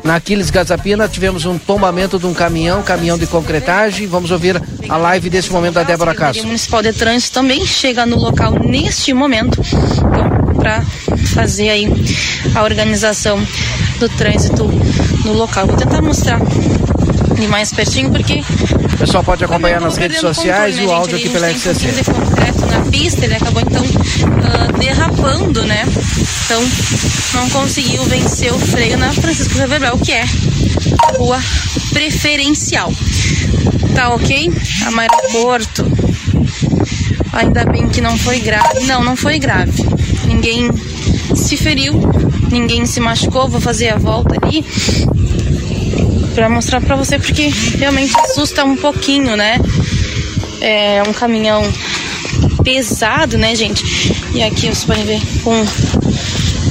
Na 0.06 0.16
Aquiles 0.16 0.50
Gazapina 0.50 1.06
tivemos 1.10 1.44
um 1.44 1.58
tombamento 1.58 2.18
de 2.18 2.26
um 2.26 2.34
caminhão, 2.34 2.82
caminhão 2.82 3.18
de 3.18 3.28
concretagem. 3.28 4.08
Vamos 4.08 4.32
ouvir 4.32 4.56
a 4.88 4.96
live 4.96 5.30
desse 5.30 5.52
momento 5.52 5.74
da 5.74 5.84
Débora 5.84 6.16
Castro. 6.16 6.46
Municipal 6.46 6.82
de 6.82 6.94
Trânsito 6.94 7.34
também 7.34 7.66
chega 7.66 8.06
no 8.06 8.18
local 8.18 8.54
neste 8.54 9.14
momento 9.14 9.62
para 10.56 10.82
fazer 11.34 11.72
aí 11.72 11.92
a 12.56 12.64
organização 12.64 13.38
do 14.00 14.08
trânsito 14.08 14.64
no 15.26 15.34
local. 15.34 15.68
Vou 15.68 15.76
tentar 15.76 16.02
mostrar 16.02 16.40
de 17.36 17.48
mais 17.48 17.74
pertinho 17.74 18.10
porque 18.12 18.42
O 18.94 18.98
pessoal 18.98 19.24
pode 19.24 19.44
acompanhar 19.44 19.82
nas 19.82 19.98
redes 19.98 20.20
sociais 20.20 20.78
e 20.78 20.82
o 20.84 20.88
né, 20.88 20.94
áudio 20.94 21.18
aqui 21.18 21.30
pela 21.30 21.48
A 21.48 21.50
concreto 22.54 22.66
na 22.66 22.80
pista, 22.92 23.26
ele 23.26 23.36
acabou 23.36 23.62
então 23.62 23.84
ah, 24.44 24.72
derrapando, 24.78 25.64
né? 25.64 25.86
Então 26.46 26.64
não 27.34 27.50
conseguiu 27.50 28.04
vencer 28.04 28.54
o 28.54 28.60
freio 28.60 28.98
na 28.98 29.12
Francisco 29.12 29.58
Reverbel, 29.58 29.98
que 29.98 30.12
é 30.12 30.24
a 30.24 31.18
rua 31.18 31.42
preferencial. 31.92 32.92
Tá 33.96 34.14
ok? 34.14 34.52
Aeroporto. 34.98 35.86
Ainda 37.34 37.66
bem 37.66 37.90
que 37.90 38.02
não 38.02 38.18
foi 38.18 38.40
grave. 38.40 38.82
Não, 38.86 39.04
não 39.04 39.16
foi 39.16 39.40
grave. 39.40 39.84
Ninguém 40.26 40.70
se 41.36 41.58
feriu, 41.58 41.94
ninguém 42.52 42.86
se 42.86 43.00
machucou. 43.00 43.48
Vou 43.50 43.62
fazer 43.62 43.90
a 43.90 43.98
volta 43.98 44.36
ali 44.42 44.64
para 46.36 46.50
mostrar 46.50 46.82
para 46.82 46.96
você 46.96 47.20
porque 47.20 47.52
realmente 47.78 48.16
assusta 48.20 48.64
um 48.64 48.76
pouquinho, 48.76 49.36
né? 49.36 49.60
É 50.62 51.04
um 51.08 51.14
caminhão 51.14 51.62
pesado, 52.64 53.38
né, 53.38 53.56
gente? 53.56 53.84
E 54.34 54.41
aqui 54.44 54.61
vocês 54.61 54.85
podem 54.85 55.06
ver 55.06 55.22
com 55.44 55.65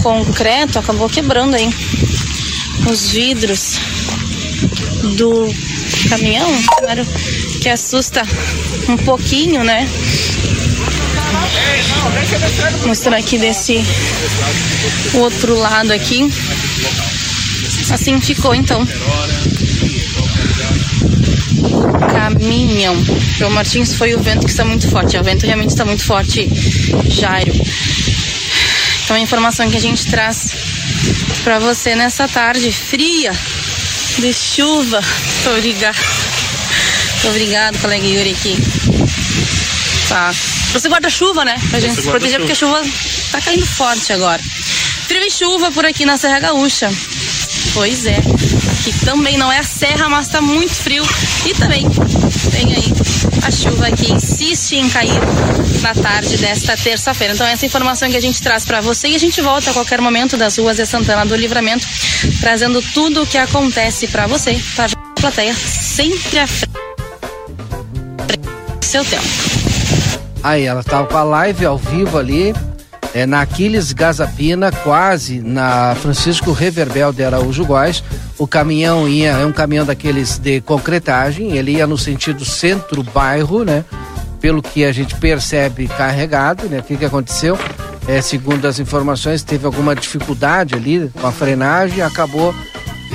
concreto 0.03 0.79
acabou 0.79 1.09
quebrando 1.09 1.55
aí 1.55 1.73
os 2.91 3.11
vidros 3.11 3.79
do 5.17 5.49
caminhão, 6.09 6.49
claro 6.79 7.07
que 7.61 7.69
assusta 7.69 8.23
um 8.89 8.97
pouquinho, 8.97 9.63
né? 9.63 9.89
Mostrar 12.85 13.17
aqui 13.17 13.39
desse 13.39 13.81
outro 15.15 15.57
lado 15.57 15.93
aqui. 15.93 16.33
Assim 17.91 18.21
ficou 18.21 18.55
então 18.55 18.87
o 21.63 22.13
caminhão. 22.13 22.97
João 23.39 23.51
Martins 23.51 23.95
foi 23.95 24.15
o 24.15 24.21
vento 24.21 24.45
que 24.45 24.51
está 24.51 24.65
muito 24.65 24.89
forte. 24.89 25.17
O 25.17 25.23
vento 25.23 25.47
realmente 25.47 25.71
está 25.71 25.85
muito 25.85 26.03
forte, 26.03 26.49
Jairo. 27.09 27.53
Então 29.05 29.17
a 29.17 29.21
informação 29.21 29.71
que 29.71 29.77
a 29.77 29.81
gente 29.81 30.07
traz 30.07 30.55
para 31.45 31.59
você 31.59 31.95
nessa 31.95 32.29
tarde 32.29 32.71
fria 32.71 33.33
de 34.19 34.33
chuva. 34.33 35.01
Muito 35.01 35.51
obrigada. 35.59 35.99
Muito 35.99 37.29
obrigado, 37.29 37.79
colega 37.79 38.07
Yuri 38.07 38.31
aqui. 38.31 38.57
Tá. 40.09 40.33
Você 40.73 40.89
guarda-chuva, 40.89 41.45
né? 41.45 41.55
Pra 41.71 41.81
gente 41.81 41.95
se 41.95 42.03
proteger, 42.03 42.39
porque 42.39 42.53
a 42.53 42.57
chuva 42.57 42.83
tá 43.31 43.41
caindo 43.41 43.67
forte 43.67 44.13
agora. 44.13 44.43
Frio 45.07 45.23
e 45.23 45.31
chuva 45.31 45.71
por 45.71 45.85
aqui 45.85 46.05
na 46.05 46.17
Serra 46.17 46.39
Gaúcha. 46.41 46.91
Pois 47.75 48.07
é. 48.07 48.21
Aqui 48.83 48.93
também 49.05 49.39
não 49.39 49.53
é 49.53 49.59
a 49.59 49.63
serra, 49.63 50.09
mas 50.09 50.27
tá 50.27 50.41
muito 50.41 50.75
frio. 50.75 51.05
E 51.47 51.55
também 51.55 51.89
tem 52.51 52.75
aí 52.75 52.93
a 53.47 53.49
chuva 53.49 53.93
que 53.93 54.11
insiste 54.11 54.73
em 54.73 54.91
cair 54.91 55.13
na 55.81 55.95
tarde 55.95 56.37
desta 56.37 56.77
terça-feira. 56.77 57.33
Então 57.33 57.47
essa 57.47 57.65
informação 57.65 58.11
que 58.11 58.17
a 58.17 58.21
gente 58.21 58.43
traz 58.43 58.65
para 58.65 58.81
você 58.81 59.07
e 59.07 59.15
a 59.15 59.19
gente 59.21 59.41
volta 59.41 59.71
a 59.71 59.73
qualquer 59.73 60.01
momento 60.01 60.37
das 60.37 60.59
ruas 60.59 60.79
de 60.79 60.85
Santana 60.85 61.25
do 61.25 61.37
Livramento, 61.37 61.87
trazendo 62.41 62.83
tudo 62.93 63.23
o 63.23 63.27
que 63.27 63.39
acontece 63.39 64.09
para 64.09 64.27
você, 64.27 64.61
para 64.75 64.87
a 64.87 65.21
plateia 65.21 65.55
sempre 65.55 66.41
à 66.41 66.47
frente 66.49 66.73
seu 68.81 69.05
tempo. 69.05 69.25
Aí, 70.43 70.65
ela 70.65 70.81
estava 70.81 71.07
com 71.07 71.17
a 71.17 71.23
live 71.23 71.65
ao 71.65 71.79
vivo 71.79 72.19
ali, 72.19 72.53
é, 73.15 73.25
na 73.27 73.43
Aquiles 73.43 73.93
Gazapina, 73.93 74.73
quase 74.73 75.41
na 75.41 75.95
Francisco 75.95 76.51
Reverbel 76.51 77.13
de 77.13 77.23
Araújo 77.23 77.65
Góes. 77.65 78.03
O 78.43 78.47
caminhão 78.49 79.09
ia, 79.09 79.31
é 79.31 79.47
um 79.47 79.53
caminhão 79.53 79.87
daqueles 79.87 80.37
de 80.37 80.61
concretagem, 80.63 81.57
ele 81.57 81.77
ia 81.77 81.87
no 81.87 81.97
sentido 81.97 82.45
centro-bairro, 82.45 83.63
né? 83.63 83.85
Pelo 84.41 84.61
que 84.61 84.85
a 84.85 84.91
gente 84.91 85.15
percebe 85.15 85.87
carregado, 85.87 86.69
né? 86.69 86.81
O 86.81 86.83
que, 86.83 86.97
que 86.97 87.05
aconteceu? 87.05 87.57
É, 88.09 88.21
segundo 88.21 88.67
as 88.67 88.81
informações, 88.81 89.45
teve 89.45 89.65
alguma 89.65 89.95
dificuldade 89.95 90.75
ali 90.75 91.09
com 91.21 91.25
a 91.25 91.31
frenagem, 91.31 92.03
acabou. 92.03 92.53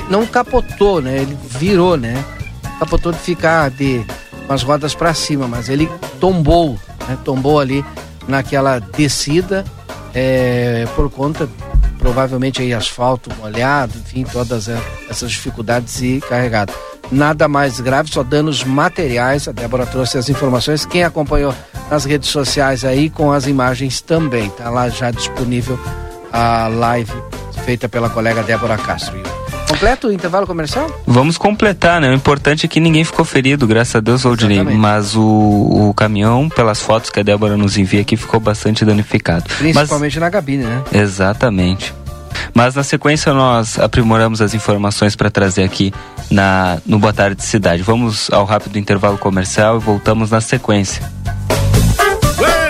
Não 0.08 0.24
capotou, 0.24 1.02
né? 1.02 1.18
Ele 1.18 1.36
virou, 1.46 1.98
né? 1.98 2.24
Capotou 2.78 3.12
de 3.12 3.18
ficar 3.18 3.68
de 3.68 4.02
as 4.48 4.62
rodas 4.62 4.94
para 4.94 5.12
cima, 5.12 5.46
mas 5.46 5.68
ele 5.68 5.90
tombou, 6.18 6.78
né? 7.06 7.18
Tombou 7.22 7.60
ali 7.60 7.84
naquela 8.26 8.78
descida 8.78 9.62
é, 10.14 10.88
por 10.96 11.10
conta 11.10 11.46
provavelmente 12.08 12.62
aí 12.62 12.72
asfalto 12.72 13.30
molhado, 13.36 13.98
enfim, 13.98 14.24
todas 14.24 14.66
é, 14.66 14.78
essas 15.10 15.30
dificuldades 15.30 16.00
e 16.00 16.22
carregado. 16.26 16.72
Nada 17.12 17.46
mais 17.46 17.80
grave, 17.80 18.10
só 18.10 18.22
danos 18.22 18.64
materiais. 18.64 19.46
A 19.46 19.52
Débora 19.52 19.84
trouxe 19.84 20.16
as 20.16 20.30
informações. 20.30 20.86
Quem 20.86 21.04
acompanhou 21.04 21.54
nas 21.90 22.06
redes 22.06 22.30
sociais 22.30 22.82
aí 22.82 23.10
com 23.10 23.30
as 23.30 23.46
imagens 23.46 24.00
também, 24.00 24.48
tá 24.48 24.70
lá 24.70 24.88
já 24.88 25.10
disponível 25.10 25.78
a 26.32 26.68
live 26.68 27.12
feita 27.66 27.90
pela 27.90 28.08
colega 28.08 28.42
Débora 28.42 28.78
Castro. 28.78 29.37
Completo 29.68 30.08
o 30.08 30.12
intervalo 30.12 30.46
comercial? 30.46 30.90
Vamos 31.06 31.36
completar, 31.36 32.00
né? 32.00 32.10
O 32.10 32.14
importante 32.14 32.64
é 32.64 32.68
que 32.68 32.80
ninguém 32.80 33.04
ficou 33.04 33.24
ferido, 33.24 33.66
graças 33.66 33.94
a 33.96 34.00
Deus, 34.00 34.22
Valdinei. 34.22 34.62
Mas 34.62 35.14
o, 35.14 35.22
o 35.22 35.94
caminhão, 35.94 36.48
pelas 36.48 36.80
fotos 36.80 37.10
que 37.10 37.20
a 37.20 37.22
Débora 37.22 37.56
nos 37.56 37.76
envia 37.76 38.00
aqui, 38.00 38.16
ficou 38.16 38.40
bastante 38.40 38.84
danificado. 38.84 39.44
Principalmente 39.58 40.18
na 40.18 40.30
cabine, 40.30 40.64
né? 40.64 40.82
Mas, 40.90 41.00
exatamente. 41.02 41.94
Mas 42.54 42.74
na 42.74 42.82
sequência 42.82 43.32
nós 43.32 43.78
aprimoramos 43.78 44.40
as 44.40 44.54
informações 44.54 45.14
para 45.14 45.30
trazer 45.30 45.64
aqui 45.64 45.92
na, 46.30 46.78
no 46.86 46.98
Boa 46.98 47.12
Tarde 47.12 47.42
Cidade. 47.42 47.82
Vamos 47.82 48.30
ao 48.30 48.44
rápido 48.44 48.78
intervalo 48.78 49.18
comercial 49.18 49.76
e 49.76 49.80
voltamos 49.80 50.30
na 50.30 50.40
sequência. 50.40 51.02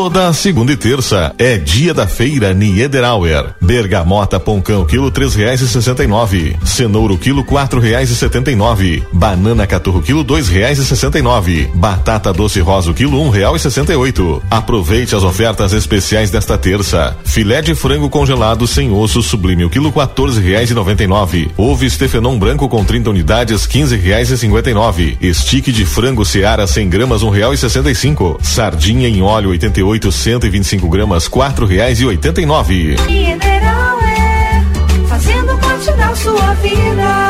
Toda 0.00 0.32
segunda 0.32 0.72
e 0.72 0.78
terça 0.78 1.34
é 1.36 1.58
dia 1.58 1.92
da 1.92 2.06
feira 2.06 2.54
Niederauer. 2.54 3.54
Bergamota 3.60 4.40
Poncão 4.40 4.86
quilo 4.86 5.10
três 5.10 5.34
reais 5.34 5.60
e 5.60 5.68
sessenta 5.68 6.02
e 6.02 6.06
nove. 6.06 6.56
Cenouro 6.64 7.18
quilo 7.18 7.44
quatro 7.44 7.78
reais 7.78 8.08
e 8.08 8.16
setenta 8.16 8.50
e 8.50 8.56
nove. 8.56 9.06
Banana 9.12 9.66
caturro 9.66 10.00
quilo 10.00 10.24
dois 10.24 10.48
reais 10.48 10.78
e 10.78 10.86
sessenta 10.86 11.18
e 11.18 11.22
nove. 11.22 11.70
Batata 11.74 12.32
doce 12.32 12.60
rosa 12.60 12.94
quilo 12.94 13.20
um 13.20 13.28
real 13.28 13.54
e 13.54 13.58
sessenta 13.60 13.92
e 13.92 13.96
oito. 13.96 14.42
Aproveite 14.50 15.14
as 15.14 15.22
ofertas 15.22 15.74
especiais 15.74 16.30
desta 16.30 16.56
terça. 16.56 17.14
Filé 17.22 17.60
de 17.60 17.74
frango 17.74 18.08
congelado 18.08 18.66
sem 18.66 18.90
osso 18.90 19.22
sublime 19.22 19.66
o 19.66 19.70
quilo 19.70 19.92
quatorze 19.92 20.40
reais 20.40 20.70
e 20.70 20.74
noventa 20.74 21.04
e 21.04 21.06
nove. 21.06 21.50
Ovo 21.58 21.84
estefenon 21.84 22.38
branco 22.38 22.70
com 22.70 22.82
30 22.82 23.10
unidades 23.10 23.66
quinze 23.66 23.96
reais 23.96 24.30
e 24.30 24.38
cinquenta 24.38 24.70
e 24.70 24.74
nove. 24.74 25.18
Estique 25.20 25.70
de 25.70 25.84
frango 25.84 26.24
seara 26.24 26.66
100 26.66 26.88
gramas 26.88 27.22
um 27.22 27.28
real 27.28 27.52
e 27.52 27.58
sessenta 27.58 27.90
e 27.90 27.94
cinco. 27.94 28.40
Sardinha 28.42 29.06
em 29.06 29.20
óleo 29.20 29.52
88 29.90 30.12
125 30.12 30.88
gramas 30.88 31.26
quatro 31.26 31.66
reais 31.66 32.00
e 32.00 32.06
oitenta 32.06 32.40
e 32.40 32.46
nove. 32.46 32.96
Mineral 33.06 33.98
é 34.02 34.64
fazendo 35.08 35.58
parte 35.58 35.92
da 35.92 36.14
sua 36.14 36.54
vida. 36.54 37.29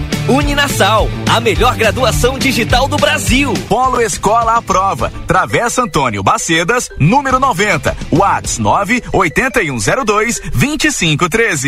Uninasal, 0.31 1.09
a 1.29 1.41
melhor 1.41 1.75
graduação 1.75 2.39
digital 2.39 2.87
do 2.87 2.95
Brasil. 2.95 3.53
Polo 3.67 3.99
Escola 3.99 4.55
à 4.55 4.61
Prova. 4.61 5.11
Travessa 5.27 5.81
Antônio 5.81 6.23
Bacedas, 6.23 6.89
número 6.97 7.37
90. 7.37 7.97
Whats 8.13 8.57
9 8.57 9.03
8102 9.11 10.39
2513. 10.39 11.67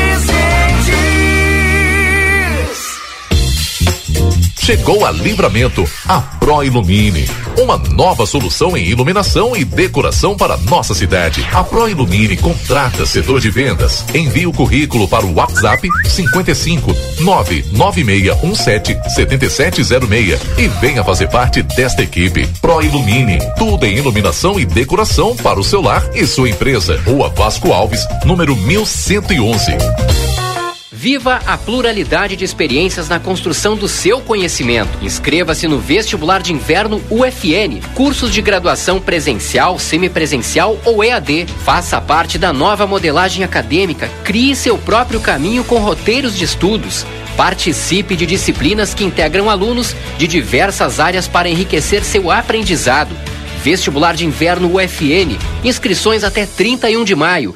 Chegou 4.63 5.03
a 5.03 5.11
Livramento, 5.11 5.83
a 6.07 6.21
Pro 6.21 6.63
Ilumine. 6.63 7.27
Uma 7.57 7.77
nova 7.77 8.27
solução 8.27 8.77
em 8.77 8.85
iluminação 8.85 9.55
e 9.55 9.65
decoração 9.65 10.37
para 10.37 10.55
nossa 10.55 10.93
cidade. 10.93 11.43
A 11.51 11.63
Pro 11.63 11.89
Ilumine 11.89 12.37
contrata 12.37 13.03
setor 13.07 13.39
de 13.39 13.49
vendas. 13.49 14.05
Envie 14.13 14.45
o 14.45 14.53
currículo 14.53 15.07
para 15.07 15.25
o 15.25 15.33
WhatsApp 15.33 15.89
55 16.05 16.95
99617 17.21 18.99
7706 19.15 20.39
e 20.59 20.67
venha 20.79 21.03
fazer 21.03 21.27
parte 21.27 21.63
desta 21.63 22.03
equipe. 22.03 22.47
Pro 22.61 22.83
Ilumine, 22.83 23.39
tudo 23.57 23.83
em 23.83 23.97
iluminação 23.97 24.59
e 24.59 24.65
decoração 24.65 25.35
para 25.37 25.59
o 25.59 25.63
seu 25.63 25.81
lar 25.81 26.07
e 26.13 26.23
sua 26.27 26.51
empresa. 26.51 27.01
Rua 27.03 27.29
Vasco 27.29 27.73
Alves, 27.73 28.05
número 28.25 28.55
1111. 28.55 30.20
Viva 31.01 31.41
a 31.47 31.57
pluralidade 31.57 32.35
de 32.35 32.45
experiências 32.45 33.09
na 33.09 33.19
construção 33.19 33.75
do 33.75 33.87
seu 33.87 34.21
conhecimento. 34.21 34.99
Inscreva-se 35.01 35.67
no 35.67 35.79
Vestibular 35.79 36.43
de 36.43 36.53
Inverno 36.53 37.01
UFN. 37.09 37.81
Cursos 37.95 38.31
de 38.31 38.39
graduação 38.39 39.01
presencial, 39.01 39.79
semipresencial 39.79 40.79
ou 40.85 41.03
EAD. 41.03 41.47
Faça 41.65 41.99
parte 41.99 42.37
da 42.37 42.53
nova 42.53 42.85
modelagem 42.85 43.43
acadêmica. 43.43 44.11
Crie 44.23 44.55
seu 44.55 44.77
próprio 44.77 45.19
caminho 45.19 45.63
com 45.63 45.79
roteiros 45.79 46.37
de 46.37 46.43
estudos. 46.43 47.03
Participe 47.35 48.15
de 48.15 48.27
disciplinas 48.27 48.93
que 48.93 49.03
integram 49.03 49.49
alunos 49.49 49.95
de 50.19 50.27
diversas 50.27 50.99
áreas 50.99 51.27
para 51.27 51.49
enriquecer 51.49 52.03
seu 52.03 52.29
aprendizado. 52.29 53.15
Vestibular 53.63 54.15
de 54.15 54.23
Inverno 54.23 54.75
UFN. 54.75 55.35
Inscrições 55.63 56.23
até 56.23 56.45
31 56.45 57.03
de 57.03 57.15
maio. 57.15 57.55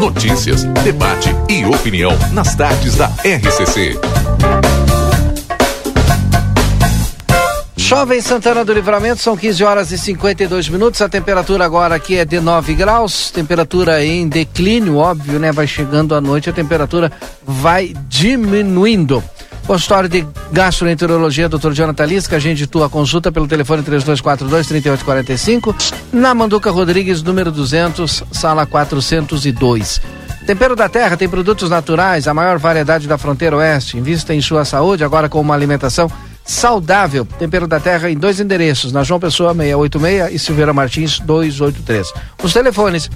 Notícias, 0.00 0.62
debate 0.84 1.28
e 1.48 1.64
opinião 1.64 2.12
nas 2.32 2.54
tardes 2.54 2.94
da 2.94 3.06
RCC. 3.06 3.98
Chove 7.76 8.16
em 8.16 8.20
Santana 8.20 8.64
do 8.64 8.72
Livramento, 8.72 9.20
são 9.20 9.36
15 9.36 9.64
horas 9.64 9.90
e 9.90 9.98
52 9.98 10.68
minutos. 10.68 11.02
A 11.02 11.08
temperatura 11.08 11.64
agora 11.64 11.96
aqui 11.96 12.16
é 12.16 12.24
de 12.24 12.38
9 12.38 12.74
graus, 12.74 13.32
temperatura 13.32 14.04
em 14.04 14.28
declínio, 14.28 14.98
óbvio, 14.98 15.40
né? 15.40 15.50
Vai 15.50 15.66
chegando 15.66 16.14
a 16.14 16.20
noite, 16.20 16.48
a 16.48 16.52
temperatura 16.52 17.10
vai 17.44 17.92
diminuindo. 18.08 19.24
Consultório 19.68 20.08
de 20.08 20.26
Gastroenterologia, 20.50 21.46
Dr. 21.46 21.72
Jonathan 21.72 22.06
Lisca, 22.06 22.36
agende 22.36 22.66
tua 22.66 22.88
consulta 22.88 23.30
pelo 23.30 23.46
telefone 23.46 23.82
3242-3845, 23.82 25.92
na 26.10 26.34
Manduca 26.34 26.70
Rodrigues, 26.70 27.22
número 27.22 27.52
200, 27.52 28.24
sala 28.32 28.64
402. 28.64 30.00
Tempero 30.46 30.74
da 30.74 30.88
Terra 30.88 31.18
tem 31.18 31.28
produtos 31.28 31.68
naturais, 31.68 32.26
a 32.26 32.32
maior 32.32 32.58
variedade 32.58 33.06
da 33.06 33.18
fronteira 33.18 33.58
oeste. 33.58 33.98
Invista 33.98 34.34
em 34.34 34.40
sua 34.40 34.64
saúde 34.64 35.04
agora 35.04 35.28
com 35.28 35.38
uma 35.38 35.52
alimentação 35.52 36.10
saudável. 36.42 37.28
Tempero 37.38 37.68
da 37.68 37.78
Terra 37.78 38.10
em 38.10 38.16
dois 38.16 38.40
endereços, 38.40 38.90
na 38.90 39.04
João 39.04 39.20
Pessoa 39.20 39.52
686 39.52 40.34
e 40.34 40.38
Silveira 40.38 40.72
Martins 40.72 41.20
283. 41.20 42.10
Os 42.42 42.54
telefones 42.54 43.10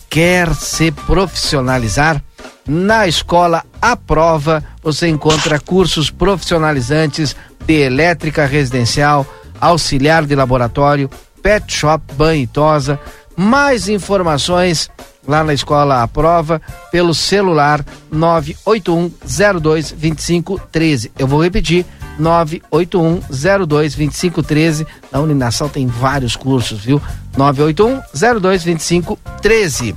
Quer 0.09 0.55
se 0.55 0.91
profissionalizar? 0.91 2.23
Na 2.67 3.07
escola 3.07 3.63
A 3.81 3.95
Prova 3.95 4.65
você 4.83 5.07
encontra 5.07 5.61
cursos 5.61 6.09
profissionalizantes 6.09 7.37
de 7.67 7.75
elétrica 7.75 8.47
residencial, 8.47 9.27
auxiliar 9.61 10.25
de 10.25 10.35
laboratório, 10.35 11.11
pet 11.43 11.71
shop, 11.71 12.03
banho 12.15 12.45
e 12.45 12.47
tosa. 12.47 12.99
Mais 13.37 13.87
informações 13.87 14.89
lá 15.29 15.45
na 15.45 15.53
escola 15.53 16.03
à 16.03 16.09
prova 16.09 16.59
pelo 16.91 17.13
celular 17.13 17.85
981022513. 18.11 21.11
Eu 21.19 21.27
vou 21.27 21.43
repetir 21.43 21.85
981022513. 22.21 24.87
Na 25.13 25.21
Uninassal 25.21 25.69
tem 25.69 25.87
vários 25.87 26.35
cursos, 26.37 26.85
viu? 26.85 27.01
981022513. 27.37 29.95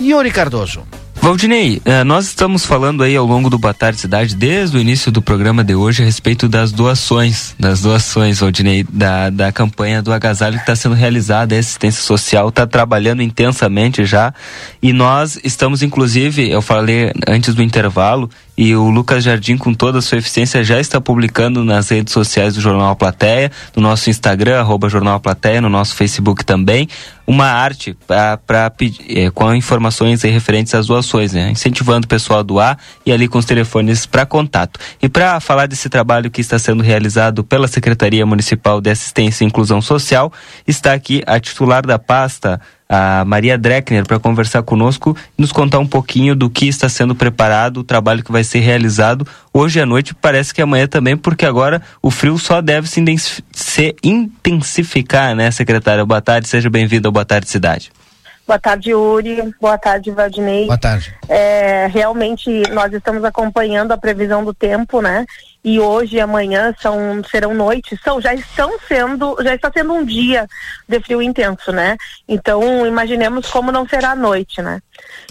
Yuri 0.00 0.30
Cardoso. 0.30 0.82
Valdinei, 1.24 1.80
eh, 1.86 2.04
nós 2.04 2.26
estamos 2.26 2.66
falando 2.66 3.02
aí 3.02 3.16
ao 3.16 3.24
longo 3.24 3.48
do 3.48 3.58
Boa 3.58 3.72
Tarde 3.72 3.98
Cidade, 3.98 4.36
desde 4.36 4.76
o 4.76 4.80
início 4.80 5.10
do 5.10 5.22
programa 5.22 5.64
de 5.64 5.74
hoje, 5.74 6.02
a 6.02 6.04
respeito 6.04 6.50
das 6.50 6.70
doações, 6.70 7.54
das 7.58 7.80
doações, 7.80 8.40
Valdinei, 8.40 8.84
da, 8.86 9.30
da 9.30 9.50
campanha 9.50 10.02
do 10.02 10.12
agasalho 10.12 10.56
que 10.56 10.64
está 10.64 10.76
sendo 10.76 10.94
realizada, 10.94 11.56
a 11.56 11.58
assistência 11.58 12.02
social 12.02 12.50
está 12.50 12.66
trabalhando 12.66 13.22
intensamente 13.22 14.04
já, 14.04 14.34
e 14.82 14.92
nós 14.92 15.40
estamos, 15.42 15.82
inclusive, 15.82 16.50
eu 16.50 16.60
falei 16.60 17.10
antes 17.26 17.54
do 17.54 17.62
intervalo, 17.62 18.28
e 18.56 18.74
o 18.76 18.88
Lucas 18.88 19.24
Jardim, 19.24 19.56
com 19.56 19.74
toda 19.74 19.98
a 19.98 20.02
sua 20.02 20.18
eficiência, 20.18 20.62
já 20.62 20.78
está 20.78 21.00
publicando 21.00 21.64
nas 21.64 21.88
redes 21.88 22.12
sociais 22.12 22.54
do 22.54 22.60
Jornal 22.60 22.94
Plateia, 22.94 23.50
no 23.74 23.82
nosso 23.82 24.08
Instagram, 24.08 24.60
arroba 24.60 24.88
Jornal 24.88 25.18
Plateia, 25.18 25.60
no 25.60 25.68
nosso 25.68 25.94
Facebook 25.96 26.44
também, 26.44 26.88
uma 27.26 27.46
arte 27.46 27.96
para 28.06 28.38
é, 29.08 29.30
com 29.30 29.54
informações 29.54 30.22
referentes 30.22 30.74
às 30.74 30.86
doações, 30.86 31.32
né? 31.32 31.50
Incentivando 31.50 32.04
o 32.04 32.08
pessoal 32.08 32.40
a 32.40 32.42
doar 32.42 32.78
e 33.04 33.10
ali 33.10 33.26
com 33.26 33.38
os 33.38 33.44
telefones 33.44 34.06
para 34.06 34.24
contato. 34.24 34.78
E 35.02 35.08
para 35.08 35.40
falar 35.40 35.66
desse 35.66 35.88
trabalho 35.88 36.30
que 36.30 36.40
está 36.40 36.58
sendo 36.58 36.82
realizado 36.82 37.42
pela 37.42 37.66
Secretaria 37.66 38.24
Municipal 38.24 38.80
de 38.80 38.90
Assistência 38.90 39.42
e 39.42 39.48
Inclusão 39.48 39.80
Social, 39.80 40.32
está 40.66 40.92
aqui 40.92 41.22
a 41.26 41.40
titular 41.40 41.84
da 41.84 41.98
pasta, 41.98 42.60
a 42.88 43.24
Maria 43.24 43.56
Dreckner 43.56 44.06
para 44.06 44.18
conversar 44.18 44.62
conosco 44.62 45.16
e 45.38 45.42
nos 45.42 45.52
contar 45.52 45.78
um 45.78 45.86
pouquinho 45.86 46.34
do 46.34 46.50
que 46.50 46.68
está 46.68 46.88
sendo 46.88 47.14
preparado, 47.14 47.78
o 47.78 47.84
trabalho 47.84 48.22
que 48.22 48.32
vai 48.32 48.44
ser 48.44 48.60
realizado 48.60 49.26
hoje 49.52 49.80
à 49.80 49.86
noite, 49.86 50.14
parece 50.14 50.52
que 50.52 50.62
amanhã 50.62 50.86
também, 50.86 51.16
porque 51.16 51.46
agora 51.46 51.82
o 52.02 52.10
frio 52.10 52.38
só 52.38 52.60
deve 52.60 52.88
se, 52.88 53.02
se 53.52 53.96
intensificar, 54.02 55.34
né, 55.34 55.50
secretária? 55.50 56.04
Boa 56.04 56.20
tarde, 56.20 56.48
seja 56.48 56.68
bem-vindo 56.68 57.08
ao 57.08 57.12
Boa 57.12 57.24
Tarde 57.24 57.48
Cidade. 57.48 57.90
Boa 58.46 58.58
tarde, 58.58 58.92
Uri. 58.92 59.54
Boa 59.58 59.78
tarde, 59.78 60.10
Valdinei. 60.10 60.66
Boa 60.66 60.76
tarde. 60.76 61.14
É, 61.28 61.86
realmente, 61.86 62.50
nós 62.72 62.92
estamos 62.92 63.24
acompanhando 63.24 63.92
a 63.92 63.96
previsão 63.96 64.44
do 64.44 64.52
tempo, 64.52 65.00
né? 65.00 65.24
E 65.64 65.80
hoje 65.80 66.16
e 66.16 66.20
amanhã 66.20 66.74
são, 66.78 67.24
serão 67.24 67.54
noites, 67.54 67.98
são, 68.04 68.20
já 68.20 68.34
estão 68.34 68.78
sendo, 68.86 69.34
já 69.42 69.54
está 69.54 69.72
sendo 69.72 69.94
um 69.94 70.04
dia 70.04 70.46
de 70.86 71.00
frio 71.00 71.22
intenso, 71.22 71.72
né? 71.72 71.96
Então, 72.28 72.86
imaginemos 72.86 73.50
como 73.50 73.72
não 73.72 73.88
será 73.88 74.10
a 74.10 74.16
noite, 74.16 74.60
né? 74.60 74.82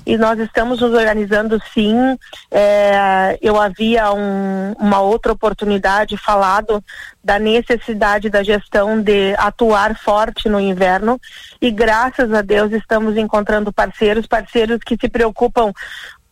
E 0.03 0.17
nós 0.17 0.39
estamos 0.39 0.81
nos 0.81 0.91
organizando 0.91 1.61
sim. 1.71 2.17
É, 2.49 3.37
eu 3.43 3.61
havia 3.61 4.11
um, 4.11 4.73
uma 4.79 5.01
outra 5.01 5.31
oportunidade 5.31 6.17
falado 6.17 6.83
da 7.23 7.37
necessidade 7.37 8.27
da 8.27 8.41
gestão 8.41 8.99
de 8.99 9.35
atuar 9.37 9.95
forte 9.95 10.49
no 10.49 10.59
inverno 10.59 11.21
e 11.61 11.69
graças 11.69 12.33
a 12.33 12.41
Deus 12.41 12.71
estamos 12.71 13.17
encontrando 13.17 13.71
parceiros, 13.71 14.25
parceiros 14.25 14.79
que 14.83 14.97
se 14.99 15.07
preocupam 15.07 15.71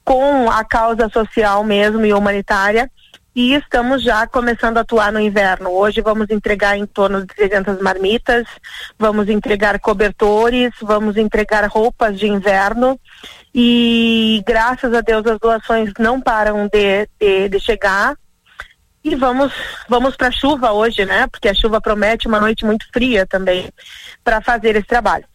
com 0.04 0.50
a 0.50 0.66
causa 0.66 1.08
social 1.10 1.64
mesmo 1.64 2.04
e 2.06 2.14
humanitária 2.14 2.90
e 3.36 3.54
estamos 3.54 4.04
já 4.04 4.28
começando 4.28 4.78
a 4.78 4.82
atuar 4.82 5.12
no 5.12 5.20
inverno. 5.20 5.70
Hoje 5.70 6.02
vamos 6.02 6.30
entregar 6.30 6.78
em 6.78 6.86
torno 6.86 7.22
de 7.22 7.28
300 7.28 7.82
marmitas, 7.82 8.46
vamos 9.00 9.30
entregar 9.30 9.80
cobertores, 9.80 10.72
vamos 10.82 11.16
entregar 11.16 11.66
roupas 11.68 12.20
de 12.20 12.28
inverno 12.28 13.00
e 13.54 14.44
graças 14.46 14.94
a 14.94 15.02
Deus 15.02 15.26
as 15.26 15.40
doações 15.40 15.92
não 15.98 16.20
param 16.20 16.68
de, 16.68 17.08
de, 17.20 17.50
de 17.50 17.60
chegar. 17.60 18.16
E 19.04 19.16
vamos 19.16 19.52
vamos 19.90 20.16
para 20.16 20.28
a 20.28 20.32
chuva 20.32 20.74
hoje, 20.74 21.06
né? 21.06 21.26
Porque 21.26 21.48
a 21.48 21.56
chuva 21.56 21.82
promete 21.82 22.28
uma 22.28 22.40
noite 22.40 22.64
muito 22.64 22.86
fria 22.94 23.26
também 23.26 23.72
para 24.24 24.42
fazer 24.42 24.76
esse 24.76 24.86
trabalho. 24.86 25.26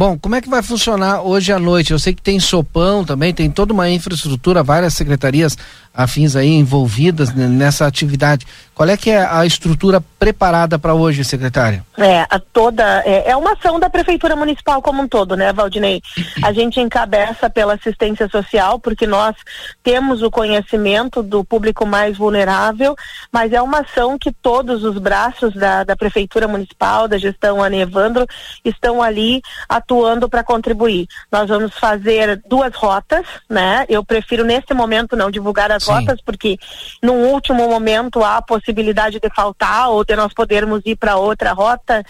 Bom, 0.00 0.18
como 0.18 0.34
é 0.34 0.40
que 0.40 0.48
vai 0.48 0.62
funcionar 0.62 1.20
hoje 1.20 1.52
à 1.52 1.58
noite? 1.58 1.92
Eu 1.92 1.98
sei 1.98 2.14
que 2.14 2.22
tem 2.22 2.40
sopão 2.40 3.04
também, 3.04 3.34
tem 3.34 3.50
toda 3.50 3.74
uma 3.74 3.90
infraestrutura, 3.90 4.62
várias 4.62 4.94
secretarias 4.94 5.58
afins 5.92 6.36
aí 6.36 6.48
envolvidas 6.48 7.34
nessa 7.34 7.86
atividade. 7.86 8.46
Qual 8.74 8.88
é 8.88 8.96
que 8.96 9.10
é 9.10 9.26
a 9.30 9.44
estrutura 9.44 10.02
preparada 10.18 10.78
para 10.78 10.94
hoje, 10.94 11.22
secretária? 11.22 11.84
É, 11.98 12.22
a 12.30 12.38
toda 12.38 13.02
é, 13.04 13.30
é, 13.30 13.36
uma 13.36 13.52
ação 13.52 13.78
da 13.78 13.90
prefeitura 13.90 14.34
municipal 14.34 14.80
como 14.80 15.02
um 15.02 15.08
todo, 15.08 15.36
né, 15.36 15.52
Valdinei? 15.52 16.00
A 16.42 16.50
gente 16.50 16.80
encabeça 16.80 17.50
pela 17.50 17.74
assistência 17.74 18.26
social 18.28 18.78
porque 18.78 19.06
nós 19.06 19.36
temos 19.82 20.22
o 20.22 20.30
conhecimento 20.30 21.22
do 21.22 21.44
público 21.44 21.84
mais 21.84 22.16
vulnerável, 22.16 22.96
mas 23.30 23.52
é 23.52 23.60
uma 23.60 23.80
ação 23.80 24.18
que 24.18 24.32
todos 24.32 24.82
os 24.82 24.96
braços 24.96 25.52
da, 25.52 25.84
da 25.84 25.94
prefeitura 25.94 26.48
municipal, 26.48 27.06
da 27.06 27.18
gestão 27.18 27.62
Anevandro, 27.62 28.26
estão 28.64 29.02
ali 29.02 29.42
atuando 29.68 30.26
para 30.26 30.42
contribuir. 30.42 31.06
Nós 31.30 31.48
vamos 31.50 31.74
fazer 31.74 32.40
duas 32.48 32.74
rotas, 32.74 33.26
né? 33.46 33.84
Eu 33.90 34.02
prefiro 34.02 34.42
nesse 34.42 34.72
momento 34.72 35.16
não 35.16 35.30
divulgar 35.30 35.70
as 35.70 35.79
Sim. 35.80 35.92
rotas 35.92 36.20
porque 36.24 36.58
no 37.02 37.12
último 37.12 37.68
momento 37.68 38.22
há 38.22 38.36
a 38.36 38.42
possibilidade 38.42 39.18
de 39.18 39.30
faltar 39.34 39.90
ou 39.90 40.04
de 40.04 40.14
nós 40.16 40.32
podermos 40.32 40.82
ir 40.84 40.96
para 40.96 41.16
outra 41.16 41.52
rota. 41.52 42.04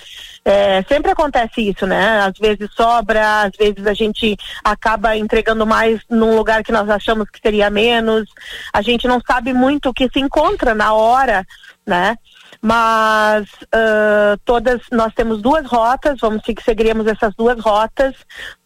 É, 0.44 0.82
sempre 0.88 1.10
acontece 1.12 1.60
isso, 1.60 1.86
né? 1.86 2.20
Às 2.20 2.38
vezes 2.38 2.68
sobra, 2.74 3.42
às 3.42 3.56
vezes 3.56 3.86
a 3.86 3.94
gente 3.94 4.36
acaba 4.64 5.16
entregando 5.16 5.66
mais 5.66 6.01
num 6.09 6.36
lugar 6.36 6.62
que 6.62 6.72
nós 6.72 6.88
achamos 6.88 7.28
que 7.30 7.40
seria 7.40 7.70
menos. 7.70 8.28
A 8.72 8.82
gente 8.82 9.06
não 9.06 9.20
sabe 9.26 9.52
muito 9.52 9.88
o 9.88 9.94
que 9.94 10.09
se 10.12 10.20
encontra 10.20 10.74
na 10.74 10.92
hora, 10.92 11.47
né? 11.86 12.16
Mas 12.62 13.46
uh, 13.74 14.38
todas 14.44 14.80
nós 14.92 15.14
temos 15.14 15.40
duas 15.40 15.66
rotas, 15.66 16.18
vamos 16.20 16.42
seguiremos 16.64 17.06
essas 17.06 17.34
duas 17.34 17.58
rotas, 17.58 18.14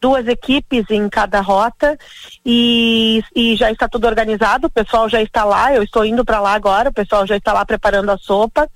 duas 0.01 0.27
equipes 0.27 0.85
em 0.91 1.09
cada 1.09 1.41
rota 1.41 1.97
e, 2.45 3.23
e 3.35 3.55
já 3.55 3.71
está 3.71 3.89
tudo 3.89 4.07
organizado, 4.07 4.67
o 4.67 4.71
pessoal 4.71 5.09
já 5.09 5.23
está 5.23 5.45
lá, 5.45 5.73
eu 5.73 5.83
estou 5.83 6.05
indo 6.05 6.25
para 6.25 6.41
lá 6.41 6.55
agora, 6.55 6.91
o 6.91 6.93
pessoal 6.93 7.25
já 7.27 7.37
está 7.37 7.53
lá 7.53 7.65
preparando 7.65 8.11
a 8.11 8.19
sopa, 8.19 8.69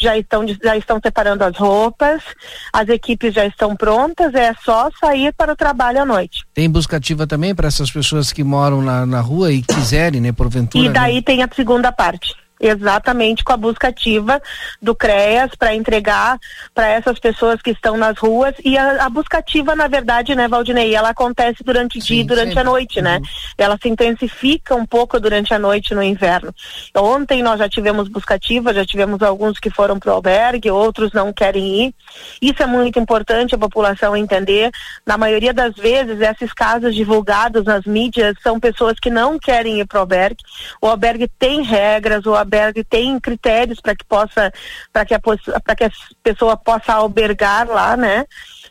já 0.00 0.18
estão 0.18 0.44
já 0.62 0.76
estão 0.76 0.98
separando 1.00 1.44
as 1.44 1.56
roupas, 1.56 2.22
as 2.72 2.88
equipes 2.88 3.32
já 3.32 3.46
estão 3.46 3.76
prontas, 3.76 4.34
é 4.34 4.52
só 4.64 4.90
sair 5.00 5.32
para 5.34 5.52
o 5.52 5.56
trabalho 5.56 6.02
à 6.02 6.04
noite. 6.04 6.44
Tem 6.52 6.68
busca 6.68 6.96
ativa 6.96 7.26
também 7.26 7.54
para 7.54 7.68
essas 7.68 7.90
pessoas 7.90 8.32
que 8.32 8.42
moram 8.42 8.82
na, 8.82 9.06
na 9.06 9.20
rua 9.20 9.52
e 9.52 9.62
quiserem, 9.62 10.20
né, 10.20 10.32
porventura. 10.32 10.84
E 10.84 10.88
daí 10.88 11.16
né? 11.16 11.22
tem 11.22 11.42
a 11.42 11.48
segunda 11.54 11.92
parte 11.92 12.43
exatamente 12.60 13.42
com 13.42 13.52
a 13.52 13.56
busca 13.56 13.88
ativa 13.88 14.40
do 14.80 14.94
CREAS 14.94 15.54
para 15.58 15.74
entregar 15.74 16.38
para 16.74 16.88
essas 16.88 17.18
pessoas 17.18 17.60
que 17.60 17.70
estão 17.70 17.96
nas 17.96 18.16
ruas 18.18 18.54
e 18.64 18.78
a, 18.78 19.04
a, 19.04 19.10
busca 19.10 19.38
ativa, 19.38 19.74
na 19.74 19.88
verdade, 19.88 20.34
né, 20.34 20.48
Valdinei, 20.48 20.94
ela 20.94 21.10
acontece 21.10 21.62
durante 21.64 21.98
o 21.98 22.00
dia 22.00 22.20
e 22.20 22.24
durante 22.24 22.58
a 22.58 22.64
noite, 22.64 23.02
né? 23.02 23.18
uhum. 23.18 23.24
Ela 23.58 23.78
se 23.80 23.88
intensifica 23.88 24.74
um 24.74 24.86
pouco 24.86 25.18
durante 25.20 25.52
a 25.52 25.58
noite 25.58 25.94
no 25.94 26.02
inverno. 26.02 26.54
Ontem 26.96 27.42
nós 27.42 27.58
já 27.58 27.68
tivemos 27.68 28.08
busca 28.08 28.34
ativa, 28.34 28.72
já 28.72 28.84
tivemos 28.84 29.22
alguns 29.22 29.58
que 29.58 29.70
foram 29.70 29.98
para 29.98 30.12
o 30.12 30.14
albergue, 30.14 30.70
outros 30.70 31.12
não 31.12 31.32
querem 31.32 31.86
ir. 31.86 31.94
Isso 32.40 32.62
é 32.62 32.66
muito 32.66 32.98
importante 32.98 33.54
a 33.54 33.58
população 33.58 34.16
entender. 34.16 34.70
Na 35.04 35.16
maioria 35.16 35.52
das 35.52 35.74
vezes, 35.74 36.20
esses 36.20 36.52
casos 36.52 36.94
divulgados 36.94 37.64
nas 37.64 37.84
mídias 37.84 38.34
são 38.42 38.60
pessoas 38.60 38.98
que 38.98 39.10
não 39.10 39.38
querem 39.38 39.80
ir 39.80 39.86
para 39.86 39.98
o 39.98 40.00
albergue. 40.00 40.42
O 40.80 40.86
albergue 40.86 41.28
tem 41.38 41.62
regras, 41.62 42.26
o 42.26 42.34
albergue 42.44 42.84
tem 42.84 43.18
critérios 43.18 43.80
para 43.80 43.96
que 43.96 44.04
possa, 44.04 44.52
para 44.92 45.04
que 45.04 45.14
a 45.14 45.20
para 45.20 45.76
que 45.76 45.84
a 45.84 45.90
pessoa 46.22 46.56
possa 46.56 46.92
albergar 46.92 47.66
lá, 47.68 47.96
né? 47.96 48.24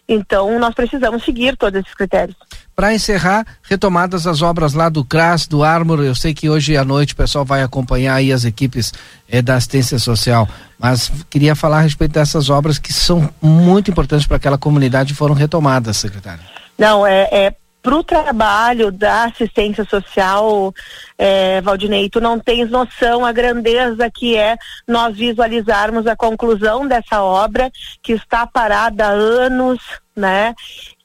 Então 0.07 0.59
nós 0.59 0.73
precisamos 0.73 1.23
seguir 1.23 1.57
todos 1.57 1.79
esses 1.79 1.93
critérios. 1.93 2.37
Para 2.75 2.93
encerrar, 2.93 3.45
retomadas 3.61 4.25
as 4.25 4.41
obras 4.41 4.73
lá 4.73 4.89
do 4.89 5.05
CRAS, 5.05 5.45
do 5.45 5.63
Armor, 5.63 6.01
eu 6.01 6.15
sei 6.15 6.33
que 6.33 6.49
hoje 6.49 6.75
à 6.75 6.83
noite 6.83 7.13
o 7.13 7.15
pessoal 7.15 7.45
vai 7.45 7.61
acompanhar 7.61 8.15
aí 8.15 8.33
as 8.33 8.45
equipes 8.45 8.91
é, 9.29 9.41
da 9.41 9.55
assistência 9.55 9.99
social, 9.99 10.47
mas 10.79 11.11
queria 11.29 11.55
falar 11.55 11.77
a 11.77 11.81
respeito 11.81 12.13
dessas 12.13 12.49
obras 12.49 12.79
que 12.79 12.91
são 12.91 13.29
muito 13.41 13.91
importantes 13.91 14.25
para 14.25 14.37
aquela 14.37 14.57
comunidade 14.57 15.13
e 15.13 15.15
foram 15.15 15.35
retomadas, 15.35 15.97
secretário. 15.97 16.41
Não, 16.77 17.05
é, 17.05 17.29
é 17.31 17.55
para 17.83 17.97
o 17.97 18.03
trabalho 18.03 18.93
da 18.93 19.25
assistência 19.25 19.83
social, 19.83 20.73
é, 21.17 21.59
Valdinei, 21.59 22.09
tu 22.09 22.21
não 22.21 22.39
tens 22.39 22.69
noção 22.69 23.25
a 23.25 23.33
grandeza 23.33 24.09
que 24.09 24.37
é 24.37 24.57
nós 24.87 25.17
visualizarmos 25.17 26.07
a 26.07 26.15
conclusão 26.15 26.87
dessa 26.87 27.21
obra 27.21 27.69
que 28.01 28.13
está 28.13 28.47
parada 28.47 29.07
há 29.07 29.11
anos, 29.11 29.79
né? 30.15 30.55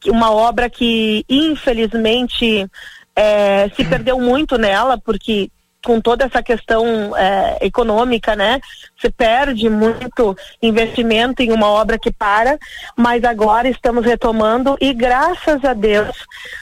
Uma 0.06 0.30
obra 0.30 0.70
que 0.70 1.24
infelizmente 1.28 2.70
é, 3.16 3.68
se 3.70 3.84
perdeu 3.84 4.20
muito 4.20 4.56
nela, 4.56 4.96
porque 4.96 5.50
com 5.84 6.00
toda 6.00 6.24
essa 6.24 6.42
questão 6.42 7.16
é, 7.16 7.59
econômica, 7.62 8.34
né? 8.34 8.60
Se 9.00 9.10
perde 9.10 9.68
muito 9.68 10.36
investimento 10.60 11.42
em 11.42 11.52
uma 11.52 11.68
obra 11.68 11.98
que 11.98 12.10
para, 12.10 12.59
mas 12.96 13.24
agora 13.24 13.68
estamos 13.68 14.05
retomando 14.05 14.76
e 14.80 14.92
graças 14.92 15.64
a 15.64 15.72
Deus 15.72 16.16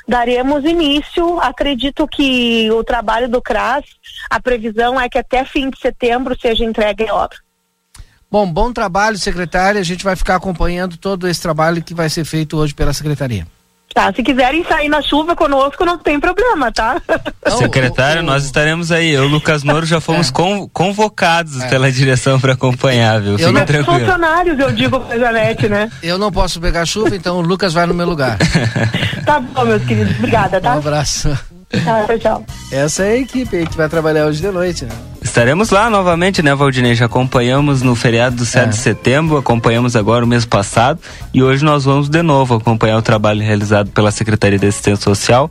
daremos 0.06 0.64
início. 0.64 1.40
Acredito 1.40 2.06
que 2.06 2.70
o 2.70 2.84
trabalho 2.84 3.28
do 3.28 3.40
CRAS, 3.40 3.84
a 4.28 4.40
previsão 4.40 5.00
é 5.00 5.08
que 5.08 5.18
até 5.18 5.44
fim 5.44 5.70
de 5.70 5.78
setembro 5.78 6.38
seja 6.38 6.64
entregue 6.64 7.08
a 7.08 7.14
obra. 7.14 7.38
Bom, 8.30 8.50
bom 8.52 8.72
trabalho, 8.72 9.16
secretária. 9.16 9.80
A 9.80 9.84
gente 9.84 10.04
vai 10.04 10.16
ficar 10.16 10.34
acompanhando 10.34 10.96
todo 10.96 11.28
esse 11.28 11.40
trabalho 11.40 11.82
que 11.82 11.94
vai 11.94 12.10
ser 12.10 12.24
feito 12.24 12.56
hoje 12.58 12.74
pela 12.74 12.92
secretaria. 12.92 13.46
Tá, 13.96 14.12
se 14.14 14.22
quiserem 14.22 14.62
sair 14.62 14.90
na 14.90 15.00
chuva 15.00 15.34
conosco, 15.34 15.82
não 15.82 15.96
tem 15.96 16.20
problema, 16.20 16.70
tá? 16.70 17.00
Secretário, 17.56 18.22
nós 18.22 18.44
estaremos 18.44 18.92
aí. 18.92 19.08
Eu, 19.10 19.26
Lucas 19.26 19.64
Moro, 19.64 19.86
já 19.86 20.02
fomos 20.02 20.30
con- 20.30 20.68
convocados 20.68 21.64
pela 21.64 21.90
direção 21.90 22.38
para 22.38 22.52
acompanhar, 22.52 23.22
viu? 23.22 23.38
Fique 23.38 23.50
não- 23.50 23.64
tranquilo. 23.64 24.00
Funcionários, 24.00 24.58
eu 24.58 24.70
digo 24.70 25.00
pra 25.00 25.18
Janete, 25.18 25.66
né? 25.70 25.90
Eu 26.02 26.18
não 26.18 26.30
posso 26.30 26.60
pegar 26.60 26.84
chuva, 26.84 27.16
então 27.16 27.38
o 27.38 27.40
Lucas 27.40 27.72
vai 27.72 27.86
no 27.86 27.94
meu 27.94 28.06
lugar. 28.06 28.36
Tá 29.24 29.40
bom, 29.40 29.64
meus 29.64 29.82
queridos. 29.84 30.14
Obrigada, 30.18 30.60
tá? 30.60 30.74
Um 30.74 30.78
abraço. 30.78 31.36
Tchau, 31.70 32.18
tchau. 32.18 32.46
Essa 32.70 33.04
é 33.04 33.12
a 33.12 33.16
equipe 33.18 33.56
aí 33.56 33.66
que 33.66 33.76
vai 33.76 33.88
trabalhar 33.88 34.26
hoje 34.26 34.40
de 34.40 34.50
noite, 34.50 34.84
né? 34.84 34.92
Estaremos 35.20 35.70
lá 35.70 35.90
novamente, 35.90 36.42
né, 36.42 36.54
Valdinei? 36.54 36.94
Já 36.94 37.06
acompanhamos 37.06 37.82
no 37.82 37.94
feriado 37.96 38.36
do 38.36 38.46
7 38.46 38.70
de 38.70 38.76
setembro, 38.76 39.36
acompanhamos 39.36 39.96
agora 39.96 40.24
o 40.24 40.28
mês 40.28 40.44
passado 40.44 41.00
e 41.34 41.42
hoje 41.42 41.64
nós 41.64 41.84
vamos 41.84 42.08
de 42.08 42.22
novo 42.22 42.54
acompanhar 42.54 42.96
o 42.96 43.02
trabalho 43.02 43.42
realizado 43.42 43.90
pela 43.90 44.10
Secretaria 44.10 44.58
de 44.58 44.66
Assistência 44.66 45.02
Social, 45.02 45.50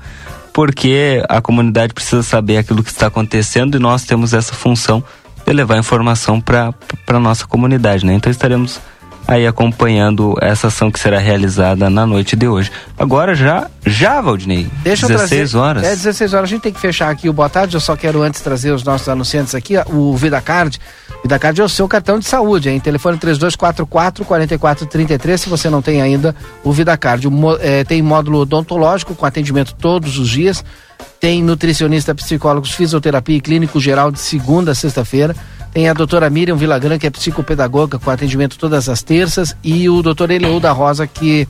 porque 0.53 1.21
a 1.27 1.41
comunidade 1.41 1.93
precisa 1.93 2.23
saber 2.23 2.57
aquilo 2.57 2.81
que 2.81 2.89
está 2.89 3.07
acontecendo 3.07 3.75
e 3.75 3.79
nós 3.79 4.03
temos 4.05 4.33
essa 4.33 4.53
função 4.53 5.03
de 5.45 5.53
levar 5.53 5.77
informação 5.77 6.39
para 6.41 6.73
a 7.07 7.19
nossa 7.19 7.45
comunidade, 7.45 8.05
né? 8.05 8.13
Então 8.13 8.31
estaremos 8.31 8.79
aí 9.27 9.45
acompanhando 9.47 10.35
essa 10.41 10.68
ação 10.68 10.91
que 10.91 10.99
será 10.99 11.18
realizada 11.19 11.89
na 11.89 12.06
noite 12.06 12.35
de 12.35 12.47
hoje. 12.47 12.72
Agora 12.97 13.34
já, 13.35 13.69
já, 13.85 14.22
Valdinei, 14.22 14.68
Deixa 14.84 15.07
16 15.07 15.31
eu 15.31 15.38
trazer, 15.38 15.57
horas. 15.57 15.84
É 15.84 15.95
16 15.95 16.34
horas. 16.34 16.43
A 16.43 16.49
gente 16.49 16.61
tem 16.61 16.73
que 16.73 16.80
fechar 16.80 17.10
aqui 17.10 17.27
o 17.30 17.34
boa 17.34 17.49
tarde. 17.49 17.76
Eu 17.76 17.81
só 17.81 17.95
quero 17.95 18.22
antes 18.22 18.41
trazer 18.41 18.72
os 18.72 18.84
nossos 18.84 19.10
anunciantes 19.10 19.56
aqui. 19.56 19.76
O 19.88 20.15
VidaCard. 20.15 20.80
VidaCard 21.23 21.60
é 21.60 21.64
o 21.64 21.69
seu 21.69 21.88
cartão 21.88 22.19
de 22.19 22.26
saúde, 22.26 22.69
hein? 22.69 22.80
Telefone 22.80 23.18
3244 23.18 24.26
4433. 24.26 25.41
Se 25.41 25.49
você 25.49 25.69
não 25.69 25.81
tem 25.81 26.02
ainda 26.02 26.35
o 26.64 26.72
VidaCard. 26.72 27.27
Mo- 27.30 27.57
eh, 27.60 27.84
tem 27.84 28.02
módulo 28.02 28.39
odontológico 28.39 29.15
com 29.15 29.26
atendimento 29.26 29.73
todos 29.76 30.18
os 30.19 30.30
dias. 30.30 30.64
Tem 31.19 31.41
nutricionista, 31.41 32.14
psicólogos, 32.14 32.72
fisioterapia 32.72 33.38
e 33.38 33.41
clínico 33.41 33.80
geral 33.80 34.11
de 34.11 34.19
segunda 34.19 34.72
a 34.72 34.76
sexta-feira. 34.76 35.35
Tem 35.76 35.89
a 35.89 35.93
doutora 35.93 36.30
Miriam 36.30 36.56
Vilagran, 36.56 36.97
que 36.97 37.06
é 37.06 37.10
psicopedagoga, 37.10 37.99
com 37.99 38.10
atendimento 38.10 38.57
todas 38.57 38.88
as 38.88 39.03
terças. 39.03 39.53
E 39.61 39.89
o 39.89 40.02
doutor 40.02 40.31
Eleu 40.31 40.57
da 40.57 40.72
Rosa, 40.72 41.06
que 41.06 41.45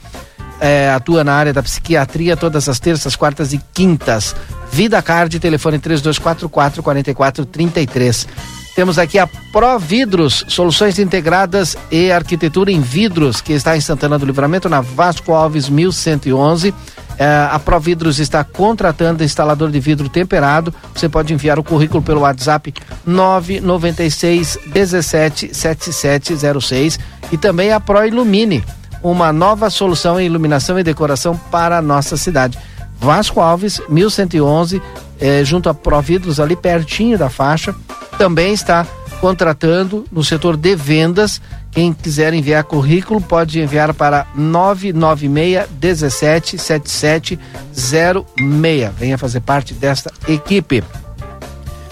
é, 0.60 0.89
atua 0.89 1.23
na 1.23 1.31
área 1.31 1.53
da 1.53 1.61
psiquiatria 1.61 2.35
todas 2.35 2.68
as 2.68 2.80
terças, 2.80 3.15
quartas 3.15 3.53
e 3.53 3.61
quintas. 3.72 4.35
Vida 4.72 4.99
Card, 4.99 5.39
telefone 5.39 5.77
3244 5.77 6.81
4433. 6.81 8.27
Temos 8.76 8.97
aqui 8.97 9.19
a 9.19 9.27
Pro 9.27 9.77
Vidros, 9.77 10.43
soluções 10.47 10.97
integradas 10.97 11.77
e 11.91 12.11
arquitetura 12.11 12.72
em 12.72 12.81
vidros, 12.81 13.41
que 13.41 13.53
está 13.53 13.77
em 13.77 13.81
Santana 13.81 14.18
do 14.18 14.26
Livramento, 14.26 14.68
na 14.68 14.81
Vasco 14.81 15.34
Alves 15.34 15.69
1111. 15.69 16.73
É, 17.17 17.47
a 17.49 17.59
Pro 17.59 17.79
Vidros 17.79 18.19
está 18.19 18.43
contratando 18.43 19.23
instalador 19.23 19.71
de 19.71 19.79
vidro 19.79 20.09
temperado. 20.09 20.73
Você 20.93 21.07
pode 21.07 21.33
enviar 21.33 21.57
o 21.57 21.63
currículo 21.63 22.01
pelo 22.03 22.21
WhatsApp 22.21 22.73
996 23.05 24.59
17 24.67 25.53
7706 25.53 26.99
e 27.31 27.37
também 27.37 27.71
a 27.71 27.79
Pro 27.79 28.05
Ilumine 28.05 28.63
uma 29.05 29.31
nova 29.31 29.69
solução 29.69 30.19
em 30.19 30.25
iluminação 30.25 30.79
e 30.79 30.83
decoração 30.83 31.37
para 31.51 31.77
a 31.77 31.81
nossa 31.81 32.17
cidade. 32.17 32.57
Vasco 32.99 33.39
Alves, 33.39 33.79
1111, 33.87 34.81
eh, 35.19 35.43
junto 35.43 35.69
a 35.69 35.75
Providros, 35.75 36.39
ali 36.39 36.55
pertinho 36.55 37.15
da 37.17 37.29
faixa. 37.29 37.75
Também 38.17 38.53
está 38.53 38.85
contratando 39.21 40.05
no 40.11 40.23
setor 40.23 40.57
de 40.57 40.75
vendas. 40.75 41.39
Quem 41.76 41.91
quiser 41.93 42.34
enviar 42.34 42.64
currículo 42.64 43.19
pode 43.22 43.60
enviar 43.60 43.93
para 43.93 44.26
996 44.34 45.68
17 45.72 46.57
7706. 46.57 48.91
Venha 48.97 49.18
fazer 49.18 49.41
parte 49.41 49.73
desta 49.73 50.10
equipe. 50.27 50.81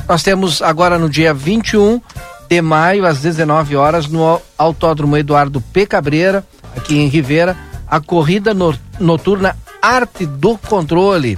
Nós 0.07 0.23
temos 0.23 0.61
agora 0.61 0.97
no 0.97 1.09
dia 1.09 1.33
21 1.33 1.99
de 2.49 2.61
maio, 2.61 3.05
às 3.05 3.19
19 3.19 3.75
horas, 3.75 4.07
no 4.07 4.39
Autódromo 4.57 5.17
Eduardo 5.17 5.59
P. 5.59 5.85
Cabreira, 5.85 6.45
aqui 6.77 6.97
em 6.99 7.07
Rivera, 7.09 7.57
a 7.87 7.99
corrida 7.99 8.53
no- 8.53 8.73
noturna 8.99 9.55
Arte 9.81 10.25
do 10.25 10.57
Controle. 10.57 11.37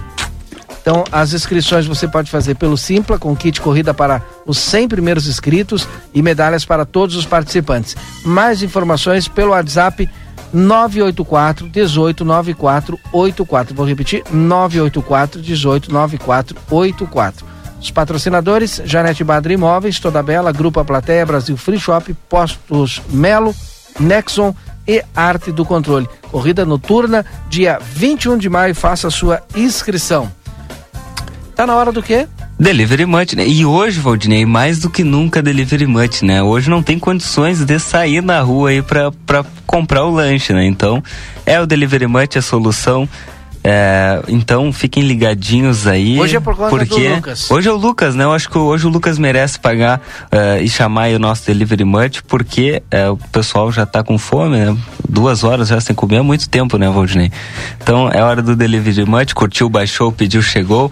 Então, 0.85 1.03
as 1.11 1.33
inscrições 1.33 1.87
você 1.87 2.07
pode 2.07 2.29
fazer 2.29 2.53
pelo 2.53 2.77
Simpla, 2.77 3.17
com 3.17 3.35
kit 3.35 3.59
corrida 3.59 3.91
para 3.91 4.21
os 4.45 4.59
100 4.59 4.87
primeiros 4.87 5.27
inscritos 5.27 5.87
e 6.13 6.21
medalhas 6.21 6.63
para 6.63 6.85
todos 6.85 7.15
os 7.15 7.25
participantes. 7.25 7.95
Mais 8.23 8.61
informações 8.61 9.27
pelo 9.27 9.49
WhatsApp 9.49 10.07
984 10.53 11.65
1894 11.65 12.99
84. 13.11 13.75
Vou 13.75 13.83
repetir: 13.83 14.23
984 14.31 15.41
1894 15.41 16.55
84. 16.69 17.45
Os 17.81 17.89
patrocinadores: 17.89 18.79
Janete 18.85 19.23
Badri 19.23 19.55
Imóveis, 19.55 19.99
Toda 19.99 20.21
Bela, 20.21 20.51
Grupo 20.51 20.85
Plateia, 20.85 21.25
Brasil 21.25 21.57
Free 21.57 21.79
Shop, 21.79 22.13
Postos 22.29 23.01
Melo, 23.09 23.55
Nexon 23.99 24.53
e 24.87 25.03
Arte 25.15 25.51
do 25.51 25.65
Controle. 25.65 26.07
Corrida 26.29 26.63
noturna, 26.63 27.25
dia 27.49 27.79
21 27.81 28.37
de 28.37 28.49
maio. 28.51 28.75
Faça 28.75 29.09
sua 29.09 29.41
inscrição. 29.55 30.31
Tá 31.55 31.65
na 31.65 31.75
hora 31.75 31.91
do 31.91 32.03
quê? 32.03 32.27
Delivery 32.59 33.05
Much, 33.05 33.33
né? 33.33 33.47
E 33.47 33.65
hoje, 33.65 33.99
Valdinei, 33.99 34.45
mais 34.45 34.79
do 34.79 34.89
que 34.89 35.03
nunca 35.03 35.41
Delivery 35.41 35.87
Much, 35.87 36.21
né? 36.21 36.43
Hoje 36.43 36.69
não 36.69 36.83
tem 36.83 36.99
condições 36.99 37.63
de 37.63 37.79
sair 37.79 38.21
na 38.21 38.41
rua 38.41 38.69
aí 38.69 38.81
pra, 38.81 39.11
pra 39.25 39.45
comprar 39.65 40.05
o 40.05 40.11
lanche, 40.11 40.51
né? 40.51 40.65
Então, 40.65 41.01
é 41.45 41.59
o 41.59 41.65
Delivery 41.65 42.07
Much 42.07 42.37
a 42.37 42.41
solução. 42.41 43.07
É, 43.67 44.21
então, 44.27 44.71
fiquem 44.71 45.01
ligadinhos 45.01 45.87
aí. 45.87 46.19
Hoje 46.19 46.35
é 46.35 46.39
por 46.39 46.55
conta 46.55 46.69
do 46.69 46.77
porque 46.77 47.09
Lucas. 47.09 47.49
Hoje 47.49 47.67
é 47.67 47.71
o 47.71 47.75
Lucas, 47.75 48.13
né? 48.13 48.23
Eu 48.23 48.31
acho 48.31 48.47
que 48.47 48.57
hoje 48.59 48.85
o 48.85 48.89
Lucas 48.89 49.17
merece 49.17 49.59
pagar 49.59 49.99
eh, 50.31 50.61
e 50.61 50.69
chamar 50.69 51.03
aí 51.03 51.15
o 51.15 51.19
nosso 51.19 51.47
Delivery 51.47 51.83
Much, 51.83 52.21
porque 52.27 52.83
eh, 52.91 53.09
o 53.09 53.17
pessoal 53.17 53.71
já 53.71 53.83
tá 53.83 54.03
com 54.03 54.19
fome, 54.19 54.57
né? 54.57 54.77
Duas 55.09 55.43
horas 55.43 55.69
já 55.69 55.81
sem 55.81 55.95
comer 55.95 56.17
há 56.17 56.23
muito 56.23 56.47
tempo, 56.47 56.77
né, 56.77 56.87
Valdinei? 56.87 57.31
Então, 57.81 58.07
é 58.11 58.21
hora 58.21 58.43
do 58.43 58.55
Delivery 58.55 59.09
Much. 59.09 59.33
Curtiu, 59.33 59.67
baixou, 59.67 60.11
pediu, 60.11 60.43
chegou. 60.43 60.91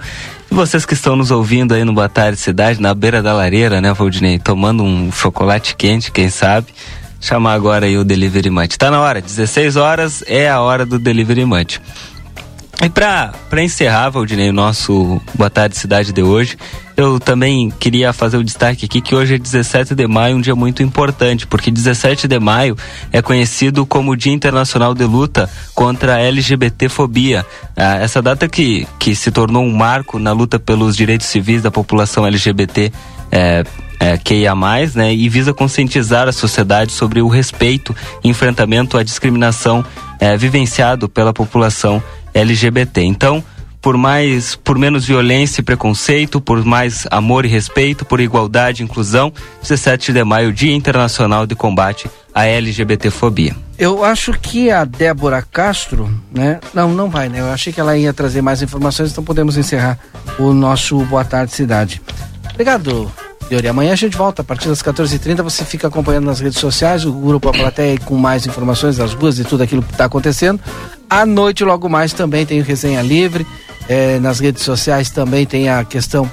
E 0.54 0.56
vocês 0.56 0.86
que 0.86 0.94
estão 0.94 1.16
nos 1.16 1.32
ouvindo 1.32 1.74
aí 1.74 1.84
no 1.84 1.94
Boa 1.94 2.08
Tarde 2.08 2.38
Cidade, 2.38 2.80
na 2.80 2.94
beira 2.94 3.24
da 3.24 3.34
lareira, 3.34 3.82
né, 3.82 3.92
Valdinei? 3.92 4.38
Tomando 4.38 4.84
um 4.84 5.12
chocolate 5.12 5.76
quente, 5.76 6.12
quem 6.12 6.30
sabe? 6.30 6.68
Chamar 7.20 7.54
agora 7.54 7.88
aí 7.88 7.98
o 7.98 8.04
Delivery 8.04 8.52
Much. 8.52 8.78
Tá 8.78 8.92
na 8.92 9.02
hora, 9.02 9.20
16 9.20 9.78
horas 9.78 10.24
é 10.28 10.48
a 10.48 10.62
hora 10.62 10.86
do 10.86 11.00
Delivery 11.00 11.44
Much. 11.44 11.82
E 12.86 12.90
para 12.90 13.64
encerrar, 13.64 14.10
Valdinei, 14.10 14.50
o 14.50 14.54
nosso 14.54 15.22
Boa 15.36 15.50
Tarde 15.50 15.78
Cidade 15.78 16.12
de 16.12 16.22
hoje, 16.22 16.58
eu 16.98 17.18
também 17.18 17.72
queria 17.72 18.12
fazer 18.12 18.36
o 18.36 18.44
destaque 18.44 18.86
aqui 18.86 19.00
que 19.00 19.16
hoje 19.16 19.36
é 19.36 19.38
17 19.38 19.96
de 19.96 20.06
maio, 20.06 20.36
um 20.36 20.42
dia 20.42 20.54
muito 20.54 20.84
importante, 20.84 21.48
porque 21.48 21.72
17 21.72 22.28
de 22.28 22.38
maio 22.40 22.76
é 23.14 23.22
conhecido 23.22 23.86
como 23.86 24.12
o 24.12 24.18
Dia 24.18 24.34
Internacional 24.34 24.94
de 24.94 25.06
Luta 25.06 25.50
contra 25.74 26.16
a 26.16 26.20
LGBTfobia. 26.20 27.46
Ah, 27.78 28.00
essa 28.00 28.22
data 28.22 28.50
que, 28.50 28.86
que 29.00 29.16
se 29.16 29.32
tornou 29.32 29.64
um 29.64 29.74
marco 29.74 30.20
na 30.20 30.34
luta 30.34 30.60
pelos 30.60 30.98
direitos 30.98 31.28
civis 31.28 31.62
da 31.62 31.72
população 31.72 32.28
LGBT 32.28 32.92
é, 33.32 33.64
é, 33.98 34.20
né, 34.94 35.14
e 35.14 35.30
visa 35.30 35.54
conscientizar 35.54 36.28
a 36.28 36.34
sociedade 36.34 36.92
sobre 36.92 37.22
o 37.22 37.30
respeito 37.30 37.96
e 38.22 38.28
enfrentamento 38.28 38.98
à 38.98 39.04
discriminação 39.04 39.86
é, 40.20 40.36
vivenciado 40.36 41.08
pela 41.08 41.32
população 41.32 42.04
LGBT. 42.34 43.02
Então, 43.02 43.44
por 43.84 43.98
mais, 43.98 44.56
por 44.56 44.78
menos 44.78 45.06
violência 45.06 45.60
e 45.60 45.64
preconceito, 45.64 46.40
por 46.40 46.64
mais 46.64 47.06
amor 47.12 47.44
e 47.44 47.50
respeito, 47.50 48.06
por 48.06 48.22
igualdade 48.22 48.82
e 48.82 48.86
inclusão, 48.86 49.32
17 49.62 50.14
de 50.14 50.24
maio, 50.24 50.54
Dia 50.54 50.74
Internacional 50.74 51.46
de 51.46 51.54
Combate 51.54 52.10
à 52.34 52.46
LGBTfobia. 52.46 53.54
Eu 53.78 54.06
acho 54.06 54.32
que 54.34 54.72
a 54.72 54.86
Débora 54.86 55.42
Castro, 55.42 56.10
né? 56.32 56.62
Não, 56.74 56.94
não 56.94 57.10
vai, 57.10 57.28
né? 57.28 57.42
Eu 57.42 57.52
achei 57.52 57.74
que 57.74 57.80
ela 57.82 57.98
ia 57.98 58.14
trazer 58.14 58.42
mais 58.42 58.62
informações, 58.62 59.12
então 59.12 59.24
podemos 59.24 59.58
encerrar 59.58 60.00
o 60.40 60.54
nosso 60.54 60.98
Boa 61.06 61.26
Tarde 61.26 61.52
Cidade. 61.52 62.02
Obrigado, 62.52 63.12
Yuri. 63.52 63.68
Amanhã 63.68 63.94
a 63.94 63.98
gente 63.98 64.16
volta 64.16 64.42
a 64.42 64.46
partir 64.46 64.70
das 64.70 64.82
14h30. 64.82 65.42
Você 65.44 65.66
fica 65.66 65.88
acompanhando 65.88 66.26
nas 66.26 66.40
redes 66.40 66.60
sociais, 66.60 67.04
o 67.04 67.12
Grupo 67.12 67.50
A 67.50 67.52
Plateia 67.52 68.00
com 68.00 68.16
mais 68.16 68.46
informações 68.48 68.98
das 68.98 69.14
ruas 69.14 69.40
e 69.40 69.44
tudo 69.44 69.64
aquilo 69.64 69.84
que 69.84 69.92
está 69.92 70.06
acontecendo. 70.06 70.60
À 71.14 71.28
noite, 71.28 71.64
logo 71.64 71.88
mais, 71.88 72.12
também 72.12 72.44
tem 72.44 72.60
o 72.60 72.64
Resenha 72.64 73.04
Livre. 73.04 73.46
É, 73.88 74.18
nas 74.20 74.40
redes 74.40 74.64
sociais 74.64 75.12
também 75.12 75.46
tem 75.46 75.70
a 75.70 75.86
questão 75.86 76.28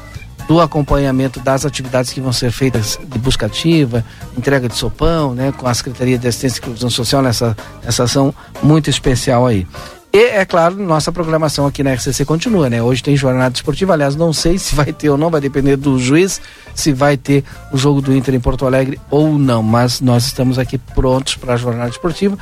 do 0.48 0.59
acompanhamento 0.59 1.39
das 1.39 1.66
atividades 1.66 2.15
que 2.15 2.19
vão 2.19 2.32
ser 2.32 2.51
feitas 2.51 2.98
de 3.05 3.19
busca 3.19 3.44
ativa, 3.44 4.02
entrega 4.39 4.70
de 4.70 4.74
sopão, 4.74 5.35
né, 5.35 5.52
com 5.52 5.66
a 5.66 5.74
Secretaria 5.74 6.16
de 6.16 6.27
Assistência 6.27 6.61
e 6.61 6.62
Inclusão 6.62 6.89
Social 6.89 7.20
nessa, 7.20 7.55
nessa 7.85 8.05
ação 8.05 8.35
muito 8.62 8.89
especial 8.89 9.47
aí. 9.47 9.66
E, 10.12 10.19
é 10.19 10.45
claro, 10.45 10.74
nossa 10.74 11.12
programação 11.12 11.66
aqui 11.66 11.85
na 11.85 11.93
RCC 11.93 12.24
continua, 12.24 12.69
né? 12.69 12.82
Hoje 12.82 13.03
tem 13.03 13.16
jornada 13.16 13.55
esportiva, 13.55 13.93
aliás, 13.93 14.16
não 14.16 14.32
sei 14.32 14.59
se 14.59 14.74
vai 14.74 14.93
ter 14.93 15.09
ou 15.09 15.16
não, 15.16 15.31
vai 15.31 15.41
depender 15.41 15.77
do 15.77 15.99
juiz, 16.01 16.41
se 16.74 16.93
vai 16.93 17.16
ter 17.16 17.45
o 17.73 17.78
jogo 17.78 18.01
do 18.01 18.15
Inter 18.15 18.35
em 18.35 18.41
Porto 18.41 18.66
Alegre 18.66 19.01
ou 19.09 19.39
não, 19.39 19.62
mas 19.62 20.01
nós 20.01 20.27
estamos 20.27 20.59
aqui 20.59 20.78
prontos 20.78 21.37
para 21.37 21.55
a 21.55 21.57
jornada 21.57 21.91
esportiva. 21.91 22.37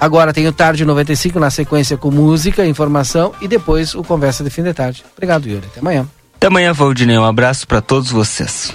Agora 0.00 0.32
tem 0.32 0.46
o 0.46 0.52
Tarde 0.52 0.82
95 0.84 1.38
na 1.38 1.50
sequência 1.50 1.96
com 1.98 2.10
música, 2.10 2.64
informação 2.64 3.34
e 3.42 3.46
depois 3.46 3.94
o 3.94 4.02
Conversa 4.02 4.42
de 4.42 4.48
Fim 4.48 4.62
de 4.62 4.72
Tarde. 4.72 5.04
Obrigado, 5.14 5.46
Yuri. 5.46 5.66
Até 5.66 5.80
amanhã. 5.80 6.08
Até 6.36 6.46
amanhã, 6.46 6.72
Valdinei. 6.72 7.18
Um 7.18 7.24
abraço 7.24 7.68
para 7.68 7.82
todos 7.82 8.10
vocês. 8.10 8.72